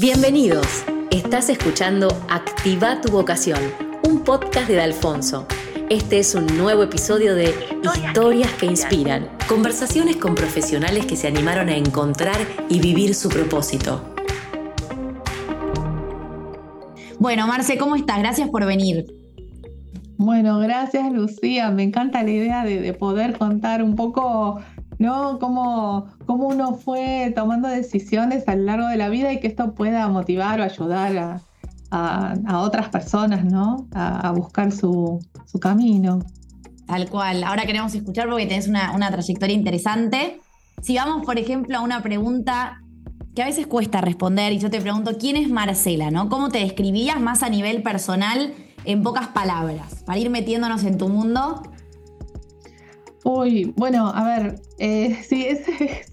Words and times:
Bienvenidos. 0.00 0.66
Estás 1.10 1.50
escuchando 1.50 2.08
Activa 2.30 3.02
tu 3.02 3.12
vocación, 3.12 3.60
un 4.02 4.24
podcast 4.24 4.66
de 4.66 4.80
Alfonso. 4.80 5.46
Este 5.90 6.20
es 6.20 6.34
un 6.34 6.46
nuevo 6.56 6.82
episodio 6.84 7.34
de 7.34 7.54
Historias 7.82 8.50
que 8.54 8.64
inspiran, 8.64 9.28
conversaciones 9.46 10.16
con 10.16 10.34
profesionales 10.34 11.04
que 11.04 11.16
se 11.16 11.26
animaron 11.28 11.68
a 11.68 11.76
encontrar 11.76 12.38
y 12.70 12.80
vivir 12.80 13.14
su 13.14 13.28
propósito. 13.28 14.02
Bueno, 17.18 17.46
Marce, 17.46 17.76
¿cómo 17.76 17.94
estás? 17.94 18.20
Gracias 18.20 18.48
por 18.48 18.64
venir. 18.64 19.04
Bueno, 20.16 20.60
gracias 20.60 21.12
Lucía. 21.12 21.70
Me 21.70 21.82
encanta 21.82 22.22
la 22.22 22.30
idea 22.30 22.64
de, 22.64 22.94
poder 22.94 23.36
contar 23.36 23.82
un 23.82 23.96
poco 23.96 24.62
¿no? 25.00 25.38
Cómo, 25.38 26.08
cómo, 26.26 26.46
uno 26.48 26.74
fue 26.74 27.32
tomando 27.34 27.68
decisiones 27.68 28.46
a 28.46 28.54
lo 28.54 28.64
largo 28.64 28.86
de 28.86 28.98
la 28.98 29.08
vida 29.08 29.32
y 29.32 29.40
que 29.40 29.48
esto 29.48 29.74
pueda 29.74 30.06
motivar 30.08 30.60
o 30.60 30.62
ayudar 30.62 31.40
a, 31.90 32.60
otras 32.60 32.90
personas, 32.90 33.44
¿no? 33.44 33.88
A, 33.92 34.30
buscar 34.32 34.70
su, 34.70 35.18
camino. 35.60 36.20
Tal 36.86 37.08
cual. 37.08 37.42
Ahora 37.44 37.64
queremos 37.64 37.94
escuchar 37.94 38.28
porque 38.28 38.46
tenés 38.46 38.68
una, 38.68 38.92
una 38.92 39.10
trayectoria 39.10 39.56
interesante. 39.56 40.40
Si 40.82 40.94
vamos, 40.96 41.24
por 41.24 41.38
ejemplo, 41.38 41.78
a 41.78 41.80
una 41.80 42.02
pregunta 42.02 42.82
que 43.34 43.42
a 43.42 43.46
veces 43.46 43.66
cuesta 43.66 44.02
responder 44.02 44.52
y 44.52 44.58
yo 44.58 44.70
te 44.70 44.80
pregunto, 44.80 45.16
¿quién 45.18 45.36
es 45.36 45.48
Marcela? 45.48 46.10
¿no? 46.10 46.28
¿Cómo 46.28 46.50
te 46.50 46.58
describías 46.58 47.20
más 47.20 47.42
a 47.42 47.48
nivel 47.48 47.82
personal 47.82 48.52
en 48.84 49.02
pocas 49.02 49.28
palabras? 49.28 50.02
Para 50.04 50.18
ir 50.18 50.28
metiéndonos 50.30 50.84
en 50.84 50.98
tu 50.98 51.08
mundo 51.08 51.62
Uy, 53.24 53.72
bueno, 53.76 54.08
a 54.08 54.24
ver, 54.24 54.60
eh, 54.78 55.16
sí, 55.28 55.46
es, 55.46 55.62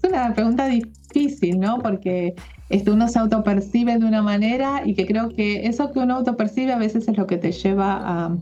una 0.06 0.34
pregunta 0.34 0.66
difícil, 0.66 1.58
¿no? 1.58 1.78
Porque 1.78 2.34
este, 2.68 2.90
uno 2.90 3.08
se 3.08 3.18
autopercibe 3.18 3.98
de 3.98 4.04
una 4.04 4.22
manera 4.22 4.82
y 4.84 4.94
que 4.94 5.06
creo 5.06 5.30
que 5.30 5.66
eso 5.66 5.90
que 5.90 6.00
uno 6.00 6.16
autopercibe 6.16 6.72
a 6.72 6.78
veces 6.78 7.08
es 7.08 7.16
lo 7.16 7.26
que 7.26 7.38
te 7.38 7.52
lleva 7.52 8.36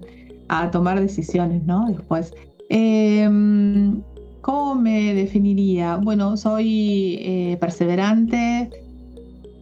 a, 0.49 0.71
tomar 0.71 1.01
decisiones, 1.01 1.65
¿no? 1.65 1.87
Después. 1.89 2.33
Em, 2.69 4.01
¿Cómo 4.43 4.77
me 4.77 5.13
definiría? 5.15 5.97
Bueno, 5.97 6.37
soy 6.37 7.19
eh, 7.21 7.57
perseverante, 7.61 8.71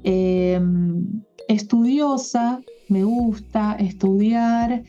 em, 0.02 1.22
estudiosa, 1.48 2.60
me 2.88 3.02
gusta 3.02 3.76
estudiar 3.78 4.82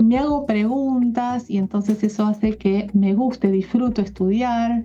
me 0.00 0.18
hago 0.18 0.46
preguntas 0.46 1.50
y 1.50 1.58
entonces 1.58 2.02
eso 2.02 2.26
hace 2.26 2.56
que 2.56 2.88
me 2.92 3.14
guste, 3.14 3.50
disfruto 3.50 4.00
estudiar. 4.00 4.84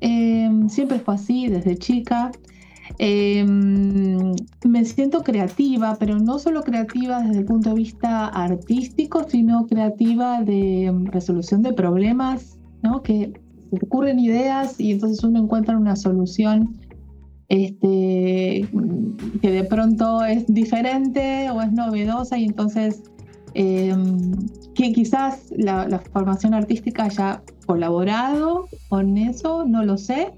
Em, 0.00 0.68
siempre 0.68 0.98
fue 1.00 1.14
así 1.14 1.48
desde 1.48 1.76
chica. 1.76 2.30
Em, 2.98 4.34
me 4.64 4.84
siento 4.84 5.22
creativa, 5.22 5.96
pero 5.98 6.18
no 6.18 6.38
solo 6.38 6.62
creativa 6.62 7.22
desde 7.22 7.40
el 7.40 7.44
punto 7.46 7.70
de 7.70 7.76
vista 7.76 8.26
artístico, 8.26 9.24
sino 9.28 9.66
creativa 9.66 10.42
de 10.42 10.86
em, 10.86 11.06
resolución 11.06 11.62
de 11.62 11.72
problemas, 11.72 12.58
¿no? 12.82 13.02
que 13.02 13.32
ocurren 13.70 14.18
ideas 14.18 14.80
y 14.80 14.92
entonces 14.92 15.22
uno 15.24 15.40
encuentra 15.40 15.76
una 15.76 15.96
solución 15.96 16.76
este, 17.48 18.68
que 19.40 19.50
de 19.50 19.64
pronto 19.64 20.24
es 20.24 20.46
diferente 20.46 21.50
o 21.50 21.60
es 21.62 21.72
novedosa 21.72 22.38
y 22.38 22.44
entonces 22.44 23.02
Em, 23.60 24.30
que 24.76 24.92
quizás 24.92 25.52
la, 25.56 26.00
formación 26.12 26.54
artística 26.54 27.06
haya 27.06 27.42
colaborado 27.66 28.68
con 28.88 29.18
eso, 29.18 29.64
no 29.66 29.84
lo 29.84 29.98
sé, 29.98 30.32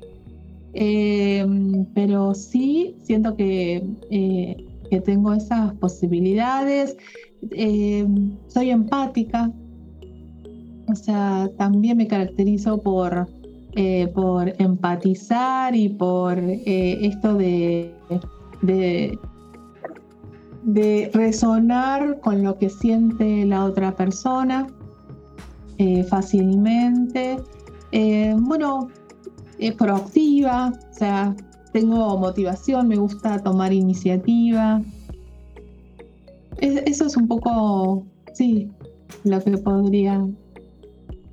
em, 0.72 1.84
pero 1.92 2.34
sí 2.34 2.96
siento 3.02 3.36
que, 3.36 3.84
eh, 4.10 4.56
que 4.88 5.00
tengo 5.02 5.34
esas 5.34 5.74
posibilidades. 5.74 6.96
Em, 7.50 8.38
soy 8.48 8.70
empática, 8.70 9.52
o 10.88 10.94
sea, 10.94 11.50
también 11.58 11.98
me 11.98 12.06
caracterizo 12.06 12.80
por, 12.80 13.28
eh, 13.76 14.08
por 14.14 14.54
empatizar 14.58 15.76
y 15.76 15.90
por 15.90 16.38
eh, 16.38 17.06
esto 17.06 17.34
de 17.34 17.92
de 20.62 21.10
resonar 21.14 22.20
con 22.20 22.42
lo 22.42 22.58
que 22.58 22.68
siente 22.68 23.44
la 23.46 23.64
otra 23.64 23.94
persona 23.96 24.66
eh, 25.78 26.04
fácilmente. 26.04 27.38
Eh, 27.92 28.34
bueno, 28.38 28.88
es 29.58 29.74
proactiva, 29.74 30.72
o 30.90 30.94
sea, 30.94 31.34
tengo 31.72 32.18
motivación, 32.18 32.88
me 32.88 32.96
gusta 32.96 33.42
tomar 33.42 33.72
iniciativa. 33.72 34.82
eso 36.58 37.06
es 37.06 37.16
un 37.16 37.26
poco, 37.26 38.04
sí, 38.34 38.70
lo 39.24 39.42
que 39.42 39.56
podría 39.58 40.26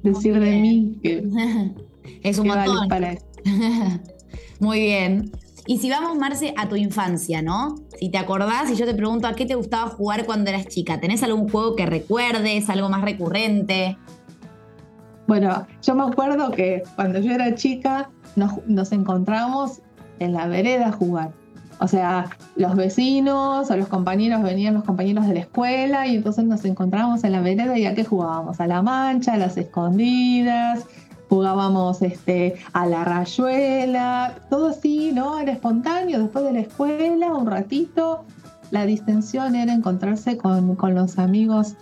decir 0.04 0.40
de 0.40 0.62
mí. 0.62 1.00
Que, 1.04 1.28
es 2.24 2.40
un 2.40 2.48
montón. 2.48 2.88
para 2.88 3.18
Muy 4.60 4.80
bien. 4.80 5.32
Y 5.68 5.80
si 5.80 5.90
vamos, 5.90 6.18
Marce, 6.18 6.54
a 6.56 6.70
tu 6.70 6.78
infancia, 6.78 7.42
¿no? 7.42 7.76
Si 8.00 8.10
te 8.10 8.18
acordás 8.18 8.72
y 8.72 8.76
yo 8.76 8.86
te 8.86 8.94
pregunto 8.94 9.28
a 9.28 9.36
qué 9.36 9.46
te 9.46 9.56
gustaba 9.56 9.90
jugar 9.90 10.26
cuando 10.26 10.50
eras 10.50 10.68
chica, 10.68 11.02
¿tenés 11.02 11.24
algún 11.24 11.50
juego 11.50 11.76
que 11.76 11.86
recuerdes, 11.86 12.70
algo 12.70 12.88
más 12.88 13.02
recurrente? 13.02 13.98
Bueno, 15.28 15.68
yo 15.82 15.94
me 15.94 16.04
acuerdo 16.04 16.52
que 16.52 16.84
cuando 16.96 17.20
yo 17.20 17.34
era 17.34 17.54
chica 17.54 18.10
nos, 18.38 18.66
nos 18.66 18.94
encontramos 18.94 19.82
en 20.20 20.32
la 20.32 20.48
vereda 20.48 20.88
a 20.88 20.92
jugar. 20.94 21.34
O 21.80 21.88
sea, 21.90 22.30
los 22.56 22.76
vecinos 22.78 23.70
o 23.70 23.76
los 23.76 23.88
compañeros 23.90 24.42
venían 24.42 24.74
los 24.74 24.86
compañeros 24.86 25.28
de 25.28 25.34
la 25.34 25.42
escuela 25.42 26.08
y 26.08 26.16
entonces 26.16 26.46
nos 26.46 26.64
encontrábamos 26.64 27.26
en 27.26 27.34
la 27.34 27.42
vereda 27.42 27.78
y 27.78 27.86
a 27.86 27.94
qué 27.94 28.06
jugábamos, 28.06 28.62
a 28.62 28.68
la 28.68 28.82
mancha, 28.82 29.34
a 29.34 29.38
las 29.38 29.58
escondidas, 29.58 30.86
jugábamos 31.30 32.02
este, 32.02 32.56
a 32.74 32.86
la 32.86 33.04
rayuela, 33.04 34.36
todo 34.50 34.68
así, 34.68 35.12
¿no? 35.14 35.40
Era 35.40 35.52
espontáneo, 35.52 36.20
después 36.20 36.46
de 36.46 36.54
la 36.54 36.60
escuela, 36.60 37.34
un 37.34 37.48
ratito. 37.48 38.24
La 38.72 38.86
distensión 38.86 39.56
era 39.56 39.74
encontrarse 39.74 40.38
con, 40.38 40.78
los 40.94 41.20
amigos, 41.20 41.76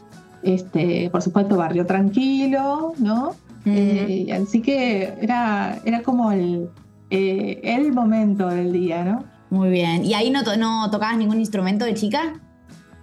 este, 0.44 1.10
por 1.10 1.22
supuesto, 1.22 1.58
barrio 1.58 1.86
tranquilo, 1.86 2.94
¿no? 2.98 3.32
Eh, 3.66 4.28
así 4.40 4.62
que 4.62 5.16
era, 5.20 5.80
era 5.86 6.04
como 6.04 6.32
el, 6.32 6.70
eh, 7.10 7.60
el 7.64 7.92
momento 7.92 8.48
del 8.48 8.72
día, 8.72 9.04
¿no? 9.04 9.24
Muy 9.50 9.70
bien. 9.70 10.06
¿Y 10.06 10.14
ahí 10.14 10.30
no, 10.30 10.42
no 10.58 10.90
tocabas 10.92 11.18
ningún 11.18 11.40
instrumento 11.40 11.86
de 11.86 11.94
chica? 11.94 12.40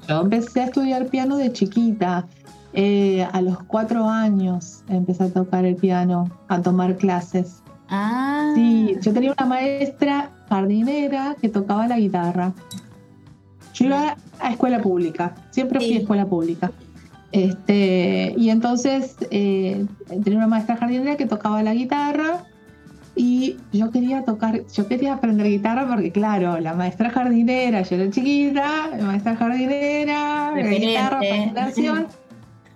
Yo 0.08 0.20
empecé 0.22 0.60
a 0.60 0.64
estudiar 0.66 1.06
piano 1.06 1.36
de 1.36 1.52
chiquita. 1.52 2.26
Eh, 2.74 3.22
a 3.30 3.42
los 3.42 3.62
cuatro 3.64 4.08
años 4.08 4.82
empecé 4.88 5.24
a 5.24 5.28
tocar 5.28 5.64
el 5.64 5.76
piano, 5.76 6.30
a 6.48 6.62
tomar 6.62 6.96
clases. 6.96 7.62
Ah. 7.88 8.52
Sí, 8.54 8.96
yo 9.02 9.12
tenía 9.12 9.34
una 9.38 9.46
maestra 9.46 10.30
jardinera 10.48 11.36
que 11.40 11.48
tocaba 11.48 11.86
la 11.86 11.98
guitarra. 11.98 12.52
Yo 13.74 13.86
iba 13.86 14.16
a 14.40 14.50
escuela 14.50 14.80
pública, 14.80 15.34
siempre 15.50 15.80
fui 15.80 15.94
a 15.94 15.98
escuela 15.98 16.26
pública. 16.26 16.72
Este, 17.32 18.34
y 18.36 18.50
entonces 18.50 19.16
eh, 19.30 19.86
tenía 20.22 20.38
una 20.38 20.48
maestra 20.48 20.76
jardinera 20.76 21.16
que 21.16 21.26
tocaba 21.26 21.62
la 21.62 21.72
guitarra 21.72 22.44
y 23.14 23.56
yo 23.72 23.90
quería 23.90 24.24
tocar, 24.24 24.62
yo 24.66 24.86
quería 24.86 25.14
aprender 25.14 25.46
guitarra 25.46 25.86
porque 25.86 26.10
claro, 26.10 26.58
la 26.60 26.74
maestra 26.74 27.10
jardinera, 27.10 27.82
yo 27.82 27.96
era 27.96 28.10
chiquita, 28.10 28.88
la 28.96 29.04
maestra 29.04 29.36
jardinera, 29.36 30.52
la 30.54 30.62
guitarra, 30.62 31.18
presentación. 31.20 32.06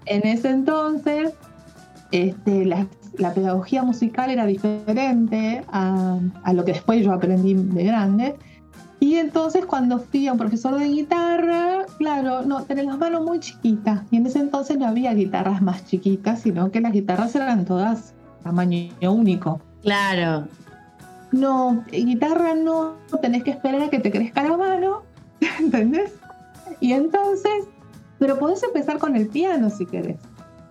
En 0.07 0.27
ese 0.27 0.51
entonces, 0.51 1.35
este, 2.13 2.65
la, 2.65 2.87
pedagogía 3.35 3.83
musical 3.83 4.31
era 4.31 4.47
diferente 4.47 5.65
a, 5.69 6.19
lo 6.53 6.65
que 6.65 6.73
después 6.73 7.05
yo 7.05 7.13
aprendí 7.13 7.55
de 7.55 7.85
grande. 7.85 8.37
Y 8.99 9.17
entonces 9.17 9.67
cuando 9.67 9.99
fui 9.99 10.27
a 10.27 10.33
un 10.33 10.39
profesor 10.39 10.79
de 10.79 10.87
guitarra, 10.87 11.85
claro, 11.99 12.43
no, 12.43 12.63
tenía 12.63 12.85
las 12.85 12.99
manos 12.99 13.25
muy 13.25 13.41
chiquitas. 13.41 14.03
Y 14.11 14.17
en 14.17 14.27
ese 14.27 14.39
entonces 14.39 14.79
no 14.79 14.87
había 14.87 15.13
guitarras 15.13 15.61
más 15.61 15.85
chiquitas, 15.87 16.41
sino 16.41 16.71
que 16.71 16.81
las 16.81 16.93
guitarras 16.93 17.35
eran 17.35 17.65
todas 17.65 18.15
tamaño 18.43 18.91
único. 19.03 19.61
Claro. 19.83 20.47
No, 21.33 21.85
guitarra 21.91 22.55
no, 22.55 22.95
tenés 23.21 23.43
que 23.43 23.51
esperar 23.51 23.83
a 23.83 23.91
que 23.91 23.99
te 23.99 24.11
crezca 24.11 24.45
la 24.45 24.57
mano, 24.57 25.03
¿entendés? 25.61 26.13
Y 26.81 26.93
entonces 26.93 27.67
pero 28.19 28.39
podés 28.39 28.63
empezar 28.63 28.99
con 28.99 29.17
el 29.17 29.29
piano 29.29 29.71
si 29.71 29.87
querés. 29.87 30.19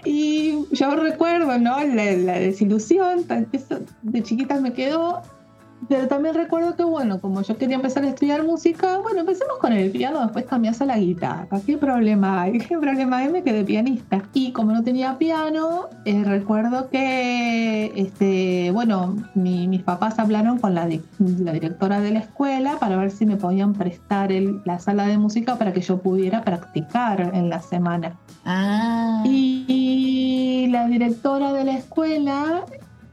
Y 0.06 0.65
yo 0.71 0.95
recuerdo, 0.95 1.57
¿no? 1.57 1.83
La, 1.83 2.39
desilusión, 2.39 3.25
de 4.03 4.24
chiquita 4.24 4.59
me 4.59 4.74
quedó. 4.74 5.24
Pero 5.87 6.07
también 6.07 6.35
recuerdo 6.35 6.75
que, 6.75 6.83
bueno, 6.83 7.19
como 7.19 7.41
yo 7.41 7.57
quería 7.57 7.75
empezar 7.75 8.03
a 8.03 8.09
estudiar 8.09 8.43
música, 8.43 8.99
bueno, 8.99 9.21
empecemos 9.21 9.57
con 9.59 9.73
el 9.73 9.91
piano, 9.91 10.21
después 10.21 10.45
cambias 10.45 10.81
a 10.81 10.85
la 10.85 10.97
guitarra. 10.97 11.47
¿Qué 11.65 11.77
problema 11.77 12.43
hay? 12.43 12.57
¿Qué 12.59 12.77
problema 12.77 13.17
hay? 13.17 13.29
Me 13.29 13.43
quedé 13.43 13.63
pianista. 13.63 14.23
Y 14.33 14.51
como 14.51 14.71
no 14.71 14.83
tenía 14.83 15.17
piano, 15.17 15.89
eh, 16.05 16.23
recuerdo 16.23 16.89
que, 16.89 17.91
este, 17.95 18.71
bueno, 18.71 19.15
mis 19.35 19.83
papás 19.83 20.19
hablaron 20.19 20.59
con 20.59 20.75
la, 20.75 20.87
la, 21.19 21.51
directora 21.53 21.99
de 21.99 22.11
la 22.11 22.19
escuela 22.19 22.77
para 22.79 22.97
ver 22.97 23.11
si 23.11 23.25
me 23.25 23.38
podían 23.38 23.73
prestar 23.73 24.31
el, 24.31 24.61
la 24.65 24.79
sala 24.79 25.07
de 25.07 25.17
música 25.17 25.57
para 25.57 25.73
que 25.73 25.81
yo 25.81 25.97
pudiera 25.97 26.43
practicar 26.43 27.31
en 27.33 27.49
la 27.49 27.61
semana. 27.61 28.15
Ah. 28.47 29.23
y 29.25 30.67
la 30.69 30.88
directora 30.88 31.53
de 31.53 31.63
la 31.63 31.73
escuela 31.73 32.63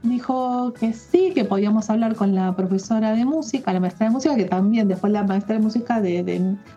dijo 0.03 0.73
que 0.73 0.93
sí, 0.93 1.31
que 1.33 1.45
podíamos 1.45 1.89
hablar 1.89 2.15
con 2.15 2.35
la 2.35 2.55
profesora 2.55 3.13
de 3.13 3.25
música, 3.25 3.71
la 3.73 3.79
maestra 3.79 4.07
de 4.07 4.13
música, 4.13 4.35
que 4.35 4.45
también 4.45 4.87
después 4.87 5.11
la 5.11 5.23
maestra 5.23 5.55
de 5.55 5.61
música 5.61 6.01
de, 6.01 6.23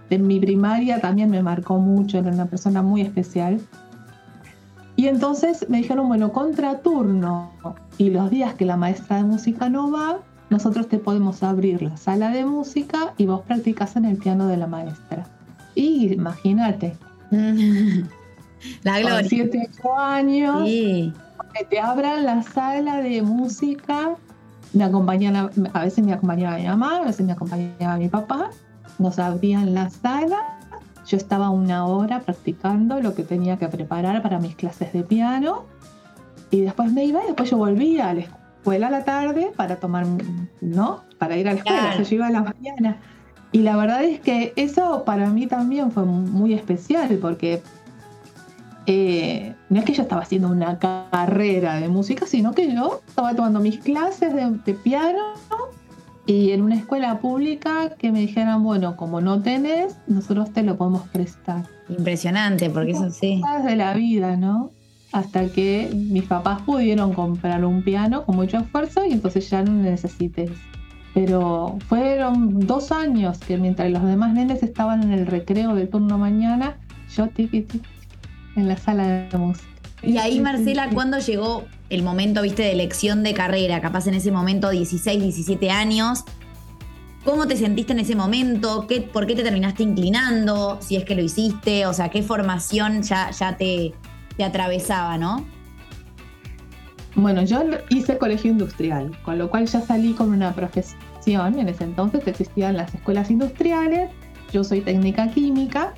de, 0.09 0.19
mi 0.19 0.41
primaria 0.41 1.01
también 1.01 1.29
me 1.31 1.43
marcó 1.43 1.79
mucho, 1.79 2.19
era 2.19 2.31
una 2.31 2.47
persona 2.47 2.83
muy 2.83 3.03
especial. 3.03 3.61
Y 4.95 5.09
entonces 5.09 5.67
me 5.69 5.79
dijeron, 5.79 6.09
bueno, 6.09 6.33
contra 6.33 6.79
turno 6.79 7.51
y 7.99 8.11
los 8.11 8.31
días 8.31 8.55
que 8.55 8.65
la 8.65 8.77
maestra 8.77 9.17
de 9.17 9.25
música 9.25 9.69
no 9.69 9.91
va, 9.91 10.21
nosotros 10.49 10.89
te 10.89 10.99
podemos 10.99 11.43
abrir 11.43 11.83
la 11.83 11.97
sala 11.97 12.31
de 12.31 12.45
música 12.45 13.13
y 13.19 13.27
vos 13.27 13.43
practicas 13.43 13.97
en 13.97 14.05
el 14.07 14.17
piano 14.17 14.47
de 14.47 14.57
la 14.57 14.69
maestra. 14.69 15.27
Y 15.75 16.15
imagínate. 16.15 16.97
la 17.31 19.01
gloria. 19.01 19.21
Con 19.21 19.29
siete, 19.29 19.69
años. 19.99 20.65
Sí 20.65 21.13
que 21.57 21.65
te 21.65 21.81
abran 21.81 22.25
la 22.25 22.43
sala 22.43 23.01
de 23.01 23.23
música. 23.23 24.15
Me 24.73 24.85
acompañan, 24.85 25.37
a 25.73 25.81
veces 25.81 26.05
me 26.05 26.13
acompañaba 26.13 26.57
mi 26.57 26.67
mamá, 26.67 26.99
a 26.99 27.05
veces 27.05 27.25
me 27.25 27.33
acompañaba 27.33 27.97
mi 27.97 28.09
papá. 28.09 28.51
Nos 28.99 29.19
abrían 29.19 29.75
la 29.75 29.91
sala. 29.91 30.59
Yo 31.07 31.17
estaba 31.17 31.51
una 31.51 31.87
hora 31.87 32.21
practicando 32.21 33.01
lo 33.01 33.15
que 33.15 33.23
tenía 33.23 33.57
que 33.57 33.69
preparar 33.69 34.23
para 34.23 34.39
mis 34.39 34.57
clases 34.57 34.93
de 34.93 35.03
piano. 35.03 35.65
Y 36.51 36.61
después 36.63 36.93
me 36.93 37.05
iba 37.05 37.23
y 37.23 37.27
después 37.27 37.51
yo 37.51 37.57
volvía 37.57 38.11
a 38.11 38.15
la 38.15 38.21
escuela 38.21 38.89
a 38.89 38.91
la 38.91 39.05
tarde 39.05 39.53
para 39.57 39.77
tomar, 39.77 40.07
¿no? 40.61 41.05
Para 41.19 41.37
ir 41.37 41.49
a 41.49 41.53
la 41.53 41.59
escuela. 41.59 42.03
Yo 42.03 42.15
iba 42.15 42.27
a 42.27 42.31
la 42.31 42.43
mañana. 42.43 42.99
Y 43.53 43.63
la 43.63 43.77
verdad 43.77 44.05
es 44.05 44.21
que 44.21 44.53
eso 44.57 45.05
para 45.05 45.29
mí 45.31 45.47
también 45.47 45.91
fue 45.91 46.05
muy 46.05 46.53
especial 46.53 47.19
porque 47.23 47.63
eh, 48.87 49.55
no 49.69 49.81
es 49.81 49.85
que 49.85 49.93
yo 49.93 50.03
estaba 50.03 50.23
haciendo 50.23 50.49
una 50.49 50.79
carrera 50.79 51.75
de 51.81 51.89
música, 51.89 52.27
sino 52.27 52.53
que 52.53 52.73
yo 52.73 53.01
estaba 53.07 53.35
tomando 53.35 53.59
mis 53.59 53.79
clases 53.79 54.33
de, 54.35 54.75
piano 54.75 55.23
y 56.25 56.53
en 56.53 56.63
una 56.63 56.77
escuela 56.77 57.19
pública 57.19 57.91
que 57.99 58.13
me 58.13 58.21
dijeran, 58.21 58.63
bueno, 58.63 58.97
como 58.97 59.21
no 59.21 59.43
tenés, 59.43 59.97
nosotros 60.07 60.53
te 60.53 60.63
lo 60.63 60.77
podemos 60.77 61.03
prestar. 61.09 61.65
Impresionante, 61.89 62.71
porque 62.71 62.93
eso 62.93 63.11
sí. 63.11 63.43
de 63.65 63.77
la 63.77 63.95
vida, 63.95 64.37
¿no? 64.37 64.71
Hasta 65.13 65.49
que 65.49 65.91
mis 65.93 66.25
papás 66.25 66.63
pudieron 66.63 67.13
comprar 67.13 67.65
un 67.65 67.83
piano 67.83 68.25
con 68.25 68.37
mucho 68.37 68.59
esfuerzo 68.59 69.05
y 69.05 69.13
entonces 69.13 69.51
ya 69.51 69.63
no 69.63 69.73
necesité. 69.73 70.49
Pero 71.15 71.79
fueron 71.89 72.61
dos 72.67 72.93
años 72.93 73.39
que 73.39 73.57
mientras 73.57 73.91
los 73.91 74.05
demás 74.05 74.35
nenes 74.35 74.63
estaban 74.63 75.03
en 75.03 75.13
el 75.13 75.27
recreo 75.27 75.75
del 75.75 75.89
turno 75.89 76.19
mañana, 76.19 76.77
yo 77.09 77.29
tiqui, 77.29 77.63
tiqui 77.63 77.96
en 78.57 78.69
la 78.69 78.77
sala 78.77 79.29
de 79.29 79.39
música. 79.39 79.69
Y 80.03 80.19
ahí, 80.19 80.41
Marcela, 80.41 80.89
¿cuándo 80.91 81.19
llegó 81.19 81.65
el 81.89 82.03
momento, 82.03 82.43
viste, 82.43 82.63
de 82.63 82.73
elección 82.73 83.23
de 83.23 83.35
carrera? 83.35 83.81
Capaz 83.81 84.07
en 84.07 84.15
ese 84.15 84.31
momento, 84.31 84.71
16, 84.71 85.23
17 85.23 85.71
años. 85.71 86.25
¿Cómo 87.25 87.47
te 87.47 87.57
sentiste 87.57 87.93
en 87.93 88.01
ese 88.01 88.15
momento? 88.15 88.87
¿Qué, 88.87 89.01
¿Por 89.01 89.27
qué 89.27 89.35
te 89.35 89.43
terminaste 89.43 89.83
inclinando? 89.83 90.79
Si 90.81 90.97
es 90.97 91.05
que 91.05 91.17
lo 91.17 91.23
hiciste, 91.23 91.87
o 91.87 91.93
sea, 91.93 92.09
¿qué 92.09 92.23
formación 92.23 93.03
ya, 93.03 93.31
ya 93.31 93.57
te, 93.57 93.95
te 94.37 94.45
atravesaba, 94.45 95.19
no? 95.19 95.45
Bueno, 97.17 97.43
yo 97.43 97.65
hice 97.89 98.19
colegio 98.19 98.51
industrial, 98.51 99.17
con 99.23 99.39
lo 99.39 99.51
cual 99.51 99.67
ya 99.67 99.81
salí 99.81 100.13
con 100.13 100.31
una 100.31 100.55
profesión. 100.55 101.59
En 101.59 101.69
ese 101.69 101.83
entonces 101.83 102.25
existían 102.29 102.77
las 102.77 102.95
escuelas 102.95 103.31
industriales, 103.33 104.11
yo 104.53 104.63
soy 104.63 104.81
técnica 104.81 105.29
química 105.29 105.95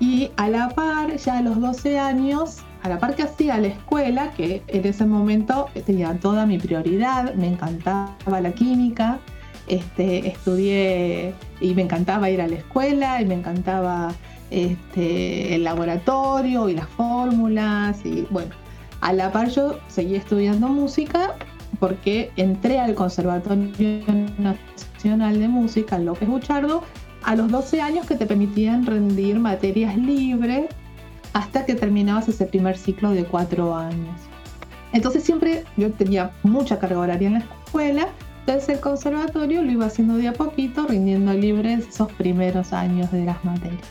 y 0.00 0.30
a 0.36 0.48
la 0.48 0.70
par, 0.70 1.14
ya 1.16 1.38
a 1.38 1.42
los 1.42 1.60
12 1.60 1.98
años, 1.98 2.56
a 2.82 2.88
la 2.88 2.98
par 2.98 3.14
que 3.14 3.22
hacía 3.22 3.58
la 3.58 3.68
escuela, 3.68 4.30
que 4.32 4.62
en 4.66 4.86
ese 4.86 5.04
momento 5.04 5.68
tenía 5.84 6.18
toda 6.18 6.46
mi 6.46 6.58
prioridad, 6.58 7.34
me 7.34 7.48
encantaba 7.48 8.40
la 8.40 8.52
química, 8.52 9.20
este, 9.68 10.26
estudié 10.26 11.34
y 11.60 11.74
me 11.74 11.82
encantaba 11.82 12.30
ir 12.30 12.40
a 12.40 12.48
la 12.48 12.56
escuela 12.56 13.20
y 13.20 13.26
me 13.26 13.34
encantaba 13.34 14.12
este, 14.50 15.54
el 15.54 15.64
laboratorio 15.64 16.68
y 16.68 16.74
las 16.74 16.88
fórmulas 16.88 18.04
y 18.04 18.26
bueno, 18.30 18.50
a 19.02 19.12
la 19.12 19.30
par 19.30 19.50
yo 19.50 19.78
seguí 19.88 20.16
estudiando 20.16 20.68
música 20.68 21.34
porque 21.78 22.32
entré 22.36 22.80
al 22.80 22.94
Conservatorio 22.94 24.02
Nacional 24.38 25.38
de 25.38 25.48
Música 25.48 25.98
López 25.98 26.28
Buchardo 26.28 26.82
a 27.24 27.36
los 27.36 27.50
12 27.50 27.80
años 27.80 28.06
que 28.06 28.16
te 28.16 28.26
permitían 28.26 28.86
rendir 28.86 29.38
materias 29.38 29.96
libres 29.96 30.66
hasta 31.32 31.64
que 31.64 31.74
terminabas 31.74 32.28
ese 32.28 32.46
primer 32.46 32.76
ciclo 32.76 33.10
de 33.10 33.24
cuatro 33.24 33.76
años. 33.76 34.20
Entonces 34.92 35.22
siempre 35.22 35.64
yo 35.76 35.92
tenía 35.92 36.32
mucha 36.42 36.78
carga 36.78 36.98
horaria 36.98 37.28
en 37.28 37.34
la 37.34 37.40
escuela, 37.40 38.08
entonces 38.40 38.68
el 38.70 38.80
conservatorio 38.80 39.62
lo 39.62 39.70
iba 39.70 39.86
haciendo 39.86 40.16
de 40.16 40.28
a 40.28 40.32
poquito, 40.32 40.86
rindiendo 40.86 41.32
libres 41.32 41.86
esos 41.86 42.10
primeros 42.12 42.72
años 42.72 43.10
de 43.12 43.24
las 43.24 43.44
materias. 43.44 43.86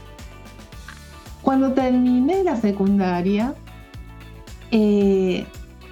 Cuando 1.41 1.71
terminé 1.71 2.43
la 2.43 2.57
secundaria, 2.57 3.55
eh, 4.71 5.45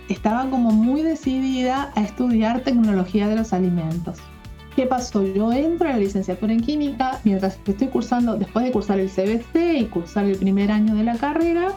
estaba 0.10 0.50
como 0.50 0.72
muy 0.72 1.02
decidida 1.02 1.92
a 1.96 2.02
estudiar 2.02 2.62
tecnología 2.62 3.28
de 3.28 3.38
los 3.38 3.54
alimentos. 3.54 4.18
¿Qué 4.78 4.86
pasó? 4.86 5.26
Yo 5.26 5.52
entro 5.52 5.90
a 5.90 5.94
la 5.94 5.98
licenciatura 5.98 6.54
en 6.54 6.60
química 6.60 7.20
mientras 7.24 7.60
estoy 7.66 7.88
cursando, 7.88 8.38
después 8.38 8.64
de 8.64 8.72
cursar 8.72 9.00
el 9.00 9.10
CBC 9.10 9.80
y 9.80 9.86
cursar 9.86 10.26
el 10.26 10.38
primer 10.38 10.72
año 10.72 10.94
de 10.94 11.04
la 11.04 11.18
carrera, 11.18 11.74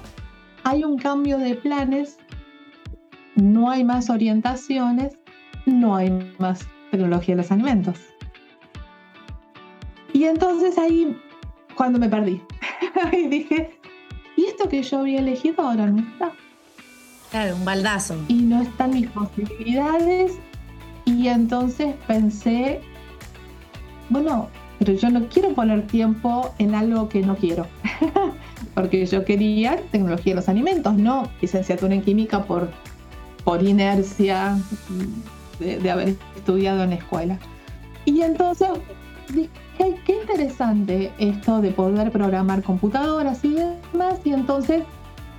hay 0.65 0.85
un 0.85 0.99
cambio 0.99 1.39
de 1.39 1.55
planes, 1.55 2.19
no 3.37 3.71
hay 3.71 3.85
más 3.85 4.11
orientaciones, 4.11 5.19
no 5.65 5.97
hay 5.97 6.11
más 6.39 6.69
tecnología 6.91 7.37
de 7.37 7.41
los 7.41 7.51
alimentos. 7.51 7.99
Y 10.13 10.25
entonces 10.25 10.77
ahí, 10.77 11.17
cuando 11.77 11.99
me 11.99 12.11
perdí, 12.11 12.43
y 13.15 13.29
dije, 13.29 13.81
¿y 14.37 14.45
esto 14.45 14.69
que 14.69 14.83
yo 14.83 14.99
había 14.99 15.21
elegido 15.21 15.63
ahora 15.63 15.87
no 15.87 16.03
está? 16.03 16.33
Claro, 17.31 17.57
un 17.57 17.65
baldazo. 17.65 18.23
Y 18.29 18.43
no 18.43 18.61
están 18.61 18.91
mis 18.91 19.09
posibilidades. 19.09 20.39
Y 21.07 21.29
entonces 21.29 21.95
pensé 22.07 22.83
bueno, 24.11 24.49
pero 24.79 24.93
yo 24.93 25.09
no 25.11 25.27
quiero 25.29 25.55
poner 25.55 25.87
tiempo 25.87 26.53
en 26.59 26.75
algo 26.75 27.09
que 27.09 27.23
no 27.23 27.37
quiero. 27.37 27.67
Porque 28.75 29.07
yo 29.07 29.25
quería 29.25 29.81
tecnología 29.91 30.33
de 30.33 30.37
los 30.37 30.49
alimentos, 30.49 30.95
no 30.95 31.29
licenciatura 31.41 31.95
en 31.95 32.03
química 32.03 32.45
por, 32.45 32.71
por 33.45 33.63
inercia 33.63 34.59
de, 35.59 35.91
haber 35.91 36.17
estudiado 36.37 36.83
en 36.83 36.91
la 36.91 36.97
escuela. 36.97 37.39
Y 38.05 38.23
entonces 38.23 38.69
dije, 39.33 39.51
qué 40.05 40.21
interesante 40.23 41.13
esto 41.19 41.61
de 41.61 41.71
poder 41.71 42.11
programar 42.11 42.63
computadoras 42.63 43.45
y 43.45 43.55
demás. 43.55 44.21
Y 44.25 44.33
entonces 44.33 44.83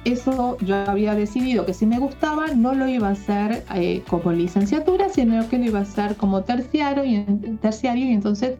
eso 0.04 0.58
yo 0.60 0.76
había 0.76 1.14
decidido 1.14 1.66
que 1.66 1.74
si 1.74 1.86
me 1.86 2.00
gustaba 2.00 2.48
no 2.48 2.74
lo 2.74 2.88
iba 2.88 3.10
a 3.10 3.12
hacer 3.12 3.64
eh, 3.76 4.02
como 4.10 4.32
licenciatura, 4.32 5.10
sino 5.10 5.48
que 5.48 5.60
lo 5.60 5.66
iba 5.66 5.80
a 5.80 5.84
hacer 5.84 6.16
como 6.16 6.42
terciario 6.42 7.04
y, 7.06 7.22
terciario, 7.62 8.06
y 8.06 8.14
entonces 8.14 8.58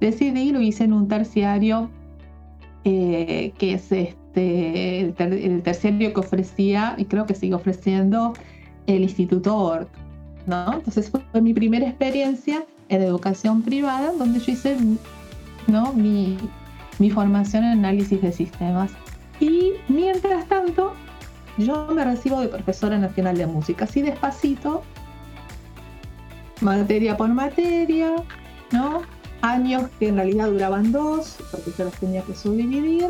decidí, 0.00 0.50
lo 0.50 0.60
hice 0.60 0.84
en 0.84 0.92
un 0.92 1.06
terciario 1.06 1.90
eh, 2.84 3.52
que 3.58 3.74
es 3.74 3.92
este, 3.92 5.00
el, 5.00 5.62
terciario 5.62 6.12
que 6.12 6.20
ofrecía 6.20 6.94
y 6.98 7.04
creo 7.04 7.26
que 7.26 7.34
sigue 7.34 7.54
ofreciendo 7.54 8.32
el 8.86 9.02
Instituto 9.02 9.56
ORT. 9.56 9.88
¿no? 10.46 10.72
Entonces 10.74 11.10
fue 11.10 11.40
mi 11.40 11.54
primera 11.54 11.86
experiencia 11.86 12.64
en 12.88 13.02
educación 13.02 13.62
privada 13.62 14.12
donde 14.12 14.40
yo 14.40 14.52
hice 14.52 14.76
¿no? 15.68 15.92
mi, 15.92 16.36
mi 16.98 17.10
formación 17.10 17.62
en 17.64 17.70
análisis 17.70 18.20
de 18.20 18.32
sistemas. 18.32 18.90
Y 19.40 19.72
mientras 19.88 20.46
tanto, 20.46 20.94
yo 21.58 21.88
me 21.88 22.04
recibo 22.04 22.40
de 22.40 22.48
profesora 22.48 22.98
nacional 22.98 23.36
de 23.36 23.46
música, 23.46 23.84
así 23.84 24.02
despacito, 24.02 24.82
materia 26.60 27.16
por 27.16 27.28
materia, 27.28 28.14
¿no? 28.70 29.02
Años 29.42 29.84
que 29.98 30.08
en 30.08 30.16
realidad 30.16 30.48
duraban 30.50 30.92
dos, 30.92 31.38
porque 31.50 31.72
yo 31.76 31.84
los 31.84 31.94
tenía 31.94 32.22
que 32.22 32.34
subdividir. 32.34 33.08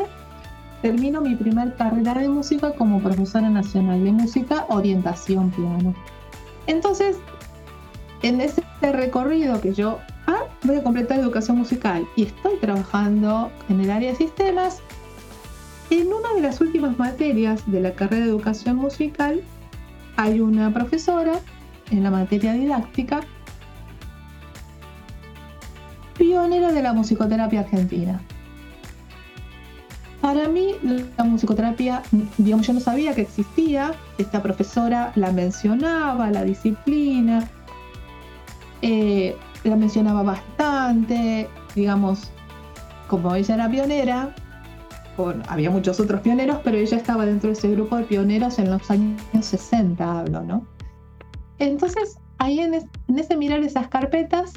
Termino 0.81 1.21
mi 1.21 1.35
primer 1.35 1.75
carrera 1.75 2.15
de 2.15 2.29
música 2.29 2.73
como 2.73 3.01
profesora 3.01 3.49
nacional 3.49 4.03
de 4.03 4.11
música, 4.11 4.65
orientación 4.69 5.51
piano. 5.51 5.93
Entonces, 6.67 7.17
en 8.23 8.41
ese 8.41 8.63
recorrido 8.81 9.59
que 9.61 9.73
yo 9.73 9.99
ah, 10.27 10.43
voy 10.63 10.77
a 10.77 10.83
completar 10.83 11.19
educación 11.19 11.57
musical 11.57 12.07
y 12.15 12.23
estoy 12.23 12.57
trabajando 12.57 13.51
en 13.69 13.81
el 13.81 13.91
área 13.91 14.11
de 14.11 14.15
sistemas, 14.15 14.81
en 15.91 16.07
una 16.13 16.33
de 16.33 16.41
las 16.41 16.61
últimas 16.61 16.97
materias 16.97 17.69
de 17.69 17.81
la 17.81 17.91
carrera 17.91 18.23
de 18.23 18.31
educación 18.31 18.77
musical 18.77 19.41
hay 20.15 20.39
una 20.39 20.73
profesora 20.73 21.33
en 21.91 22.03
la 22.03 22.09
materia 22.09 22.53
didáctica 22.53 23.19
pionera 26.17 26.71
de 26.71 26.81
la 26.81 26.93
musicoterapia 26.93 27.61
argentina. 27.61 28.21
Para 30.21 30.47
mí, 30.47 30.75
la 31.17 31.23
musicoterapia, 31.23 32.03
digamos, 32.37 32.67
yo 32.67 32.73
no 32.73 32.79
sabía 32.79 33.13
que 33.15 33.21
existía. 33.21 33.93
Esta 34.19 34.41
profesora 34.41 35.11
la 35.15 35.31
mencionaba, 35.31 36.29
la 36.29 36.43
disciplina, 36.43 37.49
eh, 38.83 39.35
la 39.63 39.75
mencionaba 39.75 40.21
bastante, 40.21 41.49
digamos, 41.75 42.29
como 43.07 43.33
ella 43.33 43.55
era 43.55 43.69
pionera, 43.69 44.35
había 45.47 45.69
muchos 45.69 45.99
otros 45.99 46.21
pioneros, 46.21 46.59
pero 46.63 46.77
ella 46.77 46.97
estaba 46.97 47.25
dentro 47.25 47.49
de 47.49 47.53
ese 47.53 47.69
grupo 47.71 47.97
de 47.97 48.03
pioneros 48.03 48.59
en 48.59 48.71
los 48.71 48.89
años 48.89 49.21
60, 49.39 50.19
hablo, 50.19 50.43
¿no? 50.43 50.65
Entonces, 51.59 52.17
ahí 52.39 52.59
en, 52.59 52.73
ese 53.17 53.37
mirar 53.37 53.61
esas 53.61 53.87
carpetas, 53.87 54.53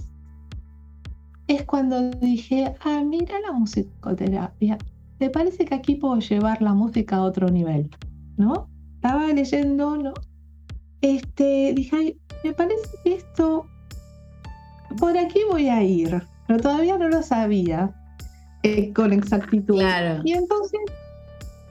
es 1.47 1.65
cuando 1.65 2.11
dije, 2.11 2.75
ah, 2.81 3.03
mira 3.05 3.39
la 3.41 3.53
musicoterapia, 3.53 4.79
¿te 5.19 5.29
parece 5.29 5.67
que 5.67 5.75
aquí 5.75 5.97
puedo 5.97 6.19
llevar 6.19 6.63
la 6.63 6.73
música 6.73 7.17
a 7.17 7.23
otro 7.23 7.49
nivel? 7.49 7.91
¿No? 8.39 8.69
Estaba 8.95 9.27
leyendo, 9.29 9.97
¿no? 9.99 10.15
Este, 11.03 11.75
dije, 11.75 12.17
me 12.43 12.55
parece 12.55 12.89
que 13.05 13.15
esto, 13.17 13.67
por 14.99 15.19
aquí 15.19 15.41
voy 15.51 15.69
a 15.69 15.83
ir, 15.83 16.23
pero 16.47 16.61
todavía 16.61 16.97
no 16.97 17.09
lo 17.11 17.23
sabía 17.23 17.95
eh, 18.65 18.93
con 18.95 19.13
exactitud. 19.13 19.79
Y 20.25 20.33
entonces 20.33 20.81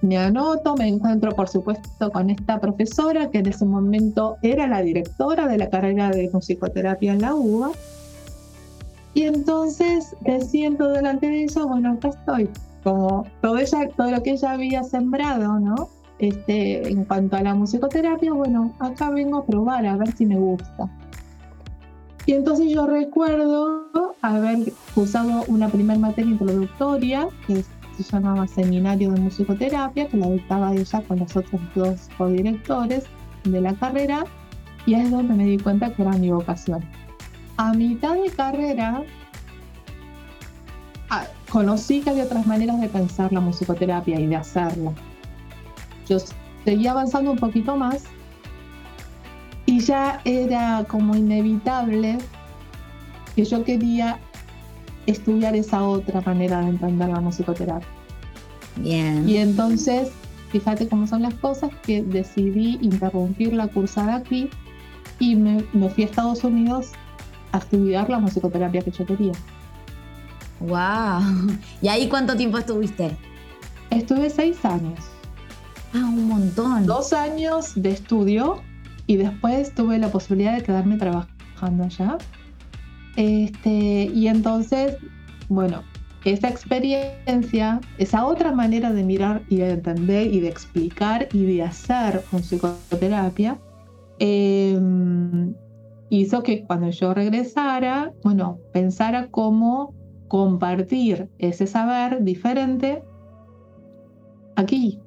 me 0.02 0.16
anoto, 0.16 0.76
me 0.76 0.88
encuentro 0.88 1.32
por 1.32 1.50
supuesto 1.50 2.12
con 2.12 2.30
esta 2.30 2.60
profesora 2.60 3.32
que 3.32 3.40
en 3.40 3.48
ese 3.48 3.66
momento 3.66 4.38
era 4.44 4.68
la 4.68 4.84
directora 4.84 5.48
de 5.48 5.58
la 5.58 5.72
carrera 5.72 6.12
de 6.12 6.30
musicoterapia 6.32 7.14
en 7.14 7.22
la 7.22 7.34
UBA. 7.34 7.72
Y 9.16 9.24
entonces 9.24 10.16
me 10.22 10.40
siento 10.42 10.90
delante 10.90 11.28
de 11.28 11.46
eso, 11.46 11.68
bueno, 11.68 11.94
acá 11.94 12.10
estoy, 12.10 12.48
como 12.84 13.26
todo, 13.42 13.58
ella, 13.58 13.90
todo 13.98 14.12
lo 14.12 14.22
que 14.22 14.32
ella 14.32 14.52
había 14.52 14.84
sembrado, 14.84 15.60
¿no? 15.60 15.90
Este, 16.20 16.88
en 16.88 17.06
cuanto 17.06 17.38
a 17.38 17.42
la 17.42 17.56
musicoterapia, 17.56 18.34
bueno, 18.34 18.72
acá 18.80 19.10
vengo 19.10 19.40
a 19.40 19.46
probar, 19.46 19.86
a 19.88 19.98
ver 19.98 20.16
si 20.16 20.28
me 20.28 20.38
gusta. 20.38 20.92
Y 22.26 22.34
entonces 22.34 22.72
yo 22.72 22.88
recuerdo 22.88 24.16
haber 24.22 24.72
usado 24.96 25.44
una 25.48 25.68
primera 25.68 26.00
materia 26.00 26.32
introductoria 26.32 27.28
que 27.46 27.64
se 27.64 28.04
llamaba 28.04 28.48
Seminario 28.48 29.12
de 29.12 29.20
Musicoterapia, 29.20 30.08
que 30.08 30.18
la 30.18 30.30
dictaba 30.30 30.74
ella 30.74 31.02
con 31.08 31.20
los 31.20 31.36
otros 31.36 31.62
dos 31.76 32.10
codirectores 32.18 33.04
de 33.44 33.62
la 33.62 33.74
carrera, 33.74 34.24
y 34.86 34.96
es 34.96 35.12
donde 35.12 35.34
me 35.34 35.46
di 35.46 35.58
cuenta 35.58 35.94
que 35.94 36.02
era 36.02 36.12
mi 36.12 36.32
vocación. 36.32 36.84
A 37.58 37.74
mitad 37.74 38.16
de 38.16 38.30
carrera 38.30 39.04
ah, 41.10 41.26
conocí 41.50 42.02
que 42.02 42.10
había 42.10 42.24
otras 42.24 42.48
maneras 42.48 42.80
de 42.80 42.88
pensar 42.88 43.32
la 43.34 43.42
musicoterapia 43.42 44.20
y 44.20 44.28
de 44.28 44.36
hacerla. 44.38 44.92
Yo 46.08 46.18
seguía 46.64 46.92
avanzando 46.92 47.32
un 47.32 47.38
poquito 47.38 47.76
más 47.76 48.06
ya 49.84 50.22
era 50.26 50.86
como 50.88 51.16
inevitable 51.16 52.18
que 53.36 53.46
yo 53.46 53.64
quería 53.64 54.20
estudiar 55.06 55.56
esa 55.56 55.84
otra 55.84 56.22
manera 56.22 56.62
de 56.62 56.70
entender 56.70 57.10
la 57.10 57.20
musicoterapia. 57.20 57.88
Bien. 58.78 59.28
Y 59.28 59.38
entonces, 59.38 60.12
fíjate 60.50 60.88
cómo 60.88 61.08
son 61.08 61.22
las 61.22 61.34
cosas, 61.36 61.72
que 61.84 62.04
decidí 62.04 62.80
interrumpir 62.82 63.54
la 63.54 63.68
cursada 63.68 64.16
aquí 64.16 64.50
y 65.20 65.36
me, 65.36 65.64
me 65.74 65.90
fui 65.90 66.04
a 66.04 66.08
Estados 66.08 66.44
Unidos 66.44 66.92
a 67.52 67.60
estudiar 67.60 68.10
la 68.10 68.20
musicoterapia 68.20 68.82
que 68.82 68.92
yo 68.92 69.06
quería. 69.06 69.34
¡Wow! 70.60 71.56
¿Y 71.82 71.88
ahí 71.88 72.08
cuánto 72.08 72.36
tiempo 72.36 72.58
estuviste? 72.58 73.16
Estuve 73.90 74.30
seis 74.30 74.64
años. 74.66 75.00
Ah, 75.94 76.00
un 76.00 76.28
montón. 76.28 76.86
Dos 76.86 77.14
años 77.14 77.74
de 77.76 77.92
estudio 77.92 78.64
y 79.08 79.18
después 79.18 79.74
tuve 79.74 79.98
la 79.98 80.10
posibilidad 80.10 80.56
de 80.56 80.64
quedarme 80.64 80.98
trabajando 80.98 81.84
allá. 81.84 82.18
Este, 83.16 84.06
y 84.14 84.28
entonces, 84.28 84.98
bueno, 85.50 85.84
esa 86.26 86.50
experiencia, 86.50 87.82
esa 87.98 88.26
otra 88.26 88.52
manera 88.54 88.92
de 88.94 89.04
mirar 89.04 89.44
y 89.50 89.58
de 89.58 89.72
entender 89.72 90.34
y 90.34 90.40
de 90.40 90.48
explicar 90.48 91.28
y 91.34 91.44
de 91.44 91.64
hacer 91.64 92.24
musicoterapia, 92.32 93.60
em, 94.20 95.54
hizo 96.10 96.44
que 96.44 96.64
cuando 96.64 96.90
yo 96.90 97.14
regresara, 97.14 98.14
bueno, 98.24 98.60
pensara 98.72 99.28
cómo 99.30 99.94
compartir 100.28 101.30
ese 101.40 101.68
saber 101.68 102.24
diferente 102.24 103.04
aquí, 104.56 105.00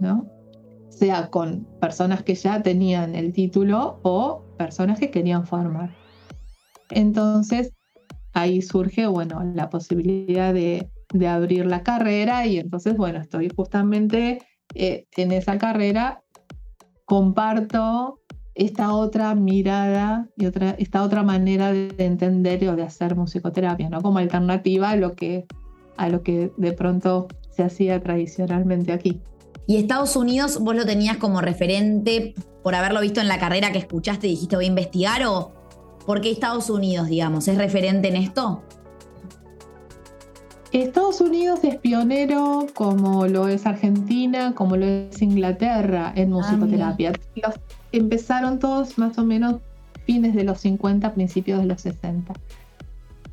¿no? 0.00 0.33
Sea 0.98 1.30
con 1.30 1.66
personas 1.80 2.22
que 2.22 2.34
ya 2.34 2.62
tenían 2.62 3.14
el 3.14 3.32
título 3.32 4.00
o 4.02 4.42
personas 4.56 4.98
que 4.98 5.10
querían 5.10 5.46
formar. 5.46 5.90
Entonces, 6.90 7.72
ahí 8.32 8.62
surge, 8.62 9.06
bueno, 9.06 9.42
la 9.54 9.70
posibilidad 9.70 10.54
de, 10.54 10.90
abrir 11.28 11.66
la 11.66 11.84
carrera 11.84 12.44
y 12.46 12.58
entonces, 12.58 12.96
bueno, 12.96 13.20
estoy 13.20 13.48
justamente 13.54 14.38
eh, 14.74 15.06
en 15.16 15.30
esa 15.30 15.58
carrera, 15.58 16.22
comparto 17.04 18.18
esta 18.56 18.94
otra 18.94 19.34
mirada 19.36 20.28
y 20.36 20.46
otra, 20.46 20.70
esta 20.70 21.02
otra 21.04 21.22
manera 21.22 21.72
de 21.72 21.94
entender 21.98 22.68
o 22.68 22.74
de 22.74 22.82
hacer 22.82 23.14
musicoterapia, 23.14 23.88
¿no? 23.90 24.00
Como 24.00 24.18
alternativa 24.18 24.90
a 24.90 24.96
lo 24.96 25.12
que, 25.12 25.46
a 25.96 26.08
lo 26.08 26.22
que 26.22 26.50
de 26.56 26.72
pronto 26.72 27.28
se 27.50 27.62
hacía 27.62 28.00
tradicionalmente 28.02 28.92
aquí. 28.92 29.20
Y 29.66 29.76
Estados 29.76 30.16
Unidos, 30.16 30.58
vos 30.60 30.76
lo 30.76 30.84
tenías 30.84 31.16
como 31.16 31.40
referente 31.40 32.34
por 32.62 32.74
haberlo 32.74 33.00
visto 33.00 33.20
en 33.20 33.28
la 33.28 33.38
carrera 33.38 33.72
que 33.72 33.78
escuchaste 33.78 34.26
y 34.26 34.30
dijiste 34.30 34.56
voy 34.56 34.66
a 34.66 34.68
investigar 34.68 35.24
o 35.26 35.52
por 36.06 36.20
qué 36.20 36.30
Estados 36.30 36.68
Unidos, 36.68 37.08
digamos, 37.08 37.48
es 37.48 37.56
referente 37.56 38.08
en 38.08 38.16
esto? 38.16 38.62
Estados 40.72 41.20
Unidos 41.20 41.60
es 41.62 41.76
pionero 41.76 42.66
como 42.74 43.26
lo 43.26 43.46
es 43.46 43.64
Argentina, 43.64 44.54
como 44.54 44.76
lo 44.76 44.84
es 44.84 45.22
Inglaterra 45.22 46.12
en 46.16 46.32
ah, 46.32 46.36
musicoterapia. 46.36 47.12
empezaron 47.92 48.58
todos 48.58 48.98
más 48.98 49.16
o 49.18 49.24
menos 49.24 49.60
fines 50.04 50.34
de 50.34 50.42
los 50.44 50.58
50, 50.60 51.14
principios 51.14 51.60
de 51.60 51.66
los 51.66 51.80
60. 51.80 52.34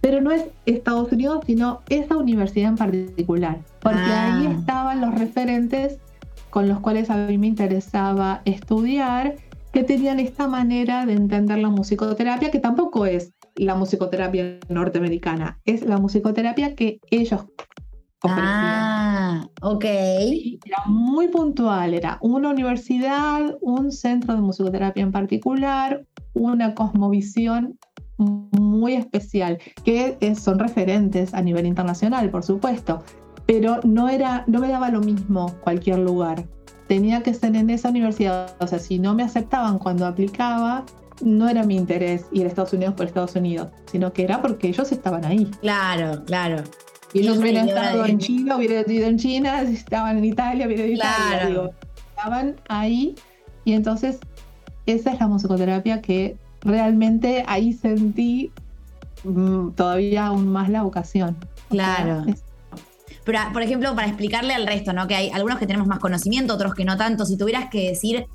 Pero 0.01 0.21
no 0.21 0.31
es 0.31 0.45
Estados 0.65 1.11
Unidos, 1.11 1.43
sino 1.45 1.81
esa 1.89 2.15
universidad 2.15 2.69
en 2.69 2.77
particular, 2.77 3.59
porque 3.81 3.99
ahí 3.99 4.47
ah. 4.47 4.55
estaban 4.59 5.01
los 5.01 5.13
referentes 5.15 5.97
con 6.51 6.67
los 6.67 6.79
cuales 6.81 7.09
a 7.09 7.17
mí 7.17 7.37
me 7.37 7.47
interesaba 7.47 8.41
estudiar, 8.45 9.35
que 9.71 9.83
tenían 9.83 10.19
esta 10.19 10.47
manera 10.47 11.05
de 11.05 11.13
entender 11.13 11.57
la 11.57 11.69
musicoterapia, 11.69 12.51
que 12.51 12.59
tampoco 12.59 13.05
es 13.05 13.33
la 13.55 13.73
musicoterapia 13.73 14.59
norteamericana, 14.69 15.59
es 15.65 15.85
la 15.85 15.97
musicoterapia 15.97 16.75
que 16.75 16.99
ellos 17.09 17.45
ofrecían. 18.21 18.45
Ah, 18.45 19.47
ok. 19.61 19.85
Era 19.85 20.83
muy 20.87 21.29
puntual, 21.29 21.93
era 21.93 22.17
una 22.21 22.49
universidad, 22.49 23.57
un 23.61 23.91
centro 23.91 24.35
de 24.35 24.41
musicoterapia 24.41 25.03
en 25.03 25.11
particular, 25.11 26.05
una 26.33 26.75
cosmovisión 26.75 27.79
muy 28.17 28.93
especial, 28.93 29.57
que 29.83 30.17
son 30.35 30.59
referentes 30.59 31.33
a 31.33 31.41
nivel 31.41 31.65
internacional, 31.65 32.29
por 32.29 32.43
supuesto 32.43 33.03
pero 33.45 33.79
no, 33.83 34.09
era, 34.09 34.43
no 34.47 34.59
me 34.59 34.69
daba 34.69 34.89
lo 34.89 35.01
mismo 35.01 35.55
cualquier 35.61 35.99
lugar. 35.99 36.45
Tenía 36.87 37.23
que 37.23 37.33
ser 37.33 37.55
en 37.55 37.69
esa 37.69 37.89
universidad. 37.89 38.55
O 38.59 38.67
sea, 38.67 38.79
si 38.79 38.99
no 38.99 39.13
me 39.13 39.23
aceptaban 39.23 39.79
cuando 39.79 40.05
aplicaba, 40.05 40.85
no 41.23 41.47
era 41.47 41.63
mi 41.63 41.75
interés 41.75 42.25
ir 42.31 42.45
a 42.45 42.47
Estados 42.47 42.73
Unidos 42.73 42.95
por 42.95 43.05
Estados 43.05 43.35
Unidos, 43.35 43.69
sino 43.91 44.11
que 44.11 44.23
era 44.23 44.41
porque 44.41 44.67
ellos 44.67 44.91
estaban 44.91 45.25
ahí. 45.25 45.49
Claro, 45.61 46.23
claro. 46.25 46.63
Y 47.13 47.19
ellos 47.19 47.37
hubieran 47.37 47.67
estado 47.67 48.05
en 48.05 48.17
China, 48.19 48.57
hubieran 48.57 48.89
ido 48.89 49.07
en 49.07 49.17
China, 49.17 49.61
estaban 49.63 50.17
en 50.17 50.25
Italia, 50.25 50.67
hubieran 50.67 50.87
ido 50.87 50.95
en 50.95 50.95
Italia. 50.95 51.71
estaban 52.09 52.55
ahí 52.69 53.15
y 53.65 53.73
entonces 53.73 54.19
esa 54.85 55.11
es 55.11 55.19
la 55.19 55.27
musicoterapia 55.27 56.01
que 56.01 56.37
realmente 56.61 57.43
ahí 57.47 57.73
sentí 57.73 58.51
mm, 59.23 59.71
todavía 59.71 60.27
aún 60.27 60.47
más 60.47 60.69
la 60.69 60.83
vocación. 60.83 61.35
Claro. 61.69 62.25
Pero, 63.23 63.39
por 63.53 63.61
ejemplo, 63.61 63.95
para 63.95 64.07
explicarle 64.07 64.53
al 64.53 64.65
resto, 64.65 64.93
¿no? 64.93 65.07
Que 65.07 65.15
hay 65.15 65.29
algunos 65.29 65.59
que 65.59 65.67
tenemos 65.67 65.87
más 65.87 65.99
conocimiento, 65.99 66.53
otros 66.53 66.73
que 66.73 66.85
no 66.85 66.97
tanto. 66.97 67.25
Si 67.25 67.37
tuvieras 67.37 67.69
que 67.69 67.89
decir 67.89 68.25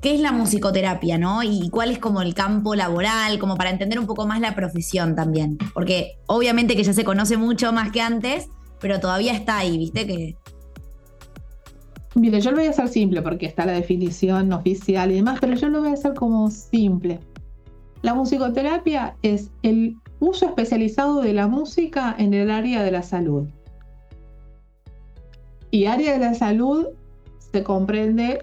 qué 0.00 0.14
es 0.14 0.20
la 0.20 0.32
musicoterapia, 0.32 1.18
¿no? 1.18 1.42
Y 1.42 1.68
cuál 1.70 1.90
es 1.90 1.98
como 1.98 2.22
el 2.22 2.34
campo 2.34 2.74
laboral, 2.74 3.38
como 3.38 3.56
para 3.56 3.70
entender 3.70 3.98
un 3.98 4.06
poco 4.06 4.26
más 4.26 4.40
la 4.40 4.54
profesión 4.54 5.14
también. 5.14 5.58
Porque 5.74 6.18
obviamente 6.26 6.76
que 6.76 6.84
ya 6.84 6.92
se 6.92 7.04
conoce 7.04 7.36
mucho 7.36 7.72
más 7.72 7.90
que 7.90 8.00
antes, 8.00 8.48
pero 8.80 9.00
todavía 9.00 9.32
está 9.32 9.58
ahí, 9.58 9.78
¿viste? 9.78 10.06
Que... 10.06 10.36
Mire, 12.14 12.40
yo 12.40 12.50
lo 12.50 12.58
voy 12.58 12.66
a 12.66 12.70
hacer 12.70 12.88
simple 12.88 13.22
porque 13.22 13.46
está 13.46 13.64
la 13.64 13.72
definición 13.72 14.52
oficial 14.52 15.12
y 15.12 15.16
demás, 15.16 15.38
pero 15.40 15.54
yo 15.54 15.68
lo 15.68 15.80
voy 15.80 15.90
a 15.90 15.94
hacer 15.94 16.14
como 16.14 16.50
simple. 16.50 17.20
La 18.02 18.14
musicoterapia 18.14 19.16
es 19.22 19.50
el 19.62 19.96
uso 20.18 20.46
especializado 20.46 21.20
de 21.20 21.34
la 21.34 21.46
música 21.46 22.14
en 22.18 22.34
el 22.34 22.50
área 22.50 22.82
de 22.82 22.90
la 22.90 23.02
salud. 23.02 23.46
Y 25.70 25.86
área 25.86 26.14
de 26.14 26.18
la 26.18 26.34
salud 26.34 26.88
se 27.52 27.62
comprende 27.62 28.42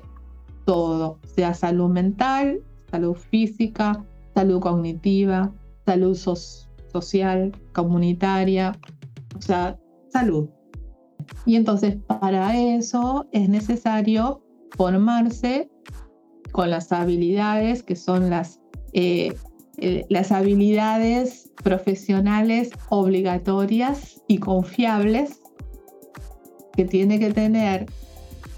todo, 0.66 1.20
sea 1.24 1.54
salud 1.54 1.90
mental, 1.90 2.62
salud 2.92 3.16
física, 3.16 4.06
salud 4.34 4.60
cognitiva, 4.60 5.54
salud 5.86 6.18
social, 6.18 7.52
comunitaria, 7.74 8.78
o 9.36 9.42
sea, 9.42 9.78
salud. 10.10 10.50
Y 11.46 11.56
entonces 11.56 11.98
para 12.08 12.58
eso 12.58 13.28
es 13.32 13.50
necesario 13.50 14.42
formarse 14.76 15.70
con 16.52 16.70
las 16.70 16.92
habilidades 16.92 17.84
que 17.84 17.96
son 17.96 18.30
las, 18.30 18.60
eh, 18.94 19.36
eh, 19.78 20.06
las 20.10 20.32
habilidades 20.32 21.52
profesionales 21.64 22.72
obligatorias 22.90 24.22
y 24.28 24.40
confiables 24.40 25.42
que 26.78 26.86
tiene 26.86 27.20
que 27.20 27.34
tener 27.34 27.88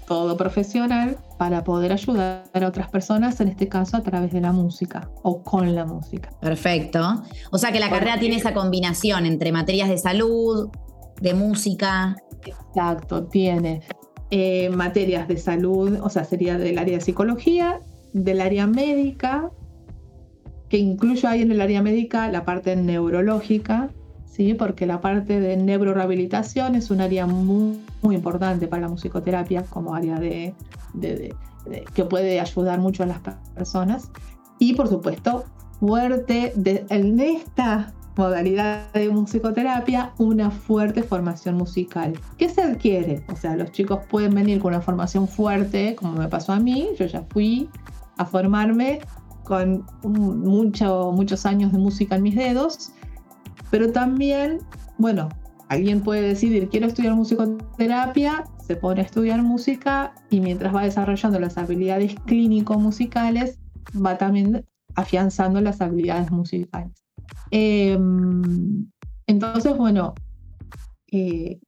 todo 0.06 0.36
profesional 0.36 1.16
para 1.38 1.64
poder 1.64 1.90
ayudar 1.90 2.44
a 2.52 2.66
otras 2.66 2.90
personas, 2.90 3.40
en 3.40 3.48
este 3.48 3.66
caso 3.66 3.96
a 3.96 4.02
través 4.02 4.30
de 4.30 4.42
la 4.42 4.52
música 4.52 5.08
o 5.22 5.42
con 5.42 5.74
la 5.74 5.86
música. 5.86 6.28
Perfecto. 6.38 7.22
O 7.50 7.56
sea 7.56 7.72
que 7.72 7.80
la 7.80 7.88
carrera 7.88 8.18
tiene 8.18 8.36
esa 8.36 8.52
combinación 8.52 9.24
entre 9.24 9.52
materias 9.52 9.88
de 9.88 9.96
salud, 9.96 10.68
de 11.20 11.32
música. 11.32 12.14
Exacto, 12.44 13.24
tiene 13.24 13.80
eh, 14.30 14.68
materias 14.68 15.26
de 15.26 15.38
salud, 15.38 15.98
o 16.02 16.10
sea, 16.10 16.24
sería 16.24 16.58
del 16.58 16.76
área 16.76 16.98
de 16.98 17.00
psicología, 17.00 17.80
del 18.12 18.42
área 18.42 18.66
médica, 18.66 19.50
que 20.68 20.76
incluyo 20.76 21.26
ahí 21.26 21.40
en 21.40 21.52
el 21.52 21.60
área 21.62 21.80
médica 21.80 22.28
la 22.30 22.44
parte 22.44 22.76
neurológica, 22.76 23.88
¿sí? 24.40 24.54
porque 24.54 24.86
la 24.86 25.02
parte 25.02 25.38
de 25.38 25.54
neurorehabilitación 25.58 26.74
es 26.74 26.90
un 26.90 27.02
área 27.02 27.26
muy, 27.26 27.78
muy 28.00 28.14
importante 28.14 28.66
para 28.68 28.80
la 28.82 28.88
musicoterapia 28.88 29.64
como 29.64 29.94
área 29.94 30.18
de, 30.18 30.54
que 31.92 32.04
puede 32.06 32.40
ayudar 32.40 32.80
mucho 32.80 33.02
a 33.02 33.06
las 33.06 33.18
personas. 33.54 34.10
Y 34.58 34.72
por 34.72 34.88
supuesto, 34.88 35.44
fuerte 35.78 36.54
en 36.88 37.20
esta 37.20 37.92
modalidad 38.16 38.90
de 38.94 39.10
musicoterapia, 39.10 40.12
una 40.16 40.50
fuerte 40.50 41.02
formación 41.02 41.56
musical. 41.56 42.18
¿Qué 42.38 42.48
se 42.48 42.62
adquiere? 42.62 43.22
O 43.30 43.36
sea, 43.36 43.56
los 43.56 43.70
chicos 43.72 44.00
pueden 44.08 44.34
venir 44.34 44.58
con 44.58 44.72
una 44.72 44.80
formación 44.80 45.28
fuerte, 45.28 45.96
como 45.96 46.14
me 46.14 46.28
pasó 46.28 46.54
a 46.54 46.60
mí, 46.60 46.88
yo 46.98 47.04
ya 47.04 47.26
fui 47.28 47.68
a 48.16 48.24
formarme 48.24 49.00
con 49.44 49.84
mucho, 50.02 51.12
muchos 51.12 51.44
años 51.44 51.72
de 51.72 51.78
música 51.78 52.16
en 52.16 52.22
mis 52.22 52.36
dedos 52.36 52.92
pero 53.70 53.92
también, 53.92 54.58
bueno, 54.98 55.28
alguien 55.68 56.02
puede 56.02 56.22
decidir, 56.22 56.68
quiero 56.68 56.86
estudiar 56.86 57.14
musicoterapia, 57.14 58.44
se 58.66 58.76
pone 58.76 59.00
a 59.00 59.04
estudiar 59.04 59.42
música 59.42 60.14
y 60.30 60.40
mientras 60.40 60.74
va 60.74 60.82
desarrollando 60.82 61.38
las 61.38 61.56
habilidades 61.58 62.14
clínico-musicales, 62.26 63.58
va 63.94 64.18
también 64.18 64.66
afianzando 64.94 65.60
las 65.60 65.80
habilidades 65.80 66.30
musicales. 66.30 66.92
Em, 67.50 68.90
entonces, 69.26 69.76
bueno, 69.76 70.14
eh, 71.12 71.58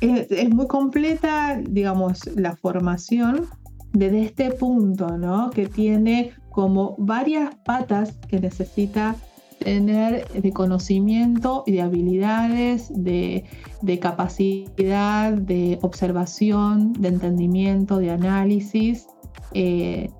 es, 0.00 0.50
muy 0.50 0.66
completa, 0.66 1.60
digamos, 1.62 2.26
la 2.36 2.56
formación 2.56 3.46
desde 3.92 4.24
este 4.24 4.50
punto, 4.50 5.16
¿no? 5.16 5.50
Que 5.50 5.66
tiene 5.66 6.32
como 6.50 6.96
varias 6.98 7.54
patas 7.64 8.18
que 8.28 8.40
necesita 8.40 9.16
tener 9.64 10.28
de 10.28 10.52
conocimiento 10.52 11.64
y 11.66 11.72
de 11.72 11.82
habilidades, 11.82 12.90
de, 12.94 13.44
capacidad, 14.00 15.32
de 15.32 15.78
observación, 15.82 16.92
de 16.94 17.08
entendimiento, 17.08 17.98
de 17.98 18.10
análisis, 18.10 19.06
eh, 19.52 20.10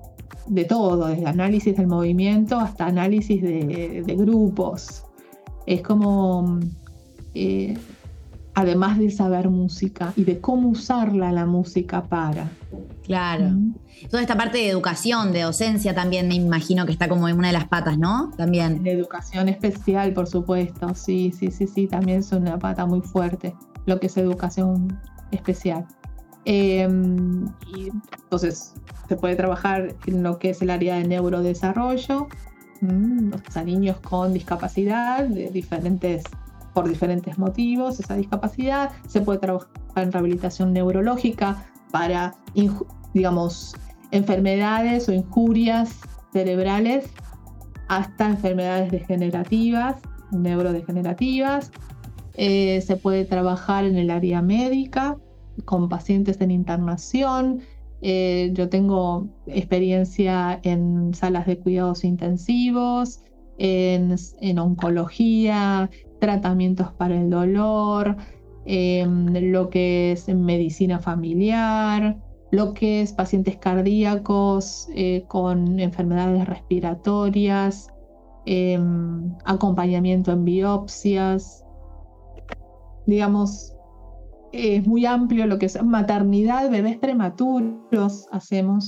de 0.47 0.65
todo, 0.65 1.07
desde 1.07 1.25
análisis 1.25 1.75
del 1.75 1.87
movimiento 1.87 2.59
hasta 2.59 2.85
análisis 2.85 3.41
de, 3.41 4.15
grupos. 4.17 5.03
Es 5.65 5.81
como 5.81 6.59
eh, 7.33 7.77
además 8.53 8.99
de 8.99 9.09
saber 9.09 9.49
música 9.49 10.13
y 10.15 10.23
de 10.23 10.39
cómo 10.39 10.69
usarla 10.69 11.31
la 11.31 11.45
música 11.45 12.03
para. 12.03 12.51
Claro. 13.03 13.51
Toda 14.09 14.21
esta 14.21 14.37
parte 14.37 14.59
de 14.59 14.69
educación, 14.69 15.31
de 15.31 15.41
docencia 15.41 15.93
también 15.93 16.27
me 16.27 16.35
imagino 16.35 16.85
que 16.85 16.91
está 16.91 17.07
como 17.07 17.27
en 17.27 17.37
una 17.37 17.47
de 17.47 17.53
las 17.53 17.67
patas, 17.67 17.97
¿no? 17.97 18.31
También. 18.37 18.83
De 18.83 18.91
educación 18.91 19.49
especial, 19.49 20.13
por 20.13 20.27
supuesto. 20.27 20.95
Sí, 20.95 21.33
sí, 21.37 21.51
sí, 21.51 21.67
sí, 21.67 21.87
también 21.87 22.19
es 22.19 22.31
una 22.31 22.57
pata 22.57 22.85
muy 22.85 23.01
fuerte 23.01 23.55
lo 23.85 23.99
que 23.99 24.07
es 24.07 24.17
educación 24.17 24.99
especial. 25.31 25.85
Em, 26.45 27.45
y 27.75 27.89
entonces 28.23 28.73
se 29.07 29.15
puede 29.15 29.35
trabajar 29.35 29.95
en 30.05 30.23
lo 30.23 30.39
que 30.39 30.51
es 30.51 30.61
el 30.61 30.69
área 30.69 30.95
de 30.95 31.07
neurodesarrollo, 31.07 32.27
o 32.81 33.51
sea, 33.51 33.63
niños 33.63 33.97
con 34.01 34.33
discapacidad 34.33 35.25
de 35.25 35.49
diferentes 35.49 36.23
por 36.73 36.89
diferentes 36.89 37.37
motivos 37.37 37.99
esa 37.99 38.15
discapacidad. 38.15 38.91
Se 39.07 39.21
puede 39.21 39.39
trabajar 39.39 39.69
en 39.95 40.11
rehabilitación 40.11 40.73
neurológica 40.73 41.63
para, 41.93 42.33
digamos, 43.13 43.75
enfermedades 44.09 45.07
o 45.07 45.13
injurias 45.13 45.99
cerebrales 46.31 47.05
hasta 47.87 48.29
enfermedades 48.29 48.91
degenerativas, 48.91 49.97
neurodegenerativas. 50.31 51.71
Eh, 52.33 52.81
se 52.81 52.95
puede 52.95 53.25
trabajar 53.25 53.85
en 53.85 53.95
el 53.97 54.09
área 54.09 54.41
médica 54.41 55.17
con 55.65 55.87
pacientes 55.87 56.41
en 56.41 56.49
internación. 56.49 57.61
Eh, 58.01 58.49
yo 58.53 58.69
tengo 58.69 59.27
experiencia 59.45 60.59
en 60.63 61.13
salas 61.13 61.45
de 61.45 61.59
cuidados 61.59 62.03
intensivos, 62.03 63.19
en, 63.59 64.15
en 64.41 64.57
oncología, 64.57 65.91
tratamientos 66.19 66.91
para 66.93 67.21
el 67.21 67.29
dolor, 67.29 68.17
em, 68.65 69.51
lo 69.51 69.69
que 69.69 70.13
es 70.13 70.27
medicina 70.27 70.99
familiar, 70.99 72.17
lo 72.51 72.73
que 72.73 73.01
es 73.01 73.13
pacientes 73.13 73.57
cardíacos 73.57 74.87
eh, 74.93 75.25
con 75.27 75.79
enfermedades 75.79 76.47
respiratorias, 76.47 77.87
em, 78.45 79.33
acompañamiento 79.45 80.31
en 80.31 80.45
biopsias. 80.45 81.65
Digamos, 83.07 83.73
es 84.51 84.85
muy 84.85 85.05
amplio 85.05 85.47
lo 85.47 85.57
que 85.57 85.65
es 85.65 85.83
maternidad, 85.83 86.69
bebés 86.69 86.97
prematuros 86.97 88.27
hacemos. 88.31 88.87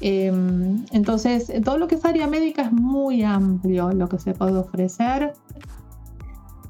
Em, 0.00 0.84
entonces, 0.90 1.52
todo 1.64 1.78
lo 1.78 1.88
que 1.88 1.94
es 1.96 2.04
área 2.04 2.26
médica 2.26 2.62
es 2.62 2.72
muy 2.72 3.22
amplio 3.22 3.92
lo 3.92 4.08
que 4.08 4.18
se 4.18 4.34
puede 4.34 4.58
ofrecer. 4.58 5.34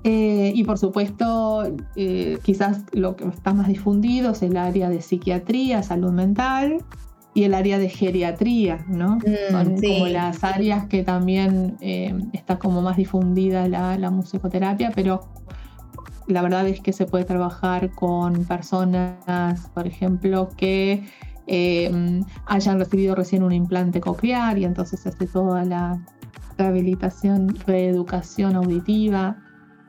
Eh, 0.05 0.53
y 0.55 0.65
por 0.65 0.79
supuesto, 0.79 1.65
eh, 1.97 2.39
quizás 2.43 2.83
lo 2.93 3.17
que 3.17 3.27
está 3.27 3.53
más 3.53 3.67
difundido 3.67 4.31
es 4.31 4.43
el 4.43 4.57
área 4.57 4.89
de 4.89 5.03
psiquiatría, 5.03 5.83
salud 5.83 6.13
mental 6.13 6.85
y 7.35 7.45
el 7.45 7.55
área 7.55 7.79
de 7.79 7.89
geriatría, 7.89 8.85
¿no? 8.89 9.17
Mm, 9.17 9.51
Son 9.51 9.77
como 9.81 10.07
las 10.07 10.45
áreas 10.45 10.87
que 10.87 11.03
también 11.03 11.77
eh, 11.81 12.17
está 12.33 12.59
como 12.59 12.81
más 12.81 12.97
difundida 12.97 13.67
la, 13.69 14.11
musicoterapia, 14.11 14.93
pero 14.95 15.21
la 16.29 16.43
verdad 16.43 16.67
es 16.69 16.81
que 16.81 16.93
se 16.93 17.07
puede 17.07 17.25
trabajar 17.25 17.91
con 17.91 18.45
personas, 18.45 19.69
por 19.75 19.87
ejemplo, 19.87 20.51
que 20.57 21.03
hayan 22.47 22.79
recibido 22.79 23.15
recién 23.15 23.43
un 23.43 23.53
implante 23.53 24.01
coclear 24.01 24.59
y 24.59 24.65
entonces 24.65 25.07
hace 25.07 25.27
toda 25.27 25.65
la 25.65 25.99
rehabilitación, 26.59 27.57
reeducación 27.67 28.55
auditiva 28.55 29.39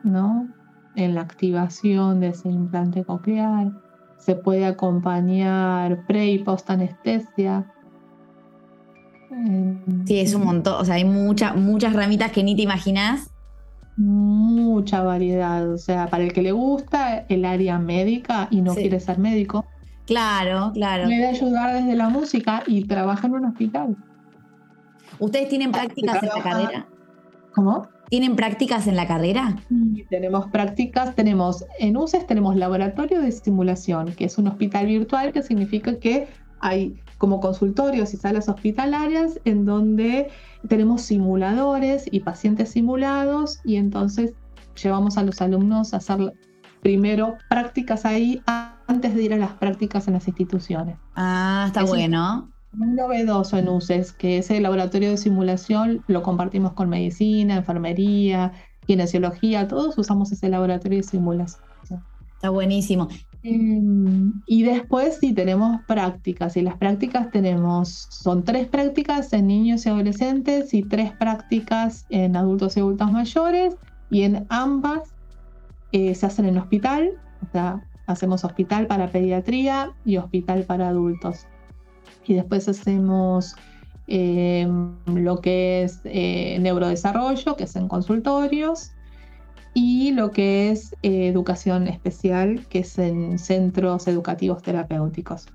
¿no? 0.04 0.48
En 0.96 1.14
la 1.14 1.22
activación 1.22 2.20
de 2.20 2.28
ese 2.28 2.48
implante 2.48 3.04
coclear. 3.04 3.72
Se 4.18 4.34
puede 4.34 4.66
acompañar 4.66 6.04
pre 6.06 6.26
y 6.26 6.38
post 6.38 6.68
anestesia. 6.70 7.66
Sí, 10.06 10.20
es 10.20 10.34
un 10.34 10.44
montón, 10.44 10.74
o 10.80 10.84
sea, 10.84 10.96
hay 10.96 11.04
muchas 11.04 11.54
muchas 11.54 11.92
ramitas 11.92 12.32
que 12.32 12.42
ni 12.42 12.56
te 12.56 12.62
imaginas. 12.62 13.30
Mucha 13.96 15.02
variedad, 15.02 15.70
o 15.70 15.78
sea, 15.78 16.08
para 16.08 16.24
el 16.24 16.32
que 16.32 16.42
le 16.42 16.52
gusta 16.52 17.26
el 17.28 17.44
área 17.44 17.78
médica 17.78 18.48
y 18.50 18.60
no 18.60 18.74
quiere 18.74 18.98
ser 18.98 19.18
médico. 19.18 19.66
Claro, 20.06 20.72
claro. 20.74 21.06
Le 21.06 21.20
da 21.20 21.28
ayudar 21.28 21.74
desde 21.74 21.94
la 21.94 22.08
música 22.08 22.64
y 22.66 22.84
trabaja 22.84 23.28
en 23.28 23.34
un 23.34 23.44
hospital. 23.44 23.96
¿Ustedes 25.20 25.48
tienen 25.48 25.70
prácticas 25.70 26.22
en 26.22 26.28
la 26.28 26.42
carrera? 26.42 26.86
¿Cómo? 27.54 27.86
¿Tienen 28.10 28.34
prácticas 28.34 28.88
en 28.88 28.96
la 28.96 29.06
carrera? 29.06 29.56
tenemos 30.08 30.50
prácticas, 30.50 31.14
tenemos 31.14 31.64
en 31.78 31.96
UCES 31.96 32.26
tenemos 32.26 32.56
laboratorio 32.56 33.20
de 33.20 33.30
simulación, 33.30 34.12
que 34.14 34.24
es 34.24 34.36
un 34.36 34.48
hospital 34.48 34.86
virtual 34.86 35.32
que 35.32 35.42
significa 35.42 35.96
que 35.98 36.26
hay 36.58 37.00
como 37.18 37.40
consultorios 37.40 38.12
y 38.12 38.16
salas 38.16 38.48
hospitalarias 38.48 39.38
en 39.44 39.64
donde 39.64 40.28
tenemos 40.68 41.02
simuladores 41.02 42.06
y 42.10 42.20
pacientes 42.20 42.70
simulados 42.70 43.60
y 43.64 43.76
entonces 43.76 44.32
llevamos 44.82 45.16
a 45.16 45.22
los 45.22 45.40
alumnos 45.40 45.94
a 45.94 45.98
hacer 45.98 46.32
primero 46.82 47.36
prácticas 47.48 48.04
ahí 48.04 48.42
antes 48.86 49.14
de 49.14 49.22
ir 49.22 49.34
a 49.34 49.36
las 49.36 49.52
prácticas 49.52 50.08
en 50.08 50.14
las 50.14 50.26
instituciones. 50.26 50.96
Ah, 51.14 51.64
está 51.68 51.84
bueno. 51.84 52.50
Muy 52.72 52.88
novedoso 52.88 53.58
en 53.58 53.68
UCES, 53.68 54.12
que 54.12 54.38
ese 54.38 54.60
laboratorio 54.60 55.10
de 55.10 55.16
simulación 55.16 56.04
lo 56.06 56.22
compartimos 56.22 56.72
con 56.72 56.88
medicina, 56.88 57.56
enfermería, 57.56 58.52
kinesiología, 58.86 59.66
todos 59.66 59.98
usamos 59.98 60.30
ese 60.30 60.48
laboratorio 60.48 60.98
de 60.98 61.04
simulación. 61.04 61.64
Está 62.34 62.50
buenísimo. 62.50 63.08
Em, 63.42 64.32
y 64.46 64.62
después 64.62 65.18
sí 65.20 65.32
tenemos 65.32 65.80
prácticas, 65.86 66.56
y 66.56 66.62
las 66.62 66.76
prácticas 66.76 67.30
tenemos, 67.30 68.06
son 68.10 68.44
tres 68.44 68.66
prácticas 68.68 69.32
en 69.32 69.46
niños 69.46 69.84
y 69.84 69.88
adolescentes 69.88 70.72
y 70.72 70.82
tres 70.82 71.12
prácticas 71.12 72.06
en 72.08 72.36
adultos 72.36 72.76
y 72.76 72.80
adultos 72.80 73.12
mayores, 73.12 73.76
y 74.10 74.22
en 74.22 74.46
ambas 74.48 75.14
eh, 75.92 76.14
se 76.14 76.26
hacen 76.26 76.46
en 76.46 76.58
hospital, 76.58 77.10
o 77.46 77.50
sea, 77.52 77.86
hacemos 78.06 78.44
hospital 78.44 78.86
para 78.86 79.08
pediatría 79.08 79.92
y 80.04 80.16
hospital 80.18 80.64
para 80.64 80.88
adultos. 80.88 81.46
Y 82.26 82.34
después 82.34 82.68
hacemos 82.68 83.54
em, 84.06 84.94
lo 85.06 85.40
que 85.40 85.82
es 85.82 86.00
eh, 86.04 86.58
neurodesarrollo, 86.60 87.56
que 87.56 87.64
es 87.64 87.76
en 87.76 87.88
consultorios, 87.88 88.92
y 89.74 90.12
lo 90.12 90.30
que 90.30 90.70
es 90.70 90.94
eh, 91.02 91.28
educación 91.28 91.86
especial, 91.86 92.66
que 92.68 92.80
es 92.80 92.98
en 92.98 93.38
centros 93.38 94.08
educativos 94.08 94.62
terapéuticos. 94.62 95.46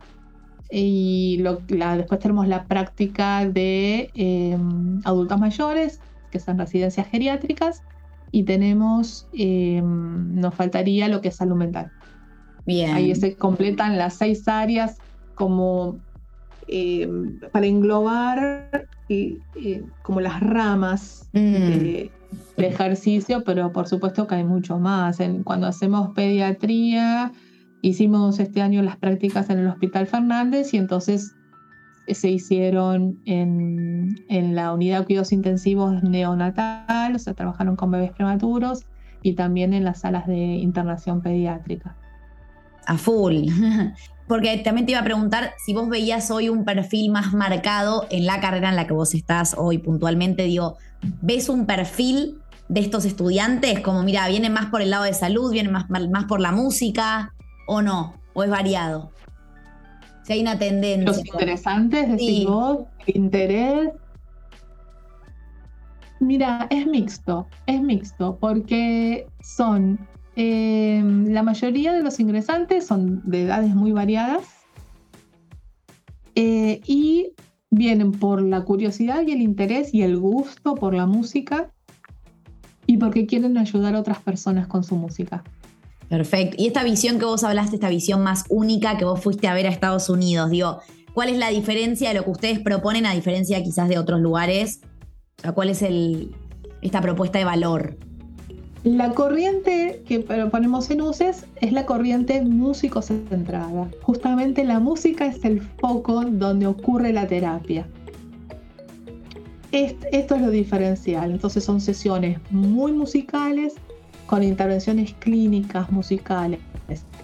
Y 0.71 1.41
después 1.41 2.19
tenemos 2.19 2.47
la 2.47 2.65
práctica 2.65 3.45
de 3.45 4.09
em, 4.15 4.99
adultos 5.03 5.39
mayores, 5.39 5.99
que 6.31 6.39
son 6.39 6.57
residencias 6.57 7.07
geriátricas, 7.07 7.83
y 8.31 8.43
tenemos, 8.43 9.27
em, 9.33 10.35
nos 10.35 10.53
faltaría 10.55 11.07
lo 11.07 11.21
que 11.21 11.29
es 11.29 11.35
salud 11.35 11.55
mental. 11.55 11.91
Bien. 12.65 12.93
Ahí 12.93 13.13
se 13.15 13.35
completan 13.35 13.97
las 13.97 14.15
seis 14.15 14.47
áreas 14.47 14.97
como 15.35 15.99
em, 16.67 17.39
para 17.51 17.65
englobar 17.65 18.87
como 20.01 20.21
las 20.21 20.39
ramas 20.39 21.29
mm. 21.33 21.39
de, 21.39 22.11
ejercicio, 22.57 23.43
pero 23.43 23.71
por 23.71 23.87
supuesto 23.87 24.27
que 24.27 24.35
hay 24.35 24.43
mucho 24.43 24.79
más. 24.79 25.19
cuando 25.43 25.67
hacemos 25.67 26.11
pediatría, 26.15 27.31
hicimos 27.81 28.39
este 28.39 28.61
año 28.61 28.81
las 28.81 28.97
prácticas 28.97 29.49
en 29.49 29.59
el 29.59 29.67
Hospital 29.67 30.07
Fernández 30.07 30.73
y 30.73 30.77
entonces 30.77 31.35
se 32.07 32.29
hicieron 32.29 33.19
en, 33.25 34.15
la 34.55 34.73
unidad 34.73 34.99
de 34.99 35.05
cuidados 35.05 35.31
intensivos 35.31 36.03
neonatal, 36.03 37.15
o 37.15 37.19
sea, 37.19 37.33
trabajaron 37.33 37.75
con 37.75 37.91
bebés 37.91 38.11
prematuros 38.11 38.85
y 39.21 39.33
también 39.33 39.73
en 39.73 39.83
las 39.83 40.01
salas 40.01 40.27
de 40.27 40.37
internación 40.37 41.21
pediátrica. 41.21 41.95
A 42.85 42.97
full. 42.97 43.47
Porque 44.27 44.57
también 44.57 44.85
te 44.85 44.93
iba 44.93 45.01
a 45.01 45.03
preguntar 45.03 45.53
si 45.63 45.73
vos 45.73 45.87
veías 45.87 46.31
hoy 46.31 46.49
un 46.49 46.65
perfil 46.65 47.11
más 47.11 47.33
marcado 47.33 48.07
en 48.09 48.25
la 48.25 48.39
carrera 48.39 48.69
en 48.69 48.75
la 48.75 48.87
que 48.87 48.93
vos 48.93 49.13
estás 49.13 49.55
hoy 49.57 49.77
puntualmente. 49.77 50.43
Digo, 50.43 50.77
¿ves 51.21 51.47
un 51.49 51.65
perfil 51.65 52.39
de 52.67 52.79
estos 52.79 53.05
estudiantes? 53.05 53.81
Como, 53.81 54.01
mira, 54.03 54.27
¿vienen 54.27 54.53
más 54.53 54.67
por 54.67 54.81
el 54.81 54.89
lado 54.89 55.03
de 55.03 55.13
salud, 55.13 55.51
vienen 55.51 55.71
más, 55.71 55.89
más 55.89 56.25
por 56.25 56.39
la 56.39 56.51
música 56.51 57.33
o 57.67 57.81
no? 57.81 58.15
¿O 58.33 58.43
es 58.43 58.49
variado? 58.49 59.11
Si 60.23 60.33
hay 60.33 60.41
una 60.41 60.57
tendencia. 60.57 61.05
Los 61.05 61.19
interesantes, 61.19 62.09
decís 62.09 62.45
vos, 62.47 62.85
interés. 63.05 63.91
Mira, 66.19 66.65
es 66.71 66.87
mixto, 66.87 67.47
es 67.67 67.79
mixto, 67.79 68.37
porque 68.39 69.27
son, 69.43 69.99
em, 70.35 71.27
la 71.31 71.43
mayoría 71.43 71.93
de 71.93 72.03
los 72.03 72.19
ingresantes 72.19 72.85
son 72.85 73.21
de 73.29 73.43
edades 73.43 73.75
muy 73.75 73.91
variadas 73.91 74.43
eh, 76.35 76.81
y 76.85 77.33
vienen 77.71 78.11
por 78.11 78.41
la 78.41 78.61
curiosidad 78.61 79.23
y 79.25 79.31
el 79.31 79.41
interés 79.41 79.93
y 79.93 80.01
el 80.01 80.17
gusto 80.17 80.75
por 80.75 80.93
la 80.93 81.05
música 81.05 81.71
y 82.87 82.97
porque 82.97 83.25
quieren 83.25 83.57
ayudar 83.57 83.95
a 83.95 83.99
otras 83.99 84.19
personas 84.21 84.67
con 84.67 84.83
su 84.83 84.95
música. 84.95 85.43
Perfecto. 86.09 86.55
Y 86.59 86.67
esta 86.67 86.83
visión 86.83 87.17
que 87.17 87.25
vos 87.25 87.43
hablaste, 87.43 87.75
esta 87.75 87.89
visión 87.89 88.21
más 88.21 88.43
única 88.49 88.97
que 88.97 89.05
vos 89.05 89.19
fuiste 89.19 89.47
a 89.47 89.53
ver 89.53 89.65
a 89.65 89.69
Estados 89.69 90.09
Unidos, 90.09 90.51
digo, 90.51 90.81
¿cuál 91.13 91.29
es 91.29 91.37
la 91.37 91.49
diferencia 91.49 92.09
de 92.09 92.15
lo 92.15 92.23
que 92.23 92.31
ustedes 92.31 92.59
proponen 92.59 93.05
a 93.05 93.13
diferencia 93.13 93.63
quizás 93.63 93.89
de 93.89 93.97
otros 93.97 94.21
lugares? 94.21 94.81
¿cuál 95.53 95.69
es 95.69 95.81
el, 95.81 96.35
esta 96.81 97.01
propuesta 97.01 97.37
de 97.37 97.45
valor? 97.45 97.97
La 98.85 99.11
corriente 99.11 100.01
que 100.07 100.21
proponemos 100.21 100.89
en 100.89 101.01
UCES 101.01 101.45
es 101.59 101.73
la 101.73 101.85
corriente 101.85 102.41
músico 102.41 103.01
centrada. 103.01 103.89
Justamente 104.03 104.63
la 104.63 104.79
música 104.79 105.25
es 105.25 105.43
el 105.43 105.59
foco 105.59 106.23
donde 106.23 106.67
ocurre 106.67 107.11
la 107.11 107.27
terapia. 107.27 107.85
Esto 109.73 110.35
es 110.35 110.41
lo 110.41 110.49
diferencial. 110.49 111.31
Entonces 111.31 111.65
son 111.65 111.81
sesiones 111.81 112.39
muy 112.51 112.93
musicales 112.93 113.73
con 114.27 114.43
intervenciones 114.43 115.13
clínicas 115.19 115.91
musicales 115.91 116.59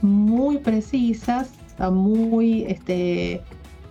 muy 0.01 0.57
precisas, 0.57 1.51
muy, 1.91 2.63
este, 2.63 3.41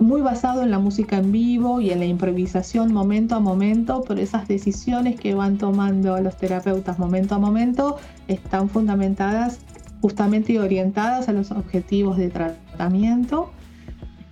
muy 0.00 0.22
basado 0.22 0.62
en 0.62 0.70
la 0.70 0.78
música 0.78 1.18
en 1.18 1.30
vivo 1.30 1.80
y 1.80 1.90
en 1.90 2.00
la 2.00 2.06
improvisación 2.06 2.92
momento 2.92 3.36
a 3.36 3.40
momento, 3.40 4.02
pero 4.08 4.20
esas 4.20 4.48
decisiones 4.48 5.20
que 5.20 5.34
van 5.34 5.58
tomando 5.58 6.18
los 6.20 6.36
terapeutas 6.38 6.98
momento 6.98 7.34
a 7.34 7.38
momento 7.38 7.96
están 8.26 8.68
fundamentadas 8.70 9.60
justamente 10.00 10.54
y 10.54 10.58
orientadas 10.58 11.28
a 11.28 11.32
los 11.32 11.50
objetivos 11.50 12.16
de 12.16 12.30
tratamiento. 12.30 13.50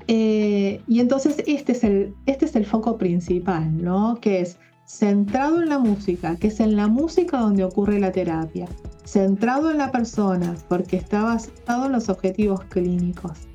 Eh, 0.07 0.81
y 0.89 1.01
entonces 1.01 1.43
este 1.47 1.73
es, 1.73 1.85
el, 1.85 2.15
este 2.25 2.47
es 2.47 2.57
el 2.57 2.65
foco 2.65 2.97
principal, 2.97 3.83
¿no? 3.83 4.19
Que 4.23 4.41
es 4.41 4.59
centrado 4.87 5.63
en 5.63 5.69
la 5.69 5.79
música, 5.79 6.37
que 6.37 6.47
es 6.47 6.61
en 6.61 6.77
la 6.77 6.89
música 6.89 7.39
donde 7.39 7.63
ocurre 7.65 8.01
la 8.01 8.11
terapia, 8.11 8.67
centrado 9.05 9.71
en 9.71 9.77
la 9.77 9.93
persona, 9.93 10.57
porque 10.67 10.97
está 10.97 11.25
basado 11.25 11.87
en 11.87 11.93
los 11.93 12.09
objetivos 12.09 12.65
clínicos. 12.65 13.49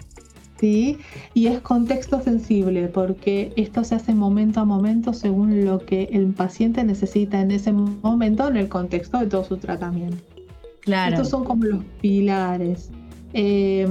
¿Sí? 0.59 0.97
Y 1.33 1.47
es 1.47 1.59
contexto 1.59 2.21
sensible, 2.21 2.87
porque 2.87 3.53
esto 3.55 3.83
se 3.83 3.95
hace 3.95 4.13
momento 4.13 4.59
a 4.61 4.65
momento 4.65 5.13
según 5.13 5.65
lo 5.65 5.79
que 5.79 6.09
el 6.11 6.27
paciente 6.27 6.83
necesita 6.83 7.41
en 7.41 7.51
ese 7.51 7.71
momento 7.71 8.47
en 8.47 8.57
el 8.57 8.69
contexto 8.69 9.19
de 9.19 9.27
todo 9.27 9.43
su 9.43 9.57
tratamiento. 9.57 10.17
Claro. 10.81 11.15
Estos 11.15 11.29
son 11.29 11.43
como 11.45 11.63
los 11.63 11.83
pilares. 12.01 12.89
Eh, 13.35 13.87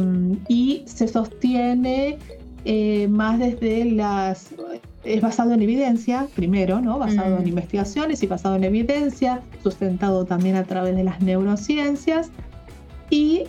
y 0.48 0.82
se 0.86 1.08
sostiene 1.08 2.18
eh, 2.64 3.08
más 3.08 3.40
desde 3.40 3.84
las 3.86 4.54
es 5.04 5.20
basado 5.20 5.52
en 5.52 5.62
evidencia, 5.62 6.28
primero, 6.34 6.80
¿no? 6.80 6.98
Basado 6.98 7.38
en 7.38 7.44
mm. 7.44 7.48
investigaciones 7.48 8.22
y 8.22 8.26
basado 8.26 8.56
en 8.56 8.64
evidencia, 8.64 9.42
sustentado 9.62 10.24
también 10.24 10.56
a 10.56 10.64
través 10.64 10.94
de 10.94 11.04
las 11.04 11.20
neurociencias 11.20 12.30
y 13.10 13.44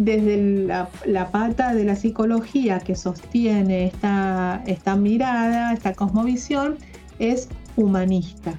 desde 0.00 0.66
la, 0.66 1.30
pata 1.30 1.74
de 1.74 1.84
la 1.84 1.94
psicología 1.94 2.78
que 2.78 2.94
sostiene 2.94 3.84
esta, 3.84 4.62
esta 4.66 4.96
mirada, 4.96 5.74
esta 5.74 5.92
cosmovisión, 5.92 6.78
es 7.18 7.50
humanista. 7.76 8.58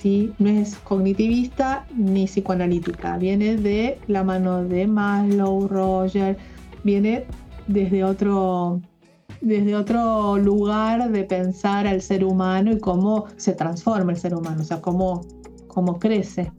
¿sí? 0.00 0.32
No 0.38 0.48
es 0.48 0.76
cognitivista 0.76 1.84
ni 1.94 2.24
psicoanalítica. 2.24 3.18
Viene 3.18 3.58
de 3.58 3.98
la 4.06 4.24
mano 4.24 4.64
de 4.64 4.86
Maslow, 4.86 5.68
Roger, 5.68 6.38
viene 6.82 7.26
desde 7.66 8.02
otro, 8.02 8.80
desde 9.42 9.76
otro 9.76 10.38
lugar 10.38 11.10
de 11.10 11.24
pensar 11.24 11.86
al 11.86 12.00
ser 12.00 12.24
humano 12.24 12.72
y 12.72 12.78
cómo 12.78 13.26
se 13.36 13.52
transforma 13.52 14.12
el 14.12 14.18
ser 14.18 14.34
humano, 14.34 14.62
o 14.62 14.64
sea, 14.64 14.80
cómo, 14.80 15.26
cómo 15.68 15.98
crece. 15.98 16.50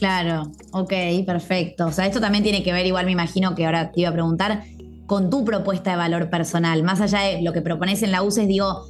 Claro, 0.00 0.50
ok, 0.72 0.92
perfecto. 1.26 1.86
O 1.86 1.92
sea, 1.92 2.06
esto 2.06 2.20
también 2.20 2.42
tiene 2.42 2.64
que 2.64 2.72
ver, 2.72 2.86
igual 2.86 3.04
me 3.04 3.12
imagino 3.12 3.54
que 3.54 3.66
ahora 3.66 3.92
te 3.92 4.00
iba 4.00 4.10
a 4.10 4.12
preguntar, 4.12 4.64
con 5.06 5.28
tu 5.28 5.44
propuesta 5.44 5.90
de 5.90 5.98
valor 5.98 6.30
personal. 6.30 6.82
Más 6.82 7.02
allá 7.02 7.20
de 7.20 7.42
lo 7.42 7.52
que 7.52 7.60
propones 7.60 8.02
en 8.02 8.10
la 8.10 8.22
UCES, 8.22 8.48
digo, 8.48 8.86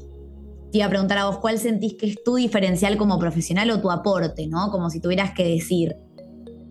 te 0.71 0.79
iba 0.79 0.87
a 0.87 0.89
preguntar 0.89 1.19
a 1.19 1.25
vos, 1.25 1.39
¿cuál 1.39 1.59
sentís 1.59 1.95
que 1.95 2.07
es 2.07 2.23
tu 2.23 2.37
diferencial 2.37 2.97
como 2.97 3.19
profesional 3.19 3.71
o 3.71 3.81
tu 3.81 3.91
aporte, 3.91 4.47
¿no? 4.47 4.71
Como 4.71 4.89
si 4.89 5.01
tuvieras 5.01 5.33
que 5.33 5.45
decir, 5.49 5.97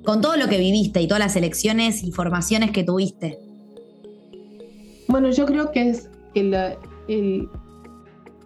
con 0.06 0.22
todo 0.22 0.38
lo 0.38 0.48
que 0.48 0.58
viviste 0.58 1.02
y 1.02 1.08
todas 1.08 1.20
las 1.20 1.36
elecciones 1.36 2.02
y 2.02 2.14
formaciones 2.14 2.72
que 2.72 2.86
tuviste. 2.86 3.40
Bueno, 5.10 5.32
yo 5.32 5.46
creo 5.46 5.72
que 5.72 5.90
es 5.90 6.10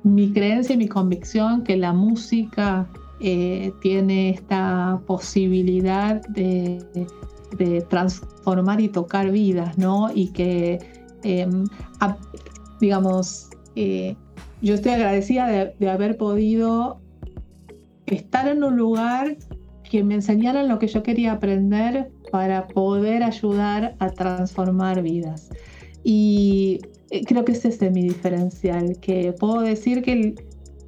mi 0.03 0.33
creencia 0.33 0.73
y 0.73 0.77
mi 0.77 0.87
convicción 0.87 1.63
que 1.63 1.77
la 1.77 1.93
música 1.93 2.89
eh, 3.25 3.71
tiene 3.81 4.31
esta 4.31 5.01
posibilidad 5.07 6.21
de, 6.27 7.07
transformar 7.89 8.81
y 8.81 8.89
tocar 8.89 9.31
vidas, 9.31 9.77
¿no? 9.77 10.09
Y 10.13 10.33
que, 10.33 10.79
em, 11.23 11.65
digamos, 12.81 13.49
eh, 13.77 14.17
yo 14.61 14.73
estoy 14.73 14.91
agradecida 14.91 15.73
de, 15.79 15.89
haber 15.89 16.17
podido 16.17 16.99
estar 18.07 18.49
en 18.49 18.61
un 18.61 18.75
lugar 18.75 19.37
que 19.89 20.03
me 20.03 20.15
enseñaran 20.15 20.67
lo 20.67 20.77
que 20.77 20.87
yo 20.87 21.01
quería 21.01 21.31
aprender 21.31 22.11
para 22.29 22.67
poder 22.67 23.23
ayudar 23.23 23.95
a 23.99 24.09
transformar 24.09 25.01
vidas. 25.01 25.49
Y 26.03 26.81
eh, 27.09 27.23
creo 27.23 27.45
que 27.45 27.53
ese 27.53 27.69
es 27.69 27.79
mi 27.89 28.03
diferencial, 28.03 28.99
que 28.99 29.31
puedo 29.31 29.61
decir 29.61 30.01
que 30.01 30.35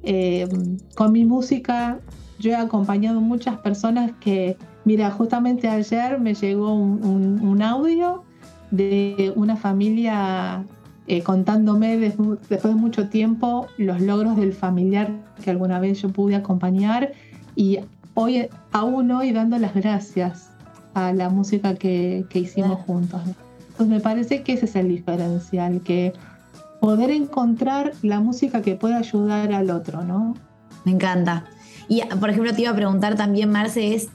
eh, 0.02 0.46
con 0.94 1.12
mi 1.12 1.24
música 1.24 2.00
yo 2.38 2.50
he 2.50 2.56
acompañado 2.56 3.20
muchas 3.20 3.56
personas 3.58 4.12
que, 4.20 4.56
mira, 4.84 5.10
justamente 5.10 5.68
ayer 5.68 6.18
me 6.18 6.34
llegó 6.34 6.74
un 6.74 7.62
audio 7.62 8.22
de 8.70 9.32
una 9.36 9.56
familia 9.56 10.64
eh, 11.08 11.22
contándome 11.22 11.98
después 11.98 12.62
de 12.62 12.74
mucho 12.74 13.08
tiempo 13.08 13.68
los 13.78 14.00
logros 14.00 14.36
del 14.36 14.52
familiar 14.52 15.12
que 15.42 15.50
alguna 15.50 15.78
vez 15.78 16.02
yo 16.02 16.08
pude 16.08 16.34
acompañar 16.34 17.12
y 17.54 17.78
hoy, 18.14 18.48
aún 18.72 19.12
hoy 19.12 19.30
dando 19.30 19.56
las 19.58 19.72
gracias 19.72 20.50
a 20.94 21.12
la 21.12 21.28
música 21.28 21.76
que, 21.76 22.26
hicimos 22.34 22.80
juntos. 22.80 23.20
Entonces 23.68 23.86
me 23.86 24.00
parece 24.00 24.42
que 24.42 24.54
ese 24.54 24.64
es 24.64 24.74
el 24.74 24.88
diferencial, 24.88 25.80
que 25.82 26.12
poder 26.80 27.10
encontrar 27.10 27.92
la 28.02 28.18
música 28.18 28.60
que 28.60 28.74
pueda 28.74 28.98
ayudar 28.98 29.52
al 29.52 29.70
otro, 29.70 30.02
¿no? 30.02 30.34
Me 30.84 30.92
encanta. 30.92 31.44
Y 31.88 32.02
por 32.20 32.30
ejemplo 32.30 32.52
te 32.54 32.62
iba 32.62 32.70
a 32.70 32.76
preguntar 32.76 33.16
también, 33.16 33.50
Marce, 33.50 33.94
es 33.94 34.08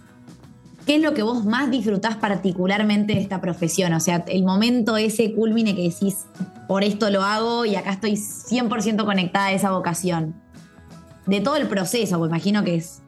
¿qué 0.85 0.95
es 0.95 1.01
lo 1.01 1.13
que 1.13 1.23
vos 1.23 1.45
más 1.45 1.71
disfrutás 1.71 2.17
particularmente 2.17 3.13
de 3.13 3.21
esta 3.21 3.41
profesión? 3.41 3.93
O 3.93 3.99
sea, 3.99 4.23
el 4.27 4.43
momento 4.43 4.97
ese 4.97 5.33
culmine 5.33 5.75
que 5.75 5.83
decís, 5.83 6.25
por 6.67 6.83
esto 6.83 7.09
lo 7.09 7.23
hago 7.23 7.65
y 7.65 7.75
acá 7.75 7.91
estoy 7.91 8.13
100% 8.13 9.05
conectada 9.05 9.47
a 9.47 9.51
esa 9.51 9.71
vocación. 9.71 10.35
De 11.27 11.39
todo 11.39 11.55
el 11.55 11.67
proceso, 11.67 12.17
pues 12.17 12.29
imagino 12.29 12.63
que 12.63 12.75
es. 12.75 13.01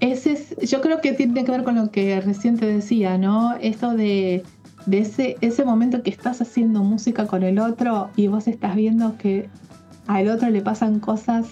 ese 0.00 0.66
yo 0.66 0.80
creo 0.80 1.00
que 1.00 1.12
tiene 1.12 1.44
que 1.44 1.50
ver 1.50 1.64
con 1.64 1.76
lo 1.76 1.90
que 1.90 2.20
recién 2.20 2.58
te 2.58 2.66
decía, 2.66 3.18
¿no? 3.18 3.54
Esto 3.60 3.94
de, 3.94 4.42
ese, 4.90 5.36
ese 5.40 5.64
momento 5.64 6.02
que 6.02 6.10
estás 6.10 6.40
haciendo 6.40 6.82
música 6.82 7.26
con 7.26 7.44
el 7.44 7.58
otro 7.60 8.10
y 8.16 8.26
vos 8.26 8.48
estás 8.48 8.74
viendo 8.74 9.16
que 9.16 9.48
al 10.06 10.28
otro 10.28 10.50
le 10.50 10.60
pasan 10.60 10.98
cosas 10.98 11.46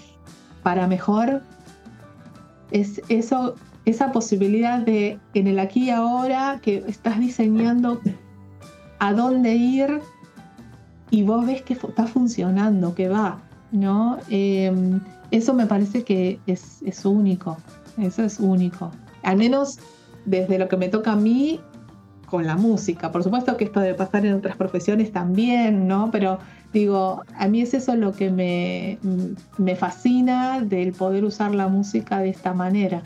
para 0.62 0.87
mejor. 0.87 1.42
Es 2.71 3.01
eso, 3.09 3.55
esa 3.85 4.12
posibilidad 4.12 4.81
de 4.81 5.18
en 5.35 5.47
el 5.47 5.59
aquí 5.59 5.85
y 5.85 5.90
ahora 5.90 6.61
que 6.62 6.85
estás 6.87 7.18
diseñando 7.18 8.01
a 8.99 9.12
dónde 9.12 9.55
ir 9.55 10.01
y 11.11 11.23
vos 11.23 11.47
ves 11.47 11.62
que 11.62 11.75
está 11.75 12.07
funcionando, 12.07 12.94
que 12.94 13.09
va, 13.09 13.40
¿no? 13.73 14.18
Em, 14.29 15.01
eso 15.31 15.55
me 15.55 15.66
parece 15.66 16.05
que 16.05 16.38
es, 16.47 17.05
único, 17.05 17.57
eso 17.99 18.23
es 18.23 18.40
único. 18.40 18.90
Al 19.23 19.37
menos 19.37 19.79
desde 20.25 20.59
lo 20.59 20.68
que 20.68 20.77
me 20.77 20.88
toca 20.88 21.12
a 21.12 21.16
mí 21.16 21.61
con 22.27 22.47
la 22.47 22.57
música. 22.57 23.11
Por 23.11 23.25
supuesto 23.25 23.57
que 23.57 23.64
esto 23.64 23.81
debe 23.81 23.94
pasar 23.94 24.27
en 24.27 24.35
otras 24.35 24.57
profesiones 24.57 25.12
también, 25.12 25.88
¿no? 25.88 26.11
Pero 26.11 26.38
digo, 26.72 27.22
a 27.37 27.48
mí 27.48 27.62
es 27.62 27.74
eso 27.74 27.96
lo 27.96 28.12
que 28.12 28.31
me, 28.31 28.98
me 29.57 29.76
fascina 29.76 30.61
del 30.61 30.92
poder 30.92 31.24
usar 31.24 31.54
la 31.54 31.68
música 31.68 32.20
de 32.20 32.31
esta 32.31 32.52
manera. 32.52 33.02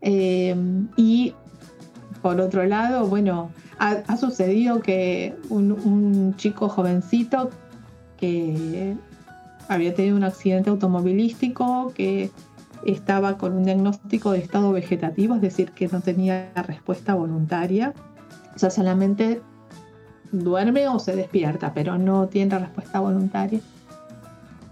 Em, 0.00 0.88
y 0.96 1.34
por 2.22 2.40
otro 2.40 2.64
lado, 2.64 3.06
bueno, 3.06 3.50
ha, 3.78 4.16
sucedido 4.16 4.80
que 4.80 5.34
un, 5.48 6.34
chico 6.36 6.68
jovencito 6.68 7.50
que 8.16 8.96
había 9.68 9.94
tenido 9.94 10.16
un 10.16 10.24
accidente 10.24 10.70
automovilístico, 10.70 11.92
que 11.94 12.30
estaba 12.86 13.38
con 13.38 13.54
un 13.54 13.64
diagnóstico 13.64 14.32
de 14.32 14.38
estado 14.38 14.72
vegetativo, 14.72 15.34
es 15.34 15.40
decir, 15.40 15.72
que 15.72 15.88
no 15.88 16.00
tenía 16.00 16.52
respuesta 16.54 17.14
voluntaria. 17.14 17.92
O 18.54 18.58
sea, 18.58 18.70
solamente 18.70 19.40
duerme 20.32 20.88
o 20.88 20.98
se 20.98 21.14
despierta, 21.14 21.72
pero 21.74 21.98
no 21.98 22.26
tiene 22.26 22.58
respuesta 22.58 23.00
voluntaria. 23.00 23.60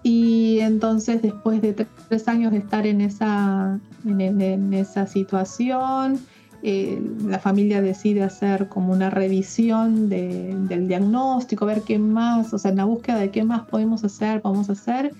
Y 0.03 0.61
entonces, 0.61 1.21
después 1.21 1.61
de 1.61 1.87
tres 2.09 2.27
años 2.27 2.53
de 2.53 2.59
estar 2.59 2.87
en 2.87 3.03
esa, 3.03 3.79
en 4.07 4.73
esa 4.73 5.07
situación, 5.07 6.19
eh, 6.63 7.01
la 7.25 7.39
familia 7.39 7.81
decide 7.81 8.23
hacer 8.23 8.69
como 8.69 8.93
una 8.93 9.09
revisión 9.09 10.09
del 10.09 10.89
diagnóstico, 10.89 11.65
ver 11.65 11.83
qué 11.83 11.99
más, 11.99 12.53
o 12.53 12.59
sea, 12.59 12.71
en 12.71 12.79
la 12.79 12.85
búsqueda 12.85 13.19
de 13.19 13.31
qué 13.31 13.45
más 13.45 13.63
podemos 13.63 14.05
hacer, 14.05 14.43
podemos 14.43 14.69
hacer. 14.69 15.13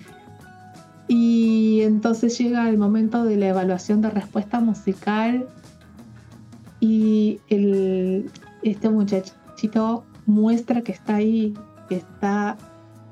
Y 1.07 1.81
entonces 1.81 2.37
llega 2.37 2.69
el 2.69 2.77
momento 2.77 3.23
de 3.23 3.37
la 3.37 3.49
evaluación 3.49 4.01
de 4.01 4.09
respuesta 4.11 4.59
musical 4.59 5.47
y 6.79 7.39
este 8.63 8.89
muchachito 8.89 10.03
muestra 10.25 10.81
que 10.81 10.91
está 10.91 11.15
ahí, 11.15 11.53
que 11.89 11.97
está 11.97 12.57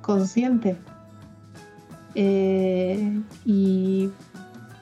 consciente. 0.02 0.78
Eh, 2.16 3.22
y 3.46 4.10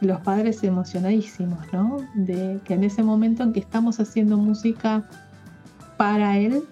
los 0.02 0.20
padres 0.22 0.64
emocionadísimos, 0.64 1.60
¿no? 1.74 1.98
De 2.16 2.60
que 2.64 2.76
en 2.76 2.84
ese 2.84 3.04
momento 3.04 3.44
en 3.44 3.54
que 3.54 3.60
estamos 3.60 4.00
haciendo 4.00 4.38
música 4.38 5.08
para 5.98 6.38
él, 6.38 6.64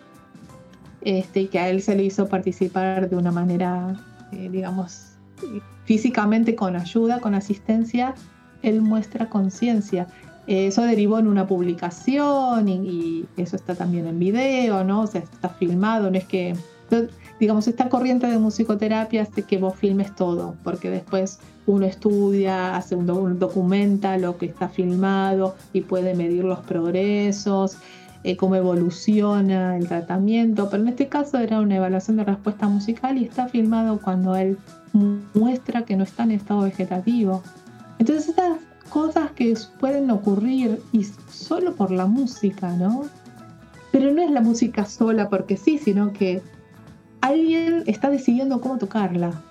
este, 1.01 1.49
que 1.49 1.59
a 1.59 1.69
él 1.69 1.81
se 1.81 1.95
le 1.95 2.03
hizo 2.03 2.27
participar 2.27 3.09
de 3.09 3.15
una 3.15 3.31
manera, 3.31 3.95
eh, 4.31 4.49
digamos, 4.49 5.17
físicamente 5.85 6.55
con 6.55 6.75
ayuda, 6.75 7.19
con 7.19 7.35
asistencia, 7.35 8.13
él 8.61 8.81
muestra 8.81 9.29
conciencia. 9.29 10.07
Eso 10.47 10.83
derivó 10.83 11.17
en 11.19 11.27
una 11.27 11.47
publicación 11.47 12.69
y, 12.69 13.25
eso 13.37 13.55
está 13.55 13.75
también 13.75 14.07
en 14.07 14.19
video, 14.19 14.83
¿no? 14.83 15.01
O 15.01 15.07
sea, 15.07 15.21
está 15.21 15.49
filmado, 15.49 16.11
no 16.11 16.17
es 16.17 16.25
que 16.25 16.55
digamos, 17.39 17.67
esta 17.67 17.89
corriente 17.89 18.27
de 18.27 18.37
musicoterapia 18.37 19.23
hace 19.23 19.43
que 19.43 19.57
vos 19.57 19.75
filmes 19.75 20.15
todo, 20.15 20.55
porque 20.63 20.89
después 20.89 21.39
uno 21.65 21.85
estudia, 21.85 22.75
hace 22.75 22.95
un, 22.95 23.39
documenta 23.39 24.17
lo 24.17 24.37
que 24.37 24.45
está 24.45 24.69
filmado 24.69 25.55
y 25.73 25.81
puede 25.81 26.13
medir 26.15 26.43
los 26.43 26.59
progresos, 26.59 27.77
eh, 28.23 28.37
cómo 28.37 28.55
evoluciona 28.55 29.77
el 29.77 29.87
tratamiento, 29.87 30.69
pero 30.69 30.83
en 30.83 30.89
este 30.89 31.07
caso 31.07 31.37
era 31.39 31.59
una 31.59 31.75
evaluación 31.75 32.17
de 32.17 32.23
respuesta 32.23 32.67
musical 32.67 33.17
y 33.17 33.25
está 33.25 33.47
filmado 33.47 33.99
cuando 34.01 34.35
él 34.35 34.57
muestra 35.33 35.83
que 35.83 35.95
no 35.95 36.03
está 36.03 36.23
en 36.23 36.31
estado 36.31 36.61
vegetativo. 36.61 37.43
Entonces 37.99 38.29
estas 38.29 38.59
cosas 38.89 39.31
que 39.31 39.55
pueden 39.79 40.09
ocurrir 40.11 40.81
y 40.91 41.03
solo 41.29 41.75
por 41.75 41.91
la 41.91 42.05
música, 42.05 42.71
¿no? 42.71 43.05
Pero 43.91 44.11
no 44.11 44.21
es 44.21 44.31
la 44.31 44.41
música 44.41 44.85
sola 44.85 45.29
porque 45.29 45.57
sí, 45.57 45.77
sino 45.77 46.13
que 46.13 46.41
alguien 47.21 47.83
está 47.87 48.09
decidiendo 48.09 48.61
cómo 48.61 48.77
tocarla. 48.77 49.41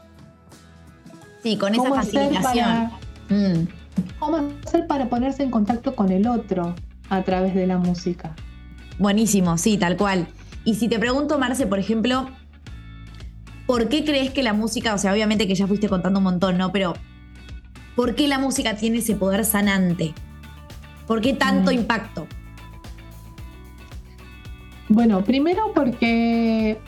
Sí, 1.43 1.57
con 1.59 1.75
esa 1.75 1.93
facilitación. 1.93 2.91
Mm. 3.29 3.69
¿Cómo 4.19 4.51
hacer 4.67 4.87
para 4.87 5.09
ponerse 5.09 5.43
en 5.43 5.51
contacto 5.51 5.95
con 5.95 6.11
el 6.11 6.27
otro 6.27 6.75
a 7.11 7.23
través 7.23 7.55
de 7.55 7.67
la 7.67 7.79
música? 7.79 8.35
Buenísimo, 8.99 9.59
sí, 9.59 9.77
tal 9.77 9.97
cual. 9.97 10.27
Y 10.65 10.75
si 10.75 10.89
te 10.89 10.99
pregunto, 10.99 11.39
Marce, 11.39 11.67
por 11.67 11.79
ejemplo, 11.79 12.29
¿por 13.67 13.89
qué 13.89 14.05
crees 14.05 14.31
que 14.31 14.43
la 14.43 14.53
música, 14.53 14.95
o 14.95 14.99
sea, 14.99 15.13
obviamente 15.13 15.47
que 15.47 15.55
ya 15.55 15.67
fuiste 15.67 15.89
contando 15.89 16.21
un 16.21 16.25
montón, 16.25 16.57
¿no? 16.57 16.73
Pero, 16.73 16.95
¿por 17.97 18.15
qué 18.15 18.29
la 18.29 18.39
música 18.39 18.77
tiene 18.77 18.99
ese 18.99 19.15
poder 19.15 19.45
sanante? 19.45 20.15
¿Por 21.07 21.21
qué 21.21 21.33
tanto 21.35 21.71
mm. 21.71 21.75
impacto? 21.75 22.27
Bueno, 24.89 25.25
primero 25.25 25.73
porque 25.75 26.79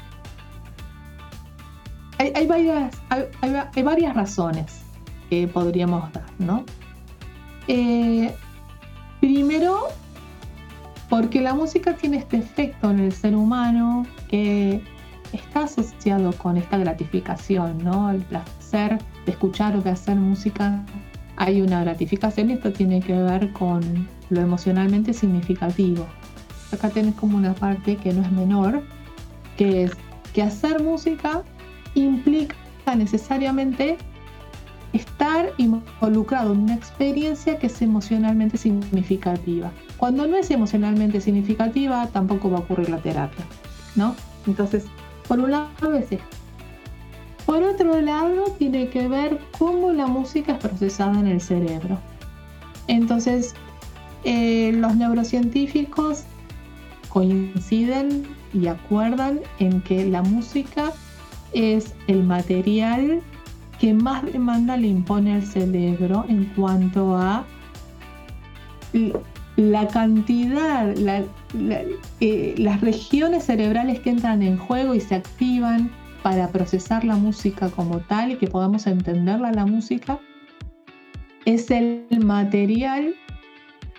hay, 2.18 2.46
varias, 2.46 2.94
hay, 3.40 3.82
varias 3.82 4.14
razones 4.14 4.82
que 5.28 5.48
podríamos 5.48 6.12
dar, 6.12 6.26
¿no? 6.38 6.64
Eh, 7.68 8.34
primero, 9.20 9.88
porque 11.08 11.40
la 11.40 11.54
música 11.54 11.94
tiene 11.96 12.18
este 12.18 12.38
efecto 12.38 12.90
en 12.90 13.00
el 13.00 13.12
ser 13.12 13.34
humano 13.34 14.06
que 14.28 14.82
está 15.32 15.64
asociado 15.64 16.32
con 16.32 16.56
esta 16.56 16.78
gratificación, 16.78 17.82
¿no? 17.82 18.10
El 18.10 18.22
placer 18.22 18.98
de 19.26 19.32
escuchar 19.32 19.76
o 19.76 19.82
de 19.82 19.90
hacer 19.90 20.16
música. 20.16 20.84
Hay 21.36 21.60
una 21.60 21.82
gratificación 21.82 22.48
y 22.48 22.54
esto 22.54 22.72
tiene 22.72 23.00
que 23.00 23.12
ver 23.12 23.52
con 23.52 24.08
lo 24.30 24.40
emocionalmente 24.40 25.12
significativo. 25.12 26.06
Acá 26.72 26.88
tenés 26.88 27.14
como 27.16 27.36
una 27.36 27.54
parte 27.54 27.96
que 27.96 28.12
no 28.12 28.22
es 28.22 28.32
menor, 28.32 28.82
que 29.56 29.84
es 29.84 29.92
que 30.32 30.42
hacer 30.42 30.82
música 30.82 31.42
implica 31.94 32.56
necesariamente 32.96 33.98
estar 34.92 35.52
involucrado 35.58 36.52
en 36.52 36.60
una 36.60 36.74
experiencia 36.74 37.58
que 37.58 37.66
es 37.66 37.82
emocionalmente 37.82 38.56
significativa. 38.56 39.70
Cuando 39.96 40.26
no 40.26 40.36
es 40.36 40.50
emocionalmente 40.50 41.20
significativa, 41.20 42.06
tampoco 42.08 42.50
va 42.50 42.58
a 42.58 42.60
ocurrir 42.60 42.88
la 42.88 42.98
terapia, 42.98 43.44
¿no? 43.94 44.14
Entonces, 44.46 44.84
por 45.26 45.38
un 45.38 45.50
lado 45.50 45.94
es 45.94 46.12
esto. 46.12 46.36
Por 47.46 47.62
otro 47.62 48.00
lado, 48.00 48.44
tiene 48.58 48.88
que 48.88 49.06
ver 49.06 49.38
cómo 49.56 49.92
la 49.92 50.08
música 50.08 50.54
es 50.54 50.58
procesada 50.58 51.20
en 51.20 51.28
el 51.28 51.40
cerebro. 51.40 51.98
Entonces, 52.88 53.54
eh, 54.24 54.72
los 54.74 54.96
neurocientíficos 54.96 56.24
coinciden 57.08 58.26
y 58.52 58.66
acuerdan 58.66 59.40
en 59.60 59.80
que 59.82 60.04
la 60.06 60.22
música 60.22 60.92
es 61.52 61.94
el 62.08 62.24
material 62.24 63.22
que 63.78 63.94
más 63.94 64.24
demanda 64.24 64.76
le 64.76 64.88
impone 64.88 65.34
al 65.34 65.46
cerebro 65.46 66.24
en 66.28 66.46
cuanto 66.56 67.16
a 67.16 67.44
la 69.56 69.88
cantidad, 69.88 70.94
eh, 72.20 72.54
las 72.58 72.80
regiones 72.80 73.44
cerebrales 73.44 74.00
que 74.00 74.10
entran 74.10 74.42
en 74.42 74.58
juego 74.58 74.94
y 74.94 75.00
se 75.00 75.14
activan 75.14 75.90
para 76.22 76.48
procesar 76.48 77.04
la 77.04 77.16
música 77.16 77.68
como 77.70 78.00
tal 78.00 78.32
y 78.32 78.36
que 78.36 78.46
podamos 78.46 78.86
entenderla 78.86 79.52
la 79.52 79.66
música, 79.66 80.18
es 81.44 81.70
el 81.70 82.06
material 82.24 83.14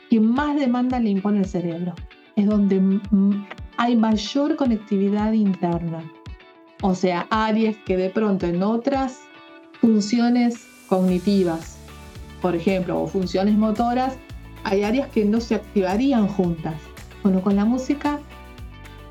que 0.10 0.20
más 0.20 0.56
demanda 0.56 1.00
le 1.00 1.10
impone 1.10 1.40
el 1.40 1.46
cerebro. 1.46 1.94
Es 2.36 2.46
donde 2.46 3.00
hay 3.78 3.96
mayor 3.96 4.56
conectividad 4.56 5.32
interna. 5.34 6.04
O 6.82 6.94
sea, 6.94 7.26
áreas 7.30 7.76
que 7.86 7.98
de 7.98 8.10
pronto 8.10 8.46
en 8.46 8.62
otras 8.62 9.22
funciones 9.82 10.68
cognitivas, 10.88 11.78
por 12.42 12.56
ejemplo, 12.56 13.02
o 13.02 13.08
funciones 13.08 13.58
motoras, 13.58 14.18
hay 14.64 14.84
áreas 14.84 15.08
que 15.10 15.26
no 15.26 15.40
se 15.40 15.56
activarían 15.56 16.28
juntas. 16.28 16.76
Bueno, 17.24 17.42
con 17.42 17.56
la 17.56 17.66
música, 17.66 18.20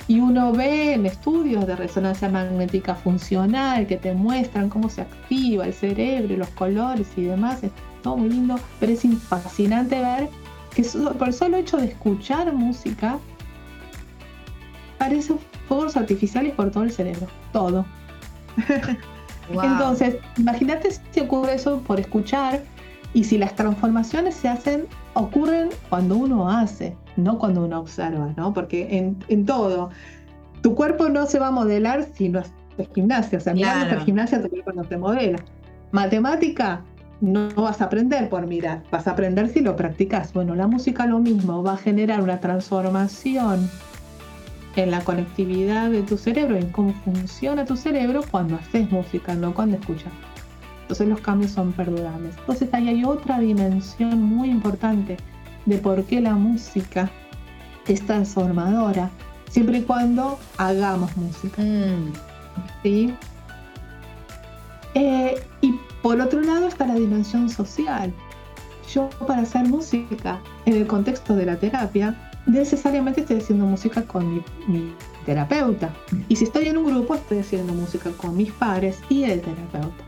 y 0.09 0.21
uno 0.21 0.53
ve 0.53 0.95
en 0.95 1.07
estudios 1.07 1.66
de 1.66 1.75
resonancia 1.75 2.29
magnética 2.29 2.95
funcional 2.95 3.87
que 3.87 3.97
te 3.97 4.14
muestran 4.14 4.69
cómo 4.69 4.88
se 4.88 5.03
activa 5.03 5.66
el 5.66 5.75
cerebro, 5.75 6.37
los 6.37 6.49
colores 6.51 7.09
y 7.16 7.25
demás, 7.25 7.64
es 7.64 7.73
todo 8.03 8.16
muy 8.16 8.29
lindo, 8.29 8.59
pero 8.79 8.92
es 8.92 9.03
fascinante 9.29 9.99
ver 9.99 10.29
que 10.75 10.85
por 11.19 11.29
el 11.29 11.35
solo 11.35 11.57
hecho 11.57 11.79
de 11.79 11.87
escuchar 11.87 12.53
música, 12.53 13.19
parece 14.99 15.35
fuegos 15.66 15.97
artificiales 15.97 16.55
por 16.55 16.71
todo 16.71 16.85
el 16.85 16.92
cerebro, 16.92 17.27
todo. 17.53 17.85
Entonces, 19.51 20.16
imagínate 20.37 20.90
si 21.11 21.21
ocurre 21.21 21.55
eso 21.55 21.81
por 21.81 21.99
escuchar 21.99 22.62
y 23.14 23.25
si 23.25 23.38
las 23.38 23.55
transformaciones 23.57 24.35
se 24.35 24.49
hacen, 24.49 24.87
ocurren 25.16 25.70
cuando 25.88 26.16
uno 26.16 26.48
hace, 26.48 26.96
no 27.16 27.38
cuando 27.38 27.64
uno 27.64 27.81
observa, 27.81 28.33
¿no? 28.37 28.52
Porque 28.52 28.98
en, 28.98 29.16
en 29.29 29.46
todo, 29.46 29.90
tu 30.61 30.74
cuerpo 30.74 31.09
no 31.09 31.26
se 31.26 31.38
va 31.38 31.48
a 31.48 31.50
modelar 31.50 32.07
si 32.14 32.29
no 32.29 32.40
haces 32.40 32.55
gimnasia. 32.94 33.38
O 33.38 33.40
sea, 33.40 33.55
claro. 33.55 34.00
gimnasia 34.05 34.42
tu 34.42 34.50
cuerpo 34.50 34.72
no 34.72 34.85
se 34.85 34.96
modela. 34.96 35.38
Matemática, 35.92 36.83
no 37.20 37.48
vas 37.55 37.81
a 37.81 37.87
aprender 37.87 38.29
por 38.29 38.46
mirar, 38.46 38.83
vas 38.90 39.07
a 39.07 39.12
aprender 39.12 39.48
si 39.48 39.61
lo 39.61 39.74
practicas. 39.74 40.33
Bueno, 40.33 40.55
la 40.55 40.66
música 40.66 41.07
lo 41.07 41.18
mismo, 41.18 41.62
va 41.62 41.74
a 41.74 41.76
generar 41.79 42.20
una 42.20 42.40
transformación 42.40 43.70
en 44.76 44.90
la 44.90 45.00
conectividad 45.00 45.90
de 45.90 46.02
tu 46.02 46.18
cerebro, 46.18 46.57
en 46.57 46.68
cómo 46.68 46.92
funciona 46.92 47.64
tu 47.64 47.76
cerebro 47.76 48.22
cuando 48.31 48.57
haces 48.57 48.90
música, 48.90 49.35
no 49.35 49.55
cuando 49.55 49.79
escuchas. 49.79 50.12
Entonces 50.87 51.09
los 51.09 51.20
cambios 51.20 51.51
son 51.51 51.72
perdurables. 51.72 52.37
Entonces 52.38 52.68
ahí 52.72 52.88
hay 52.88 53.05
otra 53.05 53.40
dimensión 53.40 54.22
muy 54.22 54.51
importante 54.51 55.16
de 55.64 55.79
por 55.79 56.05
qué 56.05 56.20
la 56.20 56.35
música 56.35 57.11
es 57.88 58.07
transformadora, 58.07 59.11
siempre 59.51 59.79
y 59.79 59.83
cuando 59.83 60.38
hagamos 60.59 61.16
música. 61.16 61.61
Mm. 61.61 62.12
¿Sí? 62.85 63.12
Eh, 64.94 65.42
y 65.61 65.75
por 66.03 66.20
otro 66.20 66.40
lado 66.40 66.68
está 66.68 66.87
la 66.87 66.94
dimensión 66.94 67.51
social. 67.51 68.12
Yo 68.94 69.11
para 69.27 69.42
hacer 69.42 69.66
música 69.66 70.40
en 70.66 70.77
el 70.77 70.87
contexto 70.87 71.35
de 71.35 71.46
la 71.46 71.57
terapia 71.57 72.14
necesariamente 72.46 73.22
estoy 73.22 73.38
haciendo 73.38 73.66
música 73.66 74.03
con 74.03 74.37
mi, 74.68 74.94
terapeuta. 75.25 75.92
Y 76.29 76.37
si 76.37 76.44
estoy 76.44 76.68
en 76.68 76.77
un 76.77 76.87
grupo, 76.87 77.16
estoy 77.16 77.38
haciendo 77.38 77.72
música 77.72 78.11
con 78.12 78.37
mis 78.37 78.53
pares 78.53 79.01
y 79.09 79.25
el 79.25 79.40
terapeuta. 79.40 80.05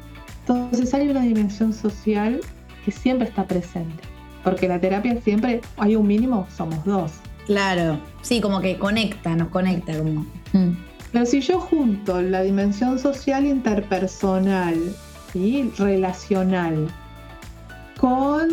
Entonces 0.49 0.95
hay 0.95 1.11
una 1.11 1.21
dimensión 1.21 1.75
social 1.75 2.41
que 2.83 2.91
siempre 2.91 3.29
está 3.29 3.47
presente. 3.47 4.03
Porque 4.43 4.67
la 4.67 4.81
terapia 4.81 5.21
siempre, 5.21 5.61
hay 5.77 5.95
un 5.95 6.07
mínimo, 6.07 6.47
somos 6.57 6.83
dos. 6.87 7.13
Claro, 7.47 7.99
sí, 8.23 8.41
como 8.41 8.61
que 8.61 8.79
conecta, 8.79 9.37
nos 9.37 9.49
conecta. 9.49 9.99
Como... 9.99 10.25
Mm. 10.55 10.73
Pero 11.13 11.27
si 11.27 11.43
yo 11.43 11.61
junto 11.61 12.23
la 12.23 12.43
dimensión 12.43 12.99
social 12.99 13.47
interpersonal 13.47 14.77
y 15.35 15.69
relacional 15.77 16.89
con 18.01 18.49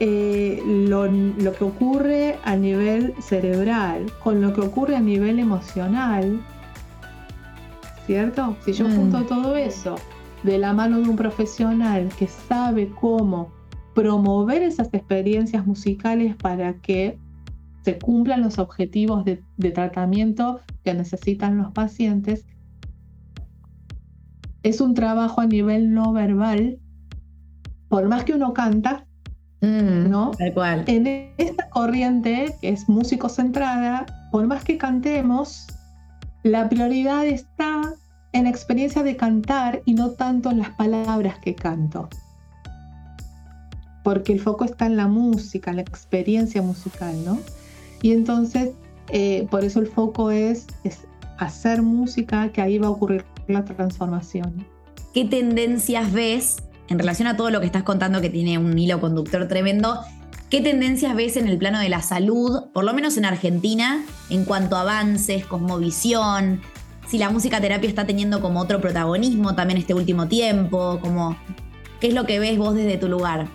eh, 0.00 0.60
lo, 0.66 1.08
que 1.54 1.64
ocurre 1.64 2.38
a 2.44 2.54
nivel 2.56 3.14
cerebral 3.22 4.12
con 4.22 4.42
lo 4.42 4.52
que 4.52 4.60
ocurre 4.60 4.96
a 4.96 5.00
nivel 5.00 5.38
emocional, 5.38 6.38
¿cierto? 8.06 8.56
Si 8.64 8.74
yo 8.74 8.88
mm. 8.88 8.96
junto 8.96 9.22
todo 9.22 9.56
eso 9.56 9.96
de 10.44 10.58
la 10.58 10.72
mano 10.72 11.00
de 11.00 11.08
un 11.08 11.16
profesional 11.16 12.08
que 12.16 12.28
sabe 12.28 12.90
cómo 13.00 13.52
promover 13.94 14.62
esas 14.62 14.92
experiencias 14.92 15.66
musicales 15.66 16.36
para 16.36 16.74
que 16.74 17.18
se 17.82 17.98
cumplan 17.98 18.42
los 18.42 18.58
objetivos 18.58 19.24
de, 19.24 19.42
de 19.56 19.70
tratamiento 19.72 20.60
que 20.84 20.94
necesitan 20.94 21.58
los 21.58 21.72
pacientes, 21.72 22.46
es 24.62 24.80
un 24.80 24.94
trabajo 24.94 25.40
a 25.40 25.46
nivel 25.46 25.92
no 25.92 26.12
verbal. 26.12 26.78
Por 27.88 28.08
más 28.08 28.24
que 28.24 28.32
uno 28.32 28.54
canta, 28.54 29.04
Mm, 29.64 30.10
¿no? 30.10 30.32
Tal 30.32 30.52
cual. 30.52 30.84
En 30.86 31.32
esta 31.38 31.68
corriente, 31.70 32.54
que 32.60 32.68
es 32.70 32.88
músico 32.88 33.28
centrada, 33.28 34.04
por 34.30 34.46
más 34.46 34.64
que 34.64 34.76
cantemos, 34.76 35.66
la 36.42 36.68
prioridad 36.68 37.26
está 37.26 37.94
en 38.34 38.44
la 38.44 38.50
experiencia 38.50 39.02
de 39.02 39.16
cantar 39.16 39.80
y 39.86 39.94
no 39.94 40.10
tanto 40.10 40.50
en 40.50 40.58
las 40.58 40.70
palabras 40.70 41.38
que 41.38 41.54
canto. 41.54 42.10
Porque 44.02 44.34
el 44.34 44.40
foco 44.40 44.64
está 44.64 44.86
en 44.86 44.96
la 44.96 45.06
música, 45.06 45.70
en 45.70 45.76
la 45.76 45.82
experiencia 45.82 46.60
musical, 46.60 47.16
¿no? 47.24 47.38
Y 48.02 48.12
entonces, 48.12 48.72
eh, 49.08 49.46
por 49.50 49.64
eso 49.64 49.80
el 49.80 49.86
foco 49.86 50.30
es, 50.30 50.66
es 50.82 51.06
hacer 51.38 51.80
música, 51.80 52.50
que 52.52 52.60
ahí 52.60 52.76
va 52.76 52.88
a 52.88 52.90
ocurrir 52.90 53.24
la 53.46 53.64
transformación. 53.64 54.66
¿Qué 55.14 55.24
tendencias 55.24 56.12
ves 56.12 56.56
en 56.88 56.98
relación 56.98 57.28
a 57.28 57.36
todo 57.36 57.50
lo 57.50 57.60
que 57.60 57.66
estás 57.66 57.84
contando 57.84 58.20
que 58.20 58.30
tiene 58.30 58.58
un 58.58 58.78
hilo 58.78 59.00
conductor 59.00 59.46
tremendo, 59.48 60.00
¿qué 60.50 60.60
tendencias 60.60 61.14
ves 61.14 61.36
en 61.36 61.48
el 61.48 61.56
plano 61.56 61.78
de 61.78 61.88
la 61.88 62.02
salud, 62.02 62.64
por 62.72 62.84
lo 62.84 62.92
menos 62.92 63.16
en 63.16 63.24
Argentina, 63.24 64.04
en 64.28 64.44
cuanto 64.44 64.76
a 64.76 64.82
avances, 64.82 65.46
cosmovisión? 65.46 66.60
Si 67.06 67.18
la 67.18 67.30
música 67.30 67.60
terapia 67.60 67.88
está 67.88 68.06
teniendo 68.06 68.40
como 68.40 68.60
otro 68.60 68.80
protagonismo 68.80 69.54
también 69.54 69.78
este 69.78 69.94
último 69.94 70.26
tiempo, 70.26 70.98
como, 71.00 71.36
¿qué 72.00 72.08
es 72.08 72.14
lo 72.14 72.24
que 72.24 72.38
ves 72.38 72.56
vos 72.58 72.74
desde 72.74 72.96
tu 72.96 73.08
lugar? 73.08 73.46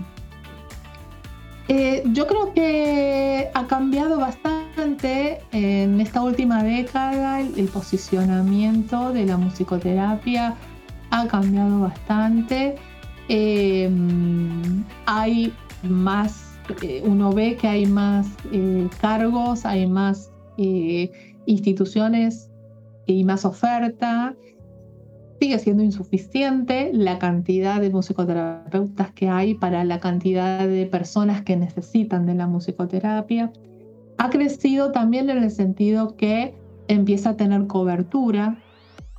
Eh, 1.72 2.02
yo 2.14 2.26
creo 2.26 2.52
que 2.54 3.52
ha 3.54 3.68
cambiado 3.68 4.18
bastante 4.18 5.40
en 5.52 6.02
esta 6.02 6.24
última 6.24 6.64
década 6.64 7.42
el 7.42 7.68
posicionamiento 7.68 9.14
de 9.14 9.28
la 9.28 9.38
musicoterapia, 9.38 10.56
ha 11.12 11.28
cambiado 11.28 11.82
bastante. 11.82 12.76
Em, 13.28 14.84
hay 15.06 15.54
más, 15.84 16.58
eh, 16.82 17.04
uno 17.06 17.34
ve 17.34 17.56
que 17.56 17.68
hay 17.68 17.86
más 17.86 18.26
eh, 18.52 18.88
cargos, 19.00 19.64
hay 19.64 19.86
más 19.86 20.32
instituciones 21.46 22.49
y 23.14 23.24
más 23.24 23.46
oferta. 23.46 24.36
Sigue 25.40 25.60
siendo 25.60 25.84
insuficiente 25.84 26.92
la 26.94 27.18
cantidad 27.18 27.80
de 27.80 27.90
musicoterapeutas 27.90 29.12
que 29.14 29.30
hay 29.30 29.54
para 29.54 29.84
la 29.86 30.00
cantidad 30.00 30.68
de 30.68 30.86
personas 30.86 31.44
que 31.44 31.56
necesitan 31.56 32.26
de 32.26 32.36
la 32.36 32.48
musicoterapia. 32.48 33.52
Ha 34.18 34.30
crecido 34.30 34.92
también 34.92 35.30
en 35.30 35.44
el 35.44 35.52
sentido 35.52 36.18
que 36.18 36.56
empieza 36.88 37.32
a 37.32 37.38
tener 37.38 37.68
cobertura 37.68 38.58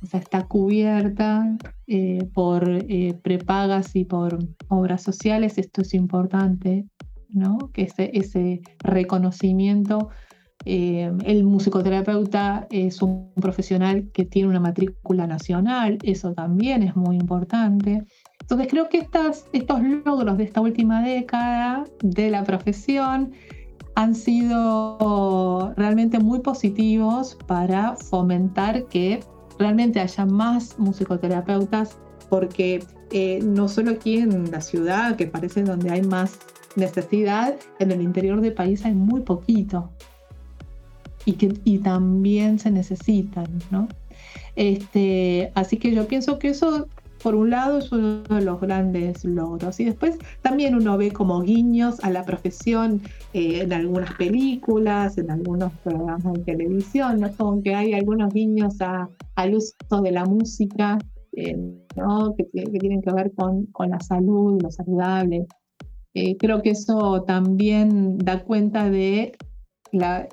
o 0.01 0.05
sea, 0.07 0.19
está 0.19 0.47
cubierta 0.47 1.57
eh, 1.87 2.27
por 2.33 2.67
eh, 2.67 3.13
prepagas 3.21 3.95
y 3.95 4.05
por 4.05 4.39
obras 4.67 5.03
sociales. 5.03 5.57
Esto 5.57 5.81
es 5.81 5.93
importante, 5.93 6.87
¿no? 7.29 7.71
Que 7.71 7.83
ese, 7.83 8.09
ese 8.13 8.61
reconocimiento 8.79 10.09
Eh, 10.65 11.11
el 11.25 11.43
musicoterapeuta 11.43 12.67
es 12.69 13.01
un 13.01 13.31
profesional 13.33 14.09
que 14.13 14.25
tiene 14.25 14.49
una 14.49 14.59
matrícula 14.59 15.25
nacional, 15.25 15.97
eso 16.03 16.33
también 16.33 16.83
es 16.83 16.95
muy 16.95 17.15
importante. 17.15 18.03
Entonces 18.41 18.67
creo 18.69 18.89
que 18.89 18.99
estas, 18.99 19.45
estos 19.53 19.81
logros 20.05 20.37
de 20.37 20.43
esta 20.43 20.61
última 20.61 21.01
década 21.01 21.85
de 22.03 22.29
la 22.29 22.43
profesión 22.43 23.31
han 23.95 24.15
sido 24.15 25.73
realmente 25.75 26.19
muy 26.19 26.39
positivos 26.39 27.37
para 27.47 27.95
fomentar 27.95 28.85
que 28.87 29.19
realmente 29.57 29.99
haya 29.99 30.25
más 30.25 30.77
musicoterapeutas, 30.79 31.97
porque 32.29 32.83
eh, 33.11 33.39
no 33.43 33.67
solo 33.67 33.91
aquí 33.91 34.17
en 34.17 34.49
la 34.51 34.61
ciudad, 34.61 35.15
que 35.15 35.27
parece 35.27 35.63
donde 35.63 35.89
hay 35.89 36.01
más 36.03 36.39
necesidad, 36.75 37.55
en 37.79 37.91
el 37.91 38.01
interior 38.01 38.39
del 38.41 38.53
país 38.53 38.85
hay 38.85 38.93
muy 38.93 39.21
poquito 39.21 39.91
y 41.25 41.33
que 41.33 41.53
y 41.63 41.79
también 41.79 42.59
se 42.59 42.71
necesitan, 42.71 43.47
¿no? 43.69 43.87
Este, 44.55 45.51
así 45.55 45.77
que 45.77 45.91
yo 45.91 46.07
pienso 46.07 46.39
que 46.39 46.49
eso, 46.49 46.87
por 47.23 47.35
un 47.35 47.49
lado, 47.49 47.77
es 47.79 47.91
uno 47.91 48.23
de 48.23 48.41
los 48.41 48.59
grandes 48.59 49.23
logros. 49.23 49.79
Y 49.79 49.85
después 49.85 50.17
también 50.41 50.75
uno 50.75 50.97
ve 50.97 51.11
como 51.11 51.41
guiños 51.41 52.03
a 52.03 52.09
la 52.09 52.23
profesión 52.23 53.01
eh, 53.33 53.61
en 53.61 53.73
algunas 53.73 54.13
películas, 54.15 55.17
en 55.17 55.31
algunos 55.31 55.71
programas 55.83 56.33
de 56.33 56.39
televisión, 56.39 57.19
¿no? 57.19 57.31
Como 57.35 57.61
que 57.61 57.75
hay 57.75 57.93
algunos 57.93 58.33
guiños 58.33 58.75
al 59.35 59.55
uso 59.55 60.01
de 60.01 60.11
la 60.11 60.25
música, 60.25 60.97
eh, 61.33 61.55
¿no? 61.95 62.35
Que, 62.35 62.45
tienen 62.45 63.01
que 63.01 63.13
ver 63.13 63.31
con, 63.33 63.67
con 63.67 63.89
la 63.89 63.99
salud, 63.99 64.61
lo 64.61 64.71
saludable. 64.71 65.45
Eh, 66.13 66.35
creo 66.37 66.61
que 66.61 66.71
eso 66.71 67.23
también 67.23 68.17
da 68.17 68.43
cuenta 68.43 68.89
de 68.89 69.31
la, 69.93 70.27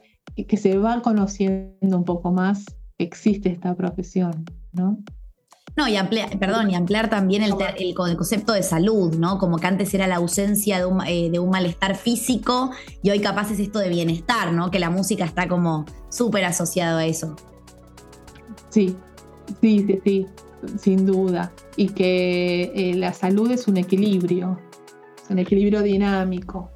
que 0.45 0.57
se 0.57 0.77
va 0.79 1.03
conociendo 1.03 1.97
un 1.97 2.05
poco 2.05 2.33
más 2.33 2.65
existe 2.99 3.51
esta 3.51 3.75
profesión, 3.75 4.45
¿no? 4.73 4.99
No, 5.79 5.87
y 5.87 5.97
ampliar, 5.97 6.37
perdón, 6.41 6.73
y 6.73 6.75
ampliar 6.75 7.09
también 7.09 7.45
el, 7.45 7.55
el, 7.79 7.95
concepto 7.95 8.53
de 8.53 8.65
salud, 8.65 9.15
¿no? 9.15 9.39
Como 9.39 9.59
que 9.59 9.67
antes 9.69 9.95
era 9.95 10.09
la 10.09 10.17
ausencia 10.17 10.79
de 10.79 10.87
un, 10.87 11.07
eh, 11.07 11.31
de 11.31 11.39
un, 11.39 11.51
malestar 11.51 11.95
físico 11.95 12.73
y 13.01 13.11
hoy 13.11 13.21
capaz 13.21 13.53
es 13.53 13.61
esto 13.61 13.79
de 13.79 13.89
bienestar, 13.89 14.53
¿no? 14.53 14.73
Que 14.73 14.81
la 14.81 14.91
música 14.91 15.25
está 15.25 15.47
como 15.47 15.85
súper 16.09 16.47
asociado 16.47 16.99
a 16.99 17.07
eso. 17.07 17.37
Sí, 18.71 18.97
sí, 19.61 19.85
sí, 19.87 20.01
sí, 20.05 20.27
sin 20.81 21.07
duda. 21.07 21.53
Y 21.77 21.91
que 21.91 22.73
eh, 22.75 22.95
la 22.97 23.13
salud 23.13 23.49
es 23.53 23.69
un 23.69 23.77
equilibrio, 23.77 24.59
es 25.23 25.31
un 25.31 25.39
equilibrio 25.39 25.83
dinámico. 25.83 26.73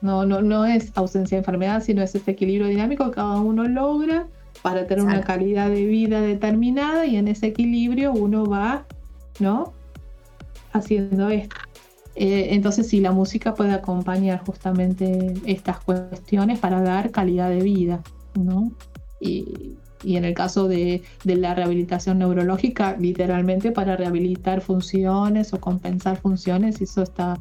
No, 0.00 0.26
no, 0.26 0.42
no 0.42 0.66
es 0.66 0.92
ausencia 0.94 1.36
de 1.36 1.40
enfermedad, 1.40 1.82
sino 1.82 2.02
es 2.02 2.14
ese 2.14 2.30
equilibrio 2.30 2.68
dinámico 2.68 3.06
que 3.06 3.12
cada 3.12 3.40
uno 3.40 3.64
logra 3.64 4.28
para 4.62 4.86
tener 4.86 5.04
una 5.04 5.22
calidad 5.22 5.68
de 5.68 5.86
vida 5.86 6.20
determinada 6.20 7.06
y 7.06 7.16
en 7.16 7.28
ese 7.28 7.46
equilibrio 7.46 8.12
uno 8.12 8.46
va, 8.46 8.84
¿no? 9.38 9.72
Haciendo 10.72 11.28
esto. 11.28 11.56
Eh, 12.14 12.48
entonces, 12.54 12.88
sí, 12.88 13.00
la 13.00 13.12
música 13.12 13.54
puede 13.54 13.72
acompañar 13.72 14.44
justamente 14.44 15.34
estas 15.44 15.80
cuestiones 15.80 16.58
para 16.58 16.80
dar 16.80 17.10
calidad 17.10 17.50
de 17.50 17.62
vida, 17.62 18.02
¿no? 18.34 18.72
Y, 19.20 19.76
y 20.02 20.16
en 20.16 20.24
el 20.24 20.34
caso 20.34 20.66
de, 20.66 21.02
de, 21.24 21.36
la 21.36 21.54
rehabilitación 21.54 22.18
neurológica, 22.18 22.96
literalmente 22.98 23.70
para 23.70 23.96
rehabilitar 23.96 24.62
funciones 24.62 25.52
o 25.52 25.60
compensar 25.60 26.16
funciones, 26.18 26.80
eso 26.80 27.02
está 27.02 27.38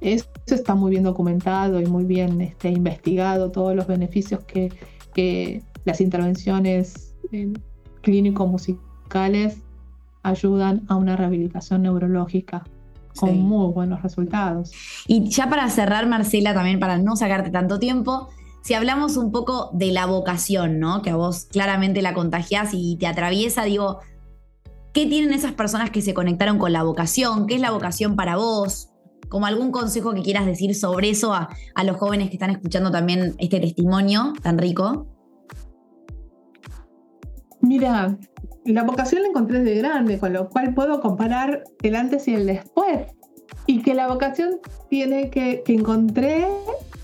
eso 0.00 0.26
está 0.46 0.74
muy 0.74 0.90
bien 0.90 1.02
documentado 1.02 1.80
y 1.80 1.86
muy 1.86 2.04
bien 2.04 2.40
este, 2.40 2.70
investigado, 2.70 3.50
todos 3.50 3.74
los 3.74 3.86
beneficios 3.86 4.44
que, 4.44 4.72
las 5.86 6.00
intervenciones 6.02 7.14
eh, 7.32 7.52
clínico-musicales 8.02 9.58
ayudan 10.22 10.82
a 10.88 10.96
una 10.96 11.16
rehabilitación 11.16 11.82
neurológica 11.82 12.64
con 13.16 13.40
muy 13.40 13.72
buenos 13.72 14.02
resultados. 14.02 14.72
Y 15.06 15.28
ya 15.30 15.48
para 15.48 15.70
cerrar, 15.70 16.06
Marcela, 16.06 16.52
también 16.52 16.80
para 16.80 16.98
no 16.98 17.16
sacarte 17.16 17.50
tanto 17.50 17.78
tiempo, 17.78 18.28
si 18.62 18.74
hablamos 18.74 19.16
un 19.16 19.30
poco 19.32 19.70
de 19.72 19.92
la 19.92 20.06
vocación, 20.06 20.80
¿no? 20.80 21.02
Que 21.02 21.10
a 21.10 21.16
vos 21.16 21.44
claramente 21.44 22.02
la 22.02 22.14
contagias 22.14 22.70
y 22.72 22.96
te 22.96 23.06
atraviesa, 23.06 23.62
digo, 23.62 24.00
¿qué 24.92 25.06
tienen 25.06 25.32
esas 25.32 25.52
personas 25.52 25.90
que 25.90 26.02
se 26.02 26.14
conectaron 26.14 26.58
con 26.58 26.72
la 26.72 26.82
vocación? 26.82 27.46
¿Qué 27.46 27.54
es 27.54 27.60
la 27.60 27.70
vocación 27.70 28.16
para 28.16 28.36
vos? 28.36 28.90
Como 29.28 29.46
algún 29.46 29.70
consejo 29.70 30.14
que 30.14 30.22
quieras 30.22 30.46
decir 30.46 30.74
sobre 30.74 31.10
eso 31.10 31.32
a, 31.32 31.48
los 31.84 31.96
jóvenes 31.96 32.28
que 32.28 32.36
están 32.36 32.50
escuchando 32.50 32.90
también 32.90 33.34
este 33.38 33.60
testimonio 33.60 34.32
tan 34.42 34.58
rico. 34.58 35.06
Mira, 37.60 38.16
la 38.64 38.82
vocación 38.84 39.22
la 39.22 39.28
encontré 39.28 39.60
de 39.60 39.74
grande, 39.76 40.18
con 40.18 40.32
lo 40.32 40.48
cual 40.50 40.74
puedo 40.74 41.00
comparar 41.00 41.64
el 41.82 41.96
antes 41.96 42.28
y 42.28 42.34
el 42.34 42.46
después. 42.46 43.08
Y 43.66 43.82
que 43.82 43.94
la 43.94 44.06
vocación 44.06 44.60
tiene 44.88 45.30
que, 45.30 45.62
que 45.64 45.74
encontré 45.74 46.46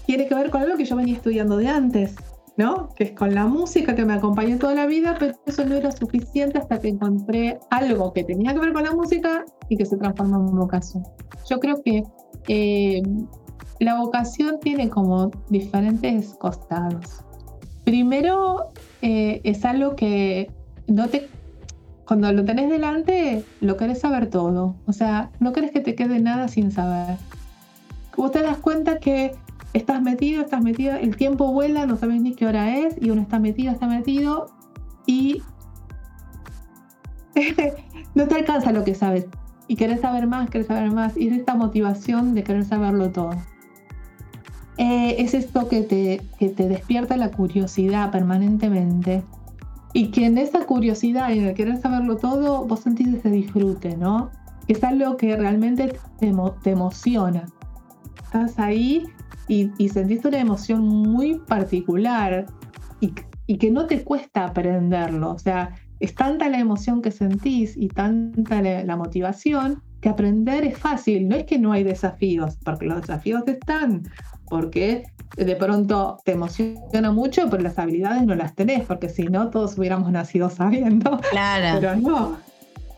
tiene 0.06 0.26
que 0.26 0.34
ver 0.34 0.50
con 0.50 0.62
algo 0.62 0.76
que 0.76 0.84
yo 0.84 0.96
venía 0.96 1.14
estudiando 1.14 1.56
de 1.56 1.68
antes. 1.68 2.14
¿No? 2.56 2.88
Que 2.96 3.04
es 3.04 3.12
con 3.12 3.34
la 3.34 3.46
música 3.46 3.94
que 3.94 4.04
me 4.04 4.14
acompañó 4.14 4.58
toda 4.58 4.74
la 4.74 4.86
vida, 4.86 5.16
pero 5.18 5.34
eso 5.46 5.64
no 5.64 5.74
era 5.74 5.92
suficiente 5.92 6.58
hasta 6.58 6.78
que 6.78 6.88
encontré 6.88 7.58
algo 7.70 8.12
que 8.12 8.24
tenía 8.24 8.52
que 8.52 8.60
ver 8.60 8.72
con 8.72 8.84
la 8.84 8.92
música 8.92 9.44
y 9.68 9.76
que 9.76 9.86
se 9.86 9.96
transformó 9.96 10.48
en 10.48 10.56
vocación. 10.56 11.04
Yo 11.48 11.58
creo 11.60 11.82
que 11.82 12.02
eh, 12.48 13.02
la 13.80 13.98
vocación 13.98 14.60
tiene 14.60 14.88
como 14.88 15.30
diferentes 15.48 16.34
costados. 16.34 17.24
Primero, 17.84 18.68
eh, 19.00 19.40
es 19.44 19.64
algo 19.64 19.96
que 19.96 20.50
no 20.86 21.08
te, 21.08 21.28
cuando 22.06 22.32
lo 22.32 22.44
tenés 22.44 22.70
delante, 22.70 23.44
lo 23.60 23.76
querés 23.76 24.00
saber 24.00 24.28
todo. 24.28 24.76
O 24.86 24.92
sea, 24.92 25.30
no 25.40 25.52
querés 25.52 25.72
que 25.72 25.80
te 25.80 25.94
quede 25.94 26.20
nada 26.20 26.48
sin 26.48 26.70
saber. 26.70 27.16
Vos 28.16 28.30
te 28.30 28.42
das 28.42 28.58
cuenta 28.58 28.98
que 28.98 29.34
estás 29.72 30.02
metido, 30.02 30.42
estás 30.42 30.62
metido, 30.62 30.96
el 30.96 31.16
tiempo 31.16 31.52
vuela, 31.52 31.86
no 31.86 31.96
sabes 31.96 32.20
ni 32.20 32.34
qué 32.34 32.46
hora 32.46 32.76
es, 32.76 32.96
y 33.00 33.10
uno 33.10 33.22
está 33.22 33.38
metido, 33.38 33.72
está 33.72 33.86
metido, 33.86 34.50
y 35.06 35.42
no 38.14 38.28
te 38.28 38.34
alcanza 38.34 38.72
lo 38.72 38.84
que 38.84 38.94
sabes. 38.94 39.26
Y 39.68 39.76
querés 39.76 40.00
saber 40.00 40.26
más, 40.26 40.50
querés 40.50 40.66
saber 40.66 40.90
más, 40.90 41.16
y 41.16 41.28
es 41.28 41.38
esta 41.38 41.54
motivación 41.54 42.34
de 42.34 42.44
querer 42.44 42.64
saberlo 42.64 43.10
todo. 43.10 43.30
Eh, 44.78 45.16
es 45.18 45.34
esto 45.34 45.68
que 45.68 45.82
te, 45.82 46.20
que 46.38 46.48
te 46.48 46.68
despierta 46.68 47.16
la 47.16 47.30
curiosidad 47.30 48.10
permanentemente. 48.10 49.22
Y 49.94 50.10
que 50.10 50.26
en 50.26 50.38
esa 50.38 50.64
curiosidad 50.64 51.30
y 51.30 51.38
en 51.38 51.46
el 51.46 51.54
querer 51.54 51.78
saberlo 51.78 52.16
todo, 52.16 52.66
vos 52.66 52.80
sentís 52.80 53.08
ese 53.08 53.30
disfrute, 53.30 53.96
¿no? 53.96 54.30
Es 54.68 54.82
algo 54.84 55.16
que 55.16 55.36
realmente 55.36 55.98
te, 56.18 56.32
te 56.62 56.70
emociona. 56.70 57.46
Estás 58.24 58.58
ahí 58.58 59.04
y, 59.48 59.88
sentiste 59.88 60.28
una 60.28 60.40
emoción 60.40 60.86
muy 60.86 61.38
particular 61.40 62.46
y, 63.00 63.12
que 63.58 63.70
no 63.70 63.86
te 63.86 64.02
cuesta 64.02 64.46
aprenderlo. 64.46 65.32
O 65.32 65.38
sea, 65.38 65.74
es 66.00 66.14
tanta 66.14 66.48
la 66.48 66.58
emoción 66.58 67.02
que 67.02 67.10
sentís 67.10 67.76
y 67.76 67.88
tanta 67.88 68.62
la, 68.62 68.96
motivación 68.96 69.82
que 70.00 70.08
aprender 70.08 70.64
es 70.64 70.78
fácil. 70.78 71.28
No 71.28 71.36
es 71.36 71.44
que 71.44 71.58
no 71.58 71.72
hay 71.72 71.84
desafíos, 71.84 72.56
porque 72.64 72.86
los 72.86 73.02
desafíos 73.02 73.42
están, 73.46 74.04
porque 74.48 75.04
de 75.36 75.56
pronto 75.56 76.18
te 76.24 76.32
emociona 76.32 77.12
mucho, 77.12 77.48
pero 77.50 77.62
las 77.62 77.78
habilidades 77.78 78.24
no 78.24 78.34
las 78.34 78.54
tenés, 78.54 78.84
porque 78.84 79.08
si 79.08 79.24
no, 79.24 79.50
todos 79.50 79.76
hubiéramos 79.76 80.10
nacido 80.10 80.48
sabiendo. 80.50 81.20
Claro. 81.30 81.78
Pero 81.80 81.96
no. 81.96 82.51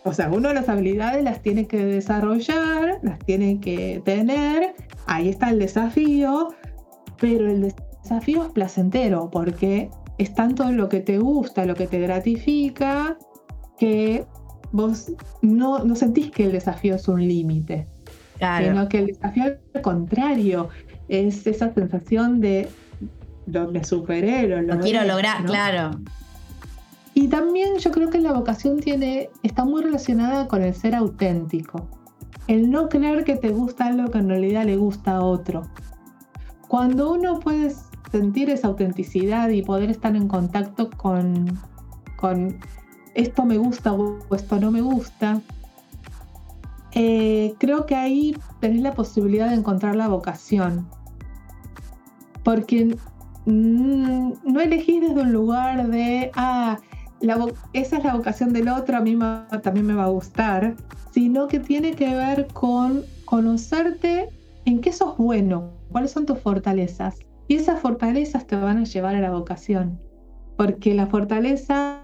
O 0.05 0.13
sea, 0.13 0.31
uno 0.31 0.53
las 0.53 0.69
habilidades 0.69 1.25
las 1.25 1.41
tiene 1.41 1.67
que 1.67 1.85
desarrollar, 1.85 2.99
las 3.03 3.19
tiene 3.21 3.59
que 3.59 4.03
tener. 4.05 4.75
Ahí 5.07 5.31
está 5.31 5.51
el 5.51 5.59
desafío, 5.59 6.55
pero 7.19 7.51
el 7.51 7.73
desafío 8.03 8.45
es 8.45 8.49
placentero 8.51 9.31
porque 9.31 9.91
es 10.19 10.35
tanto 10.35 10.71
lo 10.71 10.91
que 10.91 11.01
te 11.01 11.19
gusta, 11.19 11.65
lo 11.65 11.75
que 11.75 11.87
te 11.87 12.01
gratifica, 12.01 13.17
que 13.79 14.27
vos 14.73 15.13
no, 15.41 15.85
no 15.85 15.97
sentís 15.97 16.31
que 16.31 16.45
el 16.45 16.53
desafío 16.53 16.97
es 16.97 17.09
un 17.09 17.27
límite, 17.27 17.87
sino 18.59 18.89
que 18.91 18.99
el 18.99 19.07
desafío 19.07 19.45
al 19.45 19.83
contrario 19.83 20.69
es 21.09 21.47
esa 21.47 21.73
sensación 21.73 22.41
de 22.41 22.69
lo 23.47 23.71
me 23.71 23.85
superé, 23.85 24.49
lo, 24.49 24.79
quiero 24.81 25.05
lograr, 25.05 25.45
claro. 25.45 25.91
Y 27.25 27.29
también 27.29 27.79
yo 27.79 27.91
creo 27.91 28.11
que 28.11 28.21
la 28.21 28.35
vocación 28.35 28.81
tiene, 28.81 29.31
está 29.43 29.65
muy 29.65 29.81
relacionada 29.81 30.47
con 30.47 30.63
el 30.63 30.75
ser 30.75 30.95
auténtico 30.95 31.89
el 32.49 32.71
no 32.71 32.91
creer 32.91 33.25
que 33.25 33.35
te 33.37 33.49
gusta 33.49 33.87
algo 33.87 34.11
que 34.11 34.19
en 34.19 34.29
realidad 34.29 34.67
le 34.67 34.77
gusta 34.77 35.13
a 35.17 35.25
otro. 35.25 35.63
Cuando 36.69 37.15
uno 37.15 37.41
puede 37.41 37.75
sentir 38.13 38.51
esa 38.51 38.69
autenticidad 38.69 39.49
y 39.49 39.63
poder 39.63 39.89
estar 39.89 40.15
en 40.15 40.29
contacto 40.29 40.91
con, 40.91 41.59
con 42.19 42.59
esto 43.15 43.47
me 43.47 43.57
gusta 43.57 43.95
o 43.95 44.19
esto 44.37 44.61
no 44.61 44.71
me 44.71 44.83
gusta, 44.83 45.41
eh, 46.93 47.55
creo 47.59 47.87
que 47.87 47.97
ahí 47.97 48.37
tenés 48.61 48.83
la 48.83 48.93
posibilidad 48.93 49.49
de 49.49 49.55
encontrar 49.55 49.97
la 49.97 50.09
vocación. 50.09 50.87
Porque 52.43 52.95
no 53.47 54.61
elegís 54.61 55.01
desde 55.01 55.23
un 55.23 55.33
lugar 55.33 55.89
de, 55.89 56.31
ah, 56.35 56.79
esa 57.73 57.97
es 57.97 58.05
la 58.05 58.15
vocación 58.15 58.53
del 58.53 58.69
otro, 58.69 58.97
a 58.97 59.01
mí 59.01 59.19
también 59.63 59.87
me 59.87 59.95
va 59.95 60.05
a 60.05 60.09
gustar, 60.09 60.77
sino 61.13 61.49
que 61.49 61.61
tiene 61.61 61.93
que 61.93 62.15
ver 62.15 62.49
con 62.53 63.03
conocerte 63.25 64.29
en 64.65 64.81
qué 64.81 64.93
sos 64.93 65.17
bueno, 65.17 65.73
cuáles 65.91 66.11
son 66.11 66.27
tus 66.27 66.39
fortalezas. 66.39 67.19
Y 67.49 67.57
esas 67.57 67.81
fortalezas 67.81 68.47
te 68.47 68.57
van 68.57 68.79
a 68.79 68.85
llevar 68.85 69.15
a 69.15 69.21
la 69.21 69.31
vocación, 69.31 70.01
porque 70.57 70.95
la 70.95 71.07
fortaleza 71.07 72.03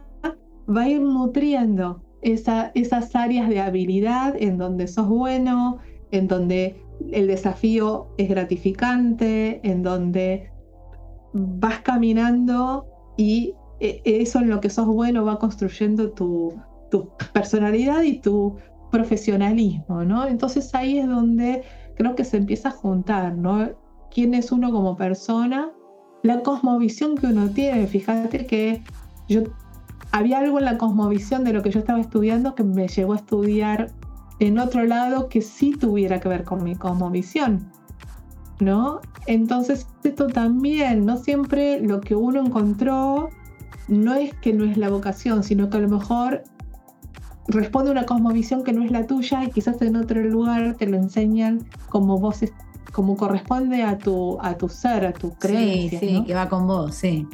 va 0.68 0.82
a 0.82 0.88
ir 0.88 1.00
nutriendo 1.00 2.02
esas 2.22 3.16
áreas 3.16 3.48
de 3.48 3.60
habilidad 3.60 4.34
en 4.38 4.58
donde 4.58 4.86
sos 4.86 5.08
bueno, 5.08 5.78
en 6.10 6.28
donde 6.28 6.82
el 7.12 7.26
desafío 7.26 8.08
es 8.18 8.28
gratificante, 8.28 9.60
en 9.68 9.82
donde 9.82 10.50
vas 11.32 11.80
caminando 11.80 12.86
y 13.16 13.54
eso 13.80 14.40
en 14.40 14.50
lo 14.50 14.60
que 14.60 14.70
sos 14.70 14.86
bueno 14.86 15.24
va 15.24 15.38
construyendo 15.38 16.10
tu, 16.10 16.54
tu 16.90 17.08
personalidad 17.32 18.02
y 18.02 18.20
tu 18.20 18.56
profesionalismo, 18.90 20.04
¿no? 20.04 20.26
Entonces 20.26 20.74
ahí 20.74 20.98
es 20.98 21.08
donde 21.08 21.62
creo 21.96 22.14
que 22.14 22.24
se 22.24 22.36
empieza 22.36 22.70
a 22.70 22.72
juntar, 22.72 23.36
¿no? 23.36 23.68
quién 24.10 24.34
es 24.34 24.52
uno 24.52 24.70
como 24.72 24.96
persona, 24.96 25.70
la 26.22 26.42
cosmovisión 26.42 27.16
que 27.16 27.28
uno 27.28 27.48
tiene. 27.50 27.86
Fíjate 27.86 28.46
que 28.46 28.82
yo 29.28 29.42
había 30.12 30.40
algo 30.40 30.58
en 30.58 30.64
la 30.66 30.78
cosmovisión 30.78 31.44
de 31.44 31.52
lo 31.52 31.62
que 31.62 31.70
yo 31.70 31.80
estaba 31.80 32.00
estudiando 32.00 32.54
que 32.54 32.64
me 32.64 32.88
llevó 32.88 33.14
a 33.14 33.16
estudiar 33.16 33.92
en 34.40 34.58
otro 34.58 34.84
lado 34.84 35.28
que 35.28 35.40
sí 35.40 35.72
tuviera 35.78 36.20
que 36.20 36.28
ver 36.28 36.44
con 36.44 36.62
mi 36.64 36.74
cosmovisión. 36.74 37.70
¿No? 38.58 39.00
Entonces, 39.26 39.86
esto 40.04 40.26
también, 40.26 41.06
no 41.06 41.16
siempre 41.16 41.80
lo 41.80 42.02
que 42.02 42.14
uno 42.14 42.44
encontró 42.44 43.30
no 43.90 44.14
es 44.14 44.32
que 44.34 44.52
no 44.52 44.64
es 44.64 44.76
la 44.76 44.88
vocación, 44.88 45.42
sino 45.42 45.68
que 45.68 45.76
a 45.76 45.80
lo 45.80 45.88
mejor 45.88 46.44
responde 47.48 47.90
a 47.90 47.92
una 47.92 48.06
cosmovisión 48.06 48.62
que 48.62 48.72
no 48.72 48.82
es 48.84 48.90
la 48.90 49.06
tuya 49.06 49.44
y 49.44 49.50
quizás 49.50 49.82
en 49.82 49.96
otro 49.96 50.22
lugar 50.22 50.76
te 50.76 50.86
lo 50.86 50.96
enseñan 50.96 51.66
como 51.88 52.18
vos 52.18 52.40
como 52.92 53.16
corresponde 53.16 53.82
a 53.82 53.98
tu, 53.98 54.38
a 54.40 54.54
tu 54.54 54.68
ser, 54.68 55.06
a 55.06 55.12
tu 55.12 55.32
creencia. 55.34 56.00
Sí, 56.00 56.08
sí, 56.08 56.24
que 56.24 56.34
va 56.34 56.48
con 56.48 56.66
vos, 56.66 56.94
sí. 56.94 57.26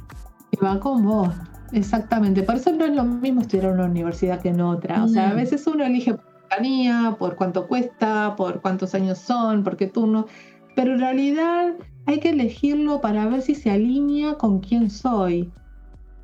Que 0.51 0.65
va 0.65 0.79
con 0.81 1.05
vos, 1.05 1.35
exactamente. 1.73 2.43
Por 2.43 2.57
eso 2.57 2.73
no 2.73 2.85
es 2.85 2.95
lo 2.95 3.05
mismo 3.05 3.41
estudiar 3.41 3.67
en 3.67 3.73
una 3.73 3.87
universidad 3.87 4.41
que 4.41 4.51
en 4.51 4.61
otra. 4.61 5.03
O 5.05 5.09
sea, 5.09 5.31
a 5.31 5.35
veces 5.35 5.67
uno 5.67 5.85
elige 5.85 6.15
por 6.15 6.25
cercanía, 6.43 7.17
por 7.19 7.37
cuánto 7.37 7.67
cuesta, 7.67 8.35
por 8.37 8.61
cuántos 8.61 8.95
años 8.95 9.19
son, 9.19 9.65
por 9.65 9.77
qué 9.77 9.87
turno. 9.87 10.27
Pero 10.75 10.93
en 10.93 11.01
realidad 11.01 11.73
hay 12.05 12.21
que 12.21 12.31
elegirlo 12.31 13.01
para 13.01 13.27
ver 13.27 13.41
si 13.41 13.55
se 13.55 13.71
alinea 13.71 14.35
con 14.35 14.61
quién 14.61 14.91
soy. 14.91 15.51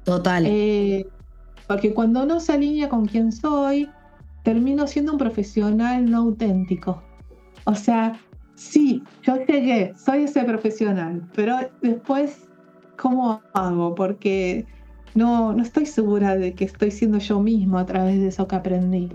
Total. 0.04 0.44
Eh, 0.46 1.06
porque 1.66 1.94
cuando 1.94 2.26
no 2.26 2.40
se 2.40 2.52
alinea 2.52 2.88
con 2.88 3.06
quién 3.06 3.32
soy, 3.32 3.88
termino 4.42 4.86
siendo 4.86 5.12
un 5.12 5.18
profesional 5.18 6.10
no 6.10 6.18
auténtico. 6.18 7.02
O 7.64 7.74
sea, 7.74 8.18
sí, 8.54 9.02
yo 9.22 9.36
llegué, 9.46 9.94
soy 9.96 10.24
ese 10.24 10.42
profesional, 10.44 11.22
pero 11.34 11.56
después, 11.80 12.48
¿cómo 12.96 13.40
hago? 13.54 13.94
Porque 13.94 14.66
no, 15.14 15.52
no 15.52 15.62
estoy 15.62 15.86
segura 15.86 16.36
de 16.36 16.54
que 16.54 16.64
estoy 16.64 16.90
siendo 16.90 17.18
yo 17.18 17.40
mismo 17.40 17.78
a 17.78 17.86
través 17.86 18.20
de 18.20 18.28
eso 18.28 18.48
que 18.48 18.56
aprendí. 18.56 19.10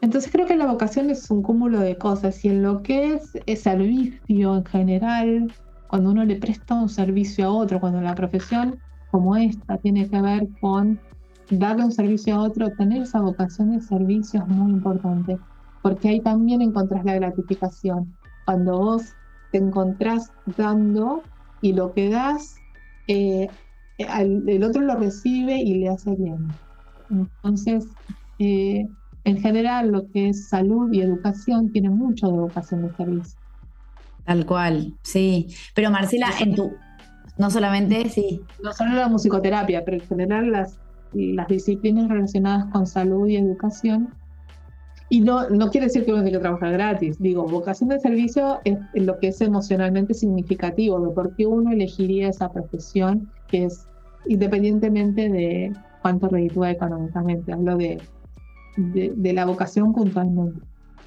Entonces 0.00 0.30
creo 0.30 0.46
que 0.46 0.56
la 0.56 0.66
vocación 0.66 1.08
es 1.08 1.30
un 1.30 1.42
cúmulo 1.42 1.80
de 1.80 1.96
cosas 1.96 2.44
y 2.44 2.48
en 2.48 2.62
lo 2.62 2.82
que 2.82 3.14
es 3.14 3.38
el 3.46 3.56
servicio 3.56 4.56
en 4.56 4.64
general, 4.66 5.52
cuando 5.88 6.10
uno 6.10 6.24
le 6.24 6.36
presta 6.36 6.74
un 6.74 6.90
servicio 6.90 7.46
a 7.46 7.50
otro, 7.50 7.80
cuando 7.80 8.02
la 8.02 8.14
profesión 8.14 8.78
como 9.14 9.36
esta 9.36 9.78
tiene 9.78 10.10
que 10.10 10.20
ver 10.20 10.48
con 10.60 10.98
darle 11.48 11.84
un 11.84 11.92
servicio 11.92 12.34
a 12.34 12.40
otro, 12.40 12.72
tener 12.72 13.02
esa 13.02 13.20
vocación 13.20 13.70
de 13.70 13.80
servicio 13.80 14.42
es 14.42 14.48
muy 14.48 14.72
importante, 14.72 15.38
porque 15.82 16.08
ahí 16.08 16.20
también 16.20 16.60
encontrás 16.62 17.04
la 17.04 17.14
gratificación 17.14 18.12
cuando 18.44 18.76
vos 18.76 19.12
te 19.52 19.58
encontrás 19.58 20.32
dando 20.56 21.22
y 21.60 21.74
lo 21.74 21.94
que 21.94 22.10
das, 22.10 22.56
eh, 23.06 23.46
el 23.98 24.64
otro 24.64 24.82
lo 24.82 24.96
recibe 24.96 25.58
y 25.58 25.74
le 25.74 25.90
hace 25.90 26.16
bien. 26.16 26.48
Entonces, 27.08 27.86
eh, 28.40 28.88
en 29.22 29.40
general, 29.40 29.92
lo 29.92 30.10
que 30.10 30.30
es 30.30 30.48
salud 30.48 30.92
y 30.92 31.02
educación 31.02 31.70
tiene 31.70 31.88
mucho 31.88 32.26
de 32.26 32.32
vocación 32.32 32.82
de 32.82 32.92
servicio. 32.96 33.38
Tal 34.24 34.44
cual, 34.44 34.92
sí. 35.02 35.54
Pero 35.72 35.92
Marcela, 35.92 36.30
en 36.40 36.56
tu, 36.56 36.72
no 37.38 37.50
solamente, 37.50 38.08
sí. 38.08 38.40
No 38.62 38.72
solo 38.72 38.94
la 38.94 39.08
musicoterapia, 39.08 39.84
pero 39.84 39.98
en 39.98 40.08
general 40.08 40.52
las, 40.52 40.78
las 41.12 41.48
disciplinas 41.48 42.08
relacionadas 42.08 42.66
con 42.72 42.86
salud 42.86 43.28
y 43.28 43.36
educación 43.36 44.12
y 45.08 45.20
no, 45.20 45.48
no 45.50 45.70
quiere 45.70 45.86
decir 45.86 46.04
que 46.04 46.12
uno 46.12 46.24
tenga 46.24 46.38
que 46.38 46.42
trabajar 46.42 46.72
gratis. 46.72 47.18
Digo, 47.20 47.44
vocación 47.44 47.90
de 47.90 48.00
servicio 48.00 48.60
es 48.64 48.78
lo 48.94 49.18
que 49.18 49.28
es 49.28 49.40
emocionalmente 49.40 50.14
significativo, 50.14 50.98
de 51.00 51.12
por 51.12 51.36
qué 51.36 51.46
uno 51.46 51.72
elegiría 51.72 52.28
esa 52.28 52.50
profesión, 52.50 53.30
que 53.48 53.66
es 53.66 53.86
independientemente 54.26 55.28
de 55.28 55.72
cuánto 56.02 56.28
reditúa 56.28 56.70
económicamente. 56.70 57.52
Hablo 57.52 57.76
de, 57.76 58.00
de, 58.76 59.32
la 59.32 59.44
vocación 59.44 59.92
puntualmente. 59.92 60.60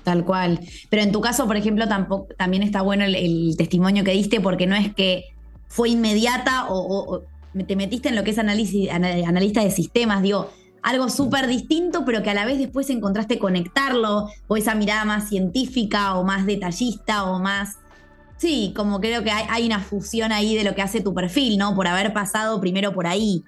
Tal 0.04 0.24
cual. 0.24 0.60
Pero 0.90 1.02
en 1.02 1.12
tu 1.12 1.20
caso, 1.20 1.48
por 1.48 1.58
ejemplo, 1.58 1.88
tampoco, 1.88 2.28
también 2.38 2.64
está 2.64 2.84
bueno 2.84 3.04
el, 3.04 3.56
testimonio 3.58 4.04
que 4.04 4.12
diste, 4.12 4.40
porque 4.40 4.68
no 4.68 4.76
es 4.76 4.94
que 4.94 5.26
fue 5.68 5.90
inmediata 5.90 6.68
o, 6.70 7.24
te 7.68 7.76
metiste 7.76 8.10
en 8.10 8.16
lo 8.16 8.24
que 8.24 8.32
es 8.32 8.38
análisis, 8.38 8.90
analista 8.92 9.64
de 9.64 9.72
sistemas. 9.72 10.22
Digo, 10.22 10.50
algo 10.84 11.10
súper 11.10 11.48
distinto, 11.48 12.06
pero 12.06 12.24
que 12.24 12.30
a 12.30 12.34
la 12.34 12.46
vez 12.46 12.60
después 12.60 12.90
encontraste 12.90 13.40
conectarlo, 13.40 14.30
o 14.48 14.58
esa 14.58 14.76
mirada 14.76 15.06
más 15.06 15.30
científica 15.30 16.16
o 16.16 16.24
más 16.24 16.46
detallista 16.46 17.26
o 17.26 17.40
más... 17.40 17.78
Sí, 18.38 18.72
como 18.76 19.02
creo 19.02 19.24
que 19.24 19.32
hay, 19.32 19.66
una 19.66 19.80
fusión 19.80 20.32
ahí 20.32 20.56
de 20.56 20.64
lo 20.64 20.76
que 20.76 20.84
hace 20.84 21.02
tu 21.02 21.14
perfil, 21.14 21.58
¿no? 21.58 21.76
Por 21.76 21.88
haber 21.88 22.14
pasado 22.14 22.62
primero 22.62 22.94
por 22.94 23.08
ahí. 23.08 23.44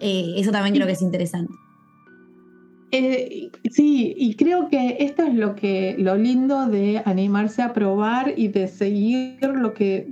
Eh, 0.00 0.34
eso 0.36 0.50
también 0.50 0.74
creo 0.74 0.86
que 0.86 0.94
es 0.94 1.02
interesante. 1.02 1.52
Eh, 2.90 3.50
sí, 3.70 4.14
y 4.16 4.34
creo 4.34 4.68
que 4.68 4.96
esto 5.00 5.22
es 5.22 5.34
lo 5.34 5.54
que 5.54 5.94
lo 5.98 6.16
lindo 6.16 6.66
de 6.66 7.02
animarse 7.04 7.62
a 7.62 7.72
probar 7.72 8.34
y 8.36 8.48
de 8.48 8.66
seguir 8.66 9.38
lo 9.42 9.74
que 9.74 10.08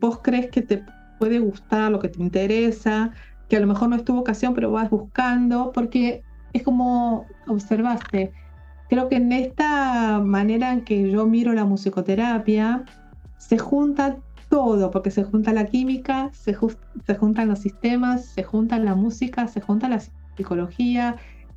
vos 0.00 0.20
crees 0.22 0.50
que 0.50 0.62
te 0.62 0.84
puede 1.18 1.38
gustar, 1.38 1.90
lo 1.90 1.98
que 1.98 2.08
te 2.08 2.20
interesa, 2.20 3.12
que 3.48 3.56
a 3.56 3.60
lo 3.60 3.66
mejor 3.66 3.88
no 3.88 3.96
es 3.96 4.04
tu 4.04 4.14
vocación, 4.14 4.54
pero 4.54 4.70
vas 4.70 4.90
buscando, 4.90 5.72
porque 5.72 6.22
es 6.52 6.62
como 6.62 7.26
observaste. 7.46 8.32
Creo 8.88 9.08
que 9.08 9.16
en 9.16 9.32
esta 9.32 10.20
manera 10.20 10.72
en 10.72 10.82
que 10.82 11.10
yo 11.10 11.26
miro 11.26 11.52
la 11.52 11.64
musicoterapia, 11.64 12.84
se 13.38 13.58
junta 13.58 14.18
todo, 14.48 14.90
porque 14.90 15.10
se 15.10 15.24
junta 15.24 15.52
la 15.52 15.66
química, 15.66 16.30
se, 16.32 16.56
se 17.06 17.14
juntan 17.14 17.48
los 17.48 17.58
sistemas, 17.58 18.26
se 18.26 18.42
junta 18.42 18.78
la 18.78 18.94
música, 18.94 19.46
se 19.48 19.60
junta 19.60 19.88
la 19.88 20.00
psicología, 20.36 21.16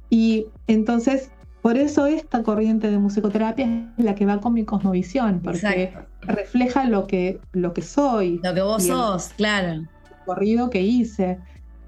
y 0.10 0.48
entonces 0.68 1.32
por 1.66 1.78
eso 1.78 2.06
esta 2.06 2.44
corriente 2.44 2.92
de 2.92 3.00
musicoterapia 3.00 3.92
es 3.98 4.06
la 4.06 4.14
que 4.14 4.28
va 4.28 4.40
con 4.40 4.54
mi 4.54 4.66
cosmovisión, 4.66 5.42
porque 5.44 5.96
refleja 6.22 6.86
lo 6.86 7.08
que, 7.08 7.40
lo 7.54 7.74
que 7.74 7.82
soy. 7.82 8.40
Lo 8.44 8.54
que 8.54 8.62
vos 8.62 8.84
sos, 8.84 9.30
claro. 9.30 9.72
El 9.72 9.88
corrido 10.28 10.70
que 10.70 10.84
hice. 10.84 11.40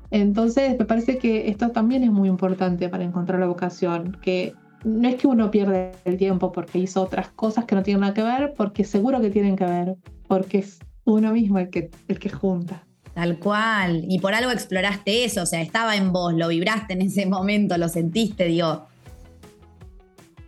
Entonces, 0.09 0.79
me 0.79 0.85
parece 0.85 1.19
que 1.19 1.49
esto 1.49 1.69
también 1.69 2.01
es 2.01 2.09
muy 2.09 2.27
importante 2.27 2.89
para 2.89 3.03
encontrar 3.03 3.39
la 3.39 3.45
vocación, 3.45 4.17
que 4.19 4.55
no 4.83 5.07
es 5.07 5.13
que 5.13 5.27
uno 5.27 5.51
pierda 5.51 5.91
el 6.05 6.17
tiempo 6.17 6.51
porque 6.51 6.79
hizo 6.79 7.03
otras 7.03 7.29
cosas 7.29 7.65
que 7.65 7.75
no 7.75 7.83
tienen 7.83 8.01
nada 8.01 8.15
que 8.15 8.23
ver, 8.23 8.55
porque 8.57 8.83
seguro 8.83 9.21
que 9.21 9.29
tienen 9.29 9.55
que 9.55 9.65
ver, 9.65 9.95
porque 10.27 10.57
es 10.57 10.79
uno 11.03 11.33
mismo 11.33 11.59
el 11.59 11.69
que, 11.69 11.91
el 12.07 12.17
que 12.17 12.31
junta. 12.31 12.83
Tal 13.13 13.37
cual. 13.37 14.05
Y 14.09 14.17
por 14.17 14.33
algo 14.33 14.49
exploraste 14.49 15.23
eso, 15.23 15.43
o 15.43 15.45
sea, 15.45 15.61
estaba 15.61 15.95
en 15.95 16.11
vos, 16.11 16.33
lo 16.33 16.47
vibraste 16.47 16.93
en 16.93 17.03
ese 17.03 17.27
momento, 17.27 17.77
lo 17.77 17.89
sentiste, 17.89 18.45
digo. 18.45 18.87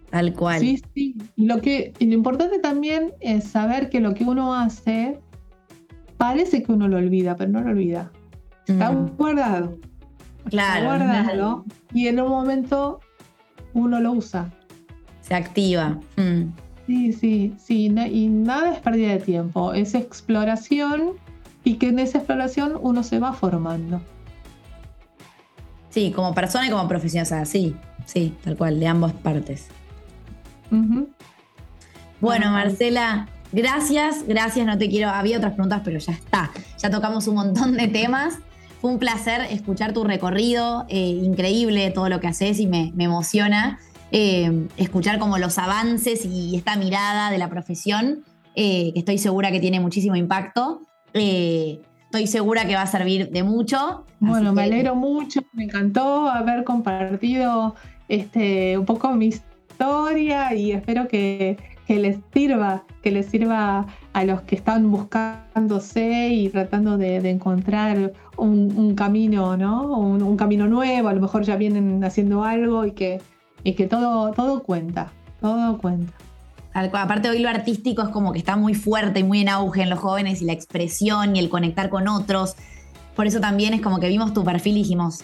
Tal 0.09 0.33
cual. 0.33 0.59
Sí, 0.59 0.81
sí. 0.93 1.15
Y 1.35 1.45
lo, 1.45 1.61
que, 1.61 1.93
y 1.99 2.05
lo 2.07 2.13
importante 2.13 2.59
también 2.59 3.13
es 3.19 3.43
saber 3.43 3.89
que 3.89 3.99
lo 3.99 4.13
que 4.13 4.23
uno 4.23 4.53
hace 4.55 5.19
parece 6.17 6.63
que 6.63 6.71
uno 6.71 6.87
lo 6.87 6.97
olvida, 6.97 7.35
pero 7.35 7.51
no 7.51 7.61
lo 7.61 7.69
olvida. 7.69 8.11
Está 8.67 8.91
mm. 8.91 9.15
guardado. 9.17 9.77
Claro. 10.49 10.85
guardado. 10.85 11.65
Y 11.93 12.07
en 12.07 12.19
un 12.19 12.29
momento 12.29 12.99
uno 13.73 13.99
lo 13.99 14.13
usa. 14.13 14.51
Se 15.21 15.35
activa. 15.35 15.99
Mm. 16.17 16.51
Sí, 16.87 17.13
sí, 17.13 17.53
sí. 17.59 17.85
y 17.85 18.29
nada 18.29 18.73
es 18.73 18.79
pérdida 18.79 19.13
de 19.13 19.19
tiempo. 19.19 19.73
Es 19.73 19.93
exploración 19.93 21.13
y 21.63 21.75
que 21.75 21.89
en 21.89 21.99
esa 21.99 22.17
exploración 22.17 22.73
uno 22.81 23.03
se 23.03 23.19
va 23.19 23.33
formando. 23.33 24.01
Sí, 25.89 26.11
como 26.15 26.33
persona 26.33 26.67
y 26.67 26.69
como 26.69 26.87
profesional. 26.87 27.23
O 27.23 27.29
sea, 27.29 27.45
sí, 27.45 27.75
sí, 28.05 28.33
tal 28.43 28.57
cual, 28.57 28.79
de 28.79 28.87
ambas 28.87 29.13
partes. 29.13 29.67
Bueno, 32.21 32.51
Marcela, 32.51 33.27
Gracias, 33.51 34.27
gracias, 34.27 34.65
no 34.67 34.77
te 34.77 34.89
quiero, 34.89 35.09
había 35.09 35.37
otras 35.37 35.53
preguntas, 35.53 35.81
pero 35.83 35.97
ya 35.97 36.13
está, 36.13 36.51
ya 36.77 36.89
tocamos 36.89 37.27
un 37.27 37.35
montón 37.35 37.77
de 37.77 37.87
temas. 37.87 38.39
Fue 38.79 38.91
un 38.91 38.99
placer 38.99 39.41
escuchar 39.49 39.91
tu 39.91 40.03
recorrido, 40.03 40.85
eh, 40.87 40.99
increíble 40.99 41.89
todo 41.91 42.09
lo 42.09 42.19
que 42.19 42.27
haces 42.27 42.59
y 42.59 42.67
me, 42.67 42.93
emociona 42.97 43.79
eh, 44.11 44.67
escuchar 44.77 45.19
como 45.19 45.37
los 45.37 45.57
avances 45.57 46.25
y 46.25 46.55
esta 46.55 46.77
mirada 46.77 47.31
de 47.31 47.39
la 47.39 47.49
profesión, 47.49 48.23
eh, 48.55 48.93
que 48.93 48.99
estoy 48.99 49.17
segura 49.17 49.51
que 49.51 49.59
tiene 49.59 49.79
muchísimo 49.79 50.15
impacto. 50.15 50.81
estoy 51.13 52.27
segura 52.27 52.65
que 52.65 52.75
va 52.75 52.83
a 52.83 52.87
servir 52.87 53.31
de 53.31 53.43
mucho. 53.43 54.05
Bueno, 54.19 54.53
me 54.53 54.63
alegro 54.63 54.95
mucho, 54.95 55.41
me 55.53 55.63
encantó 55.63 56.29
haber 56.29 56.63
compartido 56.63 57.75
este, 58.07 58.77
un 58.77 58.85
poco 58.85 59.11
mi 59.13 59.31
y 60.55 60.71
espero 60.71 61.07
que 61.07 61.57
que 61.89 61.97
les 61.97 62.19
sirva, 62.31 62.83
que 63.01 63.09
les 63.09 63.25
sirva 63.25 63.87
a 64.13 64.23
los 64.23 64.41
que 64.41 64.53
están 64.53 64.91
buscándose 64.91 66.29
y 66.29 66.47
tratando 66.49 66.99
de, 66.99 67.17
encontrar 67.27 68.13
un, 68.37 68.93
camino, 68.93 69.57
¿no? 69.57 69.97
Un, 69.97 70.37
camino 70.37 70.67
nuevo, 70.67 71.07
a 71.07 71.13
lo 71.13 71.19
mejor 71.19 71.41
ya 71.41 71.55
vienen 71.55 72.03
haciendo 72.03 72.43
algo 72.43 72.85
y 72.85 72.91
que, 72.91 73.19
y 73.63 73.73
que 73.73 73.87
todo, 73.87 74.31
todo 74.33 74.61
cuenta, 74.61 75.11
todo 75.41 75.79
cuenta. 75.79 76.13
Aparte 76.75 77.27
hoy 77.27 77.39
lo 77.39 77.49
artístico 77.49 78.03
es 78.03 78.09
como 78.09 78.33
que 78.33 78.37
está 78.37 78.55
muy 78.55 78.75
fuerte 78.75 79.21
y 79.21 79.23
muy 79.23 79.41
en 79.41 79.49
auge 79.49 79.81
en 79.81 79.89
los 79.89 79.97
jóvenes 79.97 80.43
y 80.43 80.45
la 80.45 80.53
expresión 80.53 81.35
y 81.35 81.39
el 81.39 81.49
conectar 81.49 81.89
con 81.89 82.07
otros. 82.07 82.55
Por 83.15 83.25
eso 83.25 83.39
también 83.39 83.73
es 83.73 83.81
como 83.81 83.99
que 83.99 84.09
vimos 84.09 84.35
tu 84.35 84.43
perfil 84.43 84.77
y 84.77 84.83
dijimos, 84.83 85.23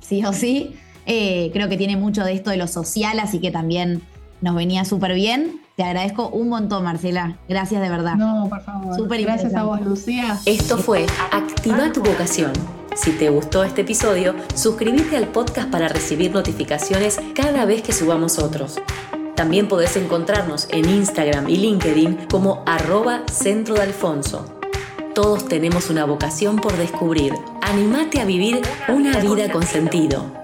sí 0.00 0.24
o 0.24 0.32
sí, 0.32 0.76
eh, 1.06 1.50
creo 1.52 1.68
que 1.68 1.76
tiene 1.76 1.96
mucho 1.96 2.24
de 2.24 2.32
esto 2.32 2.50
de 2.50 2.56
lo 2.56 2.66
social, 2.66 3.18
así 3.18 3.38
que 3.40 3.50
también 3.50 4.02
nos 4.40 4.54
venía 4.54 4.84
súper 4.84 5.14
bien. 5.14 5.60
Te 5.76 5.82
agradezco 5.82 6.28
un 6.28 6.48
montón, 6.48 6.84
Marcela. 6.84 7.36
Gracias 7.48 7.82
de 7.82 7.88
verdad. 7.88 8.14
No, 8.14 8.46
por 8.48 8.62
favor. 8.62 8.94
Súper 8.94 9.22
Gracias 9.22 9.54
a 9.54 9.64
vos, 9.64 9.80
Lucía. 9.80 10.38
Esto 10.46 10.78
fue 10.78 11.06
Activa 11.32 11.92
tu 11.92 12.00
vocación. 12.02 12.52
Si 12.94 13.10
te 13.10 13.28
gustó 13.28 13.64
este 13.64 13.80
episodio, 13.80 14.36
suscríbete 14.54 15.16
al 15.16 15.26
podcast 15.26 15.68
para 15.68 15.88
recibir 15.88 16.32
notificaciones 16.32 17.18
cada 17.34 17.64
vez 17.64 17.82
que 17.82 17.92
subamos 17.92 18.38
otros. 18.38 18.76
También 19.34 19.66
podés 19.66 19.96
encontrarnos 19.96 20.68
en 20.70 20.88
Instagram 20.88 21.48
y 21.48 21.56
LinkedIn 21.56 22.26
como 22.30 22.62
arroba 22.66 23.22
centro 23.26 23.74
de 23.74 23.82
Alfonso. 23.82 24.46
Todos 25.12 25.48
tenemos 25.48 25.90
una 25.90 26.04
vocación 26.04 26.56
por 26.56 26.76
descubrir. 26.76 27.32
Animate 27.62 28.20
a 28.20 28.24
vivir 28.24 28.62
una 28.88 29.18
vida 29.18 29.50
con 29.50 29.64
sentido. 29.64 30.43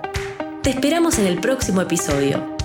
Te 0.63 0.69
esperamos 0.69 1.19
en 1.19 1.27
el 1.27 1.41
próximo 1.41 1.81
episodio. 1.81 2.60